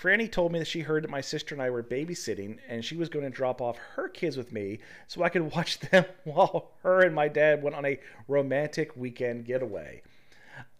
Franny 0.00 0.30
told 0.30 0.52
me 0.52 0.58
that 0.58 0.68
she 0.68 0.80
heard 0.80 1.04
that 1.04 1.10
my 1.10 1.20
sister 1.20 1.54
and 1.54 1.62
I 1.62 1.70
were 1.70 1.82
babysitting 1.82 2.58
and 2.68 2.84
she 2.84 2.96
was 2.96 3.08
going 3.08 3.24
to 3.24 3.30
drop 3.30 3.60
off 3.60 3.76
her 3.94 4.08
kids 4.08 4.36
with 4.36 4.52
me 4.52 4.78
so 5.06 5.22
I 5.22 5.28
could 5.28 5.52
watch 5.54 5.80
them 5.80 6.04
while 6.24 6.72
her 6.82 7.02
and 7.02 7.14
my 7.14 7.28
dad 7.28 7.62
went 7.62 7.76
on 7.76 7.84
a 7.84 8.00
romantic 8.28 8.96
weekend 8.96 9.44
getaway. 9.44 10.02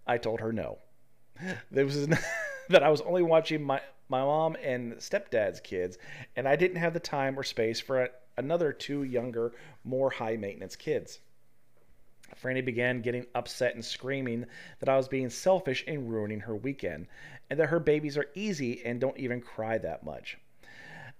I 0.06 0.18
told 0.18 0.40
her 0.40 0.52
no. 0.52 0.78
There 1.70 1.84
was 1.84 2.06
that 2.68 2.82
I 2.82 2.88
was 2.88 3.00
only 3.02 3.22
watching 3.22 3.62
my 3.62 3.80
my 4.08 4.20
mom 4.20 4.56
and 4.62 4.94
stepdad's 4.94 5.60
kids 5.60 5.96
and 6.36 6.46
I 6.46 6.56
didn't 6.56 6.76
have 6.76 6.92
the 6.92 7.00
time 7.00 7.38
or 7.38 7.42
space 7.42 7.80
for 7.80 8.10
another 8.36 8.72
two 8.72 9.02
younger, 9.02 9.52
more 9.84 10.10
high 10.10 10.36
maintenance 10.36 10.76
kids. 10.76 11.20
Franny 12.34 12.64
began 12.64 13.02
getting 13.02 13.26
upset 13.34 13.74
and 13.74 13.84
screaming 13.84 14.46
that 14.78 14.88
I 14.88 14.96
was 14.96 15.08
being 15.08 15.28
selfish 15.28 15.84
and 15.86 16.10
ruining 16.10 16.40
her 16.40 16.56
weekend, 16.56 17.06
and 17.50 17.60
that 17.60 17.68
her 17.68 17.80
babies 17.80 18.16
are 18.16 18.30
easy 18.34 18.82
and 18.84 19.00
don't 19.00 19.18
even 19.18 19.40
cry 19.40 19.76
that 19.78 20.02
much. 20.02 20.38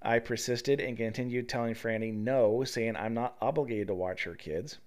I 0.01 0.19
persisted 0.19 0.81
and 0.81 0.97
continued 0.97 1.49
telling 1.49 1.75
Franny 1.75 2.13
no, 2.13 2.65
saying 2.65 2.97
I'm 2.97 3.15
not 3.15 3.37
obligated 3.41 3.89
to 3.89 3.95
watch 3.95 4.25
her 4.25 4.35
kids. 4.35 4.79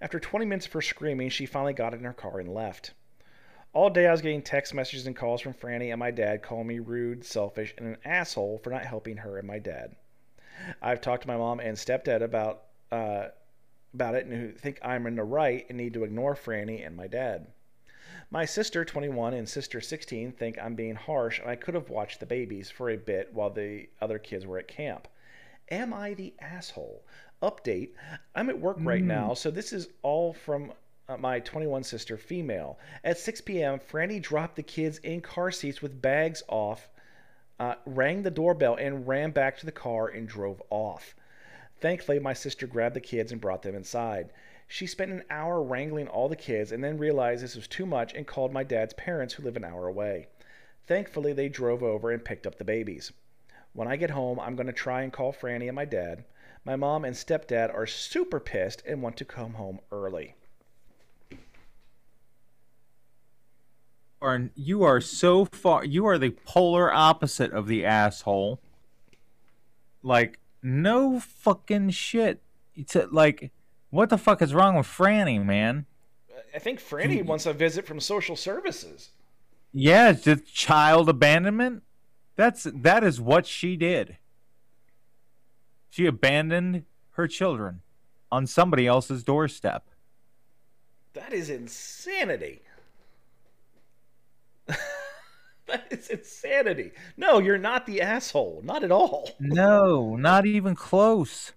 After 0.00 0.20
20 0.20 0.44
minutes 0.44 0.66
of 0.66 0.72
her 0.74 0.82
screaming, 0.82 1.30
she 1.30 1.46
finally 1.46 1.72
got 1.72 1.94
in 1.94 2.04
her 2.04 2.12
car 2.12 2.40
and 2.40 2.52
left. 2.52 2.92
All 3.72 3.90
day 3.90 4.06
I 4.06 4.12
was 4.12 4.22
getting 4.22 4.42
text 4.42 4.74
messages 4.74 5.06
and 5.06 5.16
calls 5.16 5.40
from 5.40 5.54
Franny 5.54 5.90
and 5.90 5.98
my 5.98 6.10
dad 6.10 6.42
calling 6.42 6.68
me 6.68 6.78
rude, 6.78 7.24
selfish, 7.24 7.74
and 7.78 7.88
an 7.88 7.96
asshole 8.04 8.58
for 8.58 8.70
not 8.70 8.84
helping 8.84 9.16
her 9.16 9.38
and 9.38 9.48
my 9.48 9.58
dad. 9.58 9.96
I've 10.82 11.00
talked 11.00 11.22
to 11.22 11.28
my 11.28 11.36
mom 11.36 11.60
and 11.60 11.76
stepdad 11.76 12.22
about 12.22 12.62
uh, 12.92 13.28
about 13.92 14.14
it 14.14 14.26
and 14.26 14.34
who 14.34 14.52
think 14.52 14.78
I'm 14.82 15.06
in 15.06 15.16
the 15.16 15.24
right 15.24 15.64
and 15.68 15.78
need 15.78 15.94
to 15.94 16.04
ignore 16.04 16.34
Franny 16.34 16.84
and 16.84 16.96
my 16.96 17.06
dad. 17.06 17.46
My 18.30 18.44
sister, 18.44 18.84
21, 18.84 19.34
and 19.34 19.48
sister, 19.48 19.80
16, 19.80 20.32
think 20.32 20.58
I'm 20.60 20.74
being 20.74 20.96
harsh 20.96 21.38
and 21.38 21.48
I 21.48 21.56
could 21.56 21.74
have 21.74 21.90
watched 21.90 22.18
the 22.20 22.26
babies 22.26 22.70
for 22.70 22.90
a 22.90 22.96
bit 22.96 23.32
while 23.32 23.50
the 23.50 23.88
other 24.00 24.18
kids 24.18 24.46
were 24.46 24.58
at 24.58 24.66
camp. 24.66 25.06
Am 25.70 25.92
I 25.94 26.14
the 26.14 26.34
asshole? 26.40 27.04
Update 27.42 27.90
I'm 28.34 28.48
at 28.48 28.58
work 28.58 28.78
right 28.80 29.02
Mm. 29.02 29.06
now, 29.06 29.34
so 29.34 29.50
this 29.50 29.72
is 29.72 29.88
all 30.02 30.32
from 30.32 30.72
uh, 31.08 31.16
my 31.18 31.38
21 31.40 31.84
sister, 31.84 32.16
female. 32.16 32.78
At 33.04 33.18
6 33.18 33.42
p.m., 33.42 33.78
Franny 33.78 34.20
dropped 34.20 34.56
the 34.56 34.62
kids 34.62 34.98
in 34.98 35.20
car 35.20 35.50
seats 35.50 35.82
with 35.82 36.00
bags 36.00 36.42
off, 36.48 36.88
uh, 37.60 37.74
rang 37.86 38.22
the 38.22 38.30
doorbell, 38.30 38.74
and 38.76 39.06
ran 39.06 39.30
back 39.30 39.56
to 39.58 39.66
the 39.66 39.72
car 39.72 40.08
and 40.08 40.28
drove 40.28 40.62
off. 40.70 41.14
Thankfully, 41.80 42.18
my 42.18 42.32
sister 42.32 42.66
grabbed 42.66 42.96
the 42.96 43.00
kids 43.00 43.30
and 43.30 43.40
brought 43.40 43.62
them 43.62 43.74
inside. 43.74 44.32
She 44.66 44.86
spent 44.86 45.12
an 45.12 45.24
hour 45.28 45.62
wrangling 45.62 46.08
all 46.08 46.28
the 46.28 46.36
kids 46.36 46.72
and 46.72 46.82
then 46.82 46.96
realized 46.96 47.44
this 47.44 47.56
was 47.56 47.68
too 47.68 47.84
much 47.84 48.14
and 48.14 48.26
called 48.26 48.52
my 48.52 48.64
dad's 48.64 48.94
parents, 48.94 49.34
who 49.34 49.42
live 49.42 49.56
an 49.56 49.64
hour 49.64 49.86
away. 49.86 50.28
Thankfully, 50.86 51.32
they 51.32 51.48
drove 51.48 51.82
over 51.82 52.10
and 52.10 52.24
picked 52.24 52.46
up 52.46 52.56
the 52.56 52.64
babies. 52.64 53.12
When 53.72 53.88
I 53.88 53.96
get 53.96 54.10
home, 54.10 54.40
I'm 54.40 54.56
going 54.56 54.66
to 54.66 54.72
try 54.72 55.02
and 55.02 55.12
call 55.12 55.32
Franny 55.32 55.66
and 55.66 55.76
my 55.76 55.84
dad. 55.84 56.24
My 56.64 56.76
mom 56.76 57.04
and 57.04 57.14
stepdad 57.14 57.74
are 57.74 57.86
super 57.86 58.40
pissed 58.40 58.82
and 58.86 59.02
want 59.02 59.16
to 59.18 59.24
come 59.24 59.54
home 59.54 59.80
early. 59.92 60.34
Or 64.24 64.48
you 64.54 64.84
are 64.84 65.02
so 65.02 65.44
far. 65.44 65.84
You 65.84 66.06
are 66.06 66.16
the 66.16 66.30
polar 66.30 66.90
opposite 66.90 67.52
of 67.52 67.66
the 67.66 67.84
asshole. 67.84 68.58
Like 70.02 70.38
no 70.62 71.20
fucking 71.20 71.90
shit. 71.90 72.40
It's 72.74 72.96
a, 72.96 73.06
like, 73.12 73.52
what 73.90 74.08
the 74.08 74.16
fuck 74.16 74.40
is 74.40 74.54
wrong 74.54 74.76
with 74.76 74.86
Franny, 74.86 75.44
man? 75.44 75.84
I 76.54 76.58
think 76.58 76.80
Franny 76.80 77.22
wants 77.22 77.44
a 77.44 77.52
visit 77.52 77.86
from 77.86 78.00
social 78.00 78.34
services. 78.34 79.10
Yeah, 79.74 80.12
it's 80.12 80.22
just 80.22 80.46
child 80.54 81.10
abandonment. 81.10 81.82
That's 82.34 82.66
that 82.74 83.04
is 83.04 83.20
what 83.20 83.44
she 83.44 83.76
did. 83.76 84.16
She 85.90 86.06
abandoned 86.06 86.84
her 87.10 87.28
children 87.28 87.82
on 88.32 88.46
somebody 88.46 88.86
else's 88.86 89.22
doorstep. 89.22 89.90
That 91.12 91.34
is 91.34 91.50
insanity. 91.50 92.62
that 95.68 95.86
is 95.90 96.08
insanity. 96.08 96.92
No, 97.16 97.38
you're 97.38 97.58
not 97.58 97.86
the 97.86 98.00
asshole. 98.02 98.60
Not 98.64 98.84
at 98.84 98.92
all. 98.92 99.30
No, 99.40 100.16
not 100.16 100.46
even 100.46 100.74
close. 100.74 101.52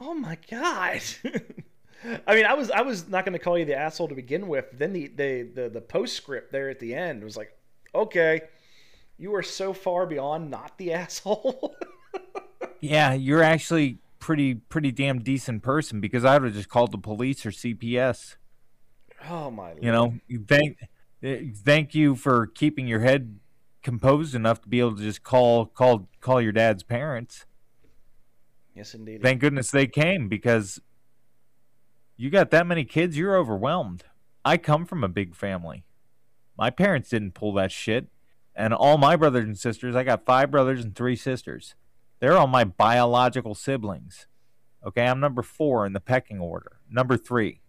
Oh 0.00 0.14
my 0.14 0.38
god. 0.50 1.00
I 2.26 2.34
mean, 2.34 2.46
I 2.46 2.54
was 2.54 2.70
I 2.70 2.80
was 2.80 3.08
not 3.08 3.24
going 3.24 3.34
to 3.34 3.38
call 3.38 3.58
you 3.58 3.64
the 3.64 3.76
asshole 3.76 4.08
to 4.08 4.14
begin 4.14 4.48
with. 4.48 4.66
Then 4.72 4.92
the 4.92 5.08
the 5.08 5.42
the, 5.42 5.68
the 5.68 5.80
postscript 5.80 6.50
there 6.50 6.68
at 6.68 6.80
the 6.80 6.94
end 6.94 7.22
was 7.22 7.36
like, 7.36 7.56
okay, 7.94 8.42
You 9.18 9.34
are 9.34 9.42
so 9.42 9.72
far 9.72 10.06
beyond 10.06 10.50
not 10.50 10.78
the 10.78 10.92
asshole. 10.94 11.76
yeah, 12.80 13.12
you're 13.12 13.42
actually 13.42 13.98
pretty 14.18 14.54
pretty 14.54 14.90
damn 14.90 15.20
decent 15.20 15.62
person 15.62 16.00
because 16.00 16.24
I 16.24 16.34
would 16.34 16.44
have 16.44 16.54
just 16.54 16.68
called 16.68 16.92
the 16.92 16.98
police 16.98 17.44
or 17.46 17.50
CPS. 17.50 18.36
Oh 19.28 19.50
my! 19.50 19.74
You 19.80 19.92
know, 19.92 20.14
thank 20.48 20.78
thank 21.22 21.94
you 21.94 22.16
for 22.16 22.46
keeping 22.48 22.88
your 22.88 23.00
head 23.00 23.38
composed 23.82 24.34
enough 24.34 24.60
to 24.62 24.68
be 24.68 24.80
able 24.80 24.96
to 24.96 25.02
just 25.02 25.22
call 25.22 25.66
call 25.66 26.08
call 26.20 26.40
your 26.40 26.52
dad's 26.52 26.82
parents. 26.82 27.46
Yes, 28.74 28.94
indeed. 28.94 29.22
Thank 29.22 29.40
goodness 29.40 29.70
they 29.70 29.86
came 29.86 30.28
because 30.28 30.80
you 32.16 32.30
got 32.30 32.50
that 32.50 32.66
many 32.66 32.84
kids, 32.84 33.18
you're 33.18 33.36
overwhelmed. 33.36 34.04
I 34.44 34.56
come 34.56 34.86
from 34.86 35.04
a 35.04 35.08
big 35.08 35.34
family. 35.34 35.84
My 36.56 36.70
parents 36.70 37.08
didn't 37.10 37.34
pull 37.34 37.52
that 37.54 37.72
shit. 37.72 38.08
And 38.54 38.74
all 38.74 38.98
my 38.98 39.16
brothers 39.16 39.44
and 39.44 39.58
sisters, 39.58 39.96
I 39.96 40.04
got 40.04 40.26
five 40.26 40.50
brothers 40.50 40.84
and 40.84 40.94
three 40.94 41.16
sisters. 41.16 41.74
They're 42.20 42.36
all 42.36 42.46
my 42.46 42.64
biological 42.64 43.54
siblings. 43.54 44.26
Okay, 44.84 45.06
I'm 45.06 45.20
number 45.20 45.42
four 45.42 45.86
in 45.86 45.92
the 45.92 46.00
pecking 46.00 46.38
order. 46.38 46.78
Number 46.90 47.16
three. 47.16 47.60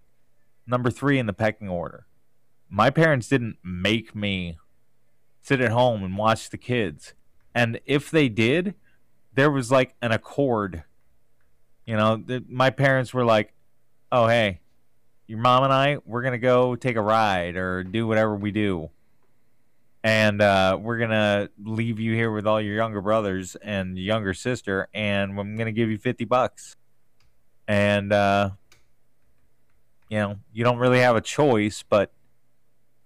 Number 0.68 0.90
three 0.90 1.20
in 1.20 1.26
the 1.26 1.34
pecking 1.34 1.70
order. 1.70 2.08
My 2.70 2.90
parents 2.90 3.28
didn't 3.28 3.58
make 3.64 4.16
me 4.16 4.58
sit 5.44 5.62
at 5.62 5.72
home 5.72 6.04
and 6.04 6.18
watch 6.18 6.50
the 6.50 6.58
kids. 6.58 7.14
And 7.54 7.80
if 7.86 8.10
they 8.10 8.30
did, 8.30 8.74
there 9.36 9.52
was 9.52 9.70
like 9.70 9.94
an 10.02 10.12
accord. 10.12 10.84
You 11.86 11.98
know, 11.98 12.24
my 12.48 12.70
parents 12.70 13.14
were 13.14 13.26
like, 13.26 13.54
oh, 14.12 14.28
hey, 14.28 14.62
your 15.28 15.40
mom 15.40 15.64
and 15.64 15.74
I, 15.74 15.98
we're 16.06 16.22
to 16.34 16.40
go 16.40 16.76
take 16.76 16.96
a 16.96 17.02
ride 17.02 17.58
or 17.58 17.84
do 17.84 18.08
whatever 18.08 18.36
we 18.36 18.52
do. 18.52 18.90
And 20.02 20.42
uh, 20.42 20.78
we're 20.82 20.98
to 21.12 21.50
leave 21.64 22.00
you 22.00 22.14
here 22.14 22.32
with 22.32 22.48
all 22.48 22.60
your 22.60 22.76
younger 22.76 23.02
brothers 23.02 23.56
and 23.56 23.98
younger 23.98 24.34
sister, 24.34 24.90
and 24.94 25.38
I'm 25.40 25.56
to 25.68 25.72
give 25.72 25.90
you 25.90 25.98
50 25.98 26.26
bucks. 26.26 26.76
And, 27.68 28.12
uh, 28.12 28.52
you 30.10 30.18
know, 30.18 30.40
you 30.52 30.64
don't 30.64 30.78
really 30.78 31.00
have 31.00 31.16
a 31.16 31.22
choice, 31.22 31.84
but 31.88 32.12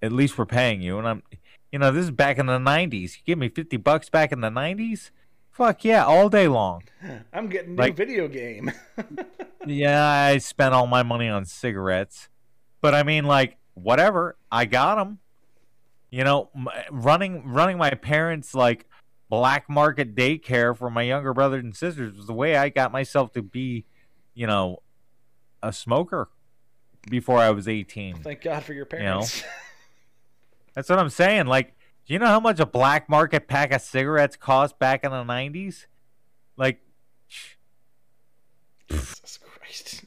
at 0.02 0.12
least 0.12 0.38
we're 0.38 0.46
paying 0.46 0.82
you. 0.82 0.98
And 0.98 1.08
I'm, 1.08 1.24
you 1.78 1.80
know, 1.80 1.92
this 1.92 2.06
is 2.06 2.12
back 2.12 2.40
in 2.40 2.48
the 2.48 2.58
90s. 2.58 3.18
You 3.18 3.24
give 3.24 3.38
me 3.38 3.50
50 3.50 3.78
bucks 3.78 4.10
back 4.10 4.32
in 4.32 4.42
the 4.42 4.50
90s? 4.50 5.12
Fuck 5.52 5.86
yeah, 5.86 6.04
all 6.04 6.28
day 6.28 6.48
long. 6.48 6.82
I'm 7.32 7.50
getting 7.50 7.76
new 7.76 7.82
like, 7.84 7.96
video 7.96 8.28
game. 8.28 8.72
yeah, 9.68 10.04
I 10.04 10.40
spent 10.40 10.74
all 10.74 10.88
my 10.88 11.04
money 11.04 11.30
on 11.30 11.46
cigarettes, 11.46 12.30
but 12.82 12.96
I 12.96 13.04
mean, 13.04 13.26
like, 13.26 13.58
whatever. 13.76 14.38
I 14.52 14.66
got 14.66 14.96
them. 14.96 15.20
You 16.10 16.24
know, 16.24 16.50
running 16.90 17.48
running 17.48 17.78
my 17.78 17.92
parents 17.92 18.56
like 18.56 18.88
black 19.30 19.70
market 19.70 20.16
daycare 20.16 20.76
for 20.76 20.90
my 20.90 21.04
younger 21.04 21.32
brothers 21.32 21.64
and 21.64 21.76
sisters 21.76 22.18
was 22.18 22.26
the 22.26 22.34
way 22.34 22.56
I 22.56 22.70
got 22.70 22.92
myself 22.92 23.34
to 23.34 23.44
be, 23.44 23.86
you 24.34 24.48
know, 24.48 24.82
a 25.62 25.72
smoker 25.72 26.30
before 27.08 27.38
I 27.38 27.52
was 27.52 27.68
18. 27.68 28.24
Thank 28.24 28.42
God 28.42 28.64
for 28.64 28.74
your 28.74 28.86
parents. 28.86 29.42
You 29.42 29.44
know? 29.44 29.54
That's 30.78 30.90
what 30.90 31.00
I'm 31.00 31.10
saying. 31.10 31.48
Like, 31.48 31.74
do 32.06 32.14
you 32.14 32.20
know 32.20 32.28
how 32.28 32.40
much 32.40 32.60
a 32.60 32.66
black 32.68 33.10
market 33.10 33.48
pack 33.48 33.74
of 33.74 33.82
cigarettes 33.82 34.36
cost 34.36 34.78
back 34.78 35.04
in 35.04 35.10
the 35.10 35.24
90s? 35.24 35.88
Like, 36.56 36.82
Jesus 38.88 39.40
Christ. 39.42 40.06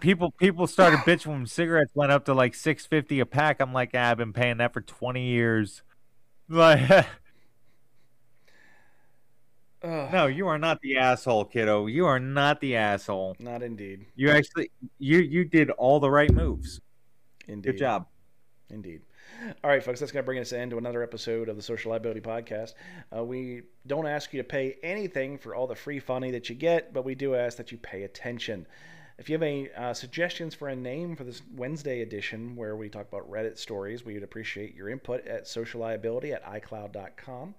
people 0.00 0.30
people 0.30 0.66
started 0.66 1.00
bitching 1.06 1.26
when 1.26 1.46
cigarettes 1.46 1.92
went 1.94 2.10
up 2.10 2.24
to 2.24 2.32
like 2.32 2.54
650 2.54 3.20
a 3.20 3.26
pack. 3.26 3.60
I'm 3.60 3.74
like, 3.74 3.90
ah, 3.92 4.12
I've 4.12 4.16
been 4.16 4.32
paying 4.32 4.56
that 4.56 4.72
for 4.72 4.80
20 4.80 5.28
years. 5.28 5.82
Like, 6.48 7.06
no, 9.84 10.26
you 10.26 10.48
are 10.48 10.58
not 10.58 10.80
the 10.80 10.96
asshole, 10.96 11.44
kiddo. 11.44 11.84
You 11.84 12.06
are 12.06 12.18
not 12.18 12.62
the 12.62 12.76
asshole. 12.76 13.36
Not 13.38 13.62
indeed. 13.62 14.06
You 14.16 14.30
actually 14.30 14.70
you 14.98 15.18
you 15.18 15.44
did 15.44 15.68
all 15.68 16.00
the 16.00 16.10
right 16.10 16.32
moves. 16.32 16.80
Indeed. 17.46 17.72
Good 17.72 17.78
job. 17.78 18.06
Indeed. 18.70 19.02
All 19.62 19.70
right, 19.70 19.82
folks, 19.82 20.00
that's 20.00 20.12
going 20.12 20.22
to 20.22 20.26
bring 20.26 20.38
us 20.38 20.52
into 20.52 20.78
another 20.78 21.02
episode 21.02 21.48
of 21.48 21.56
the 21.56 21.62
Social 21.62 21.90
Liability 21.90 22.20
Podcast. 22.20 22.74
Uh, 23.14 23.24
we 23.24 23.62
don't 23.86 24.06
ask 24.06 24.32
you 24.32 24.42
to 24.42 24.48
pay 24.48 24.76
anything 24.82 25.38
for 25.38 25.54
all 25.54 25.66
the 25.66 25.74
free 25.74 25.98
funny 25.98 26.30
that 26.30 26.48
you 26.48 26.54
get, 26.54 26.92
but 26.92 27.04
we 27.04 27.14
do 27.14 27.34
ask 27.34 27.56
that 27.56 27.72
you 27.72 27.78
pay 27.78 28.04
attention. 28.04 28.66
If 29.18 29.28
you 29.28 29.34
have 29.34 29.42
any 29.42 29.70
uh, 29.72 29.94
suggestions 29.94 30.54
for 30.54 30.68
a 30.68 30.76
name 30.76 31.14
for 31.14 31.24
this 31.24 31.42
Wednesday 31.54 32.02
edition 32.02 32.56
where 32.56 32.76
we 32.76 32.88
talk 32.88 33.06
about 33.08 33.30
Reddit 33.30 33.58
stories, 33.58 34.04
we 34.04 34.14
would 34.14 34.22
appreciate 34.22 34.74
your 34.74 34.88
input 34.88 35.26
at 35.26 35.44
socialliability 35.44 36.32
at 36.32 36.44
iCloud.com. 36.44 37.54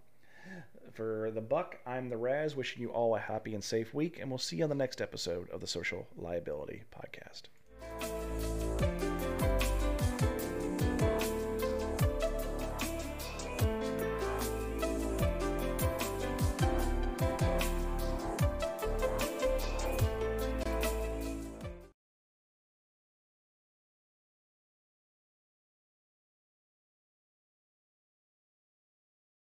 For 0.94 1.32
the 1.32 1.42
Buck, 1.42 1.78
I'm 1.86 2.10
the 2.10 2.18
Raz, 2.18 2.56
wishing 2.56 2.82
you 2.82 2.90
all 2.90 3.16
a 3.16 3.20
happy 3.20 3.54
and 3.54 3.64
safe 3.64 3.94
week, 3.94 4.20
and 4.20 4.30
we'll 4.30 4.38
see 4.38 4.58
you 4.58 4.64
on 4.64 4.70
the 4.70 4.76
next 4.76 5.02
episode 5.02 5.50
of 5.50 5.60
the 5.60 5.68
Social 5.68 6.08
Liability 6.18 6.84
Podcast. 6.94 7.44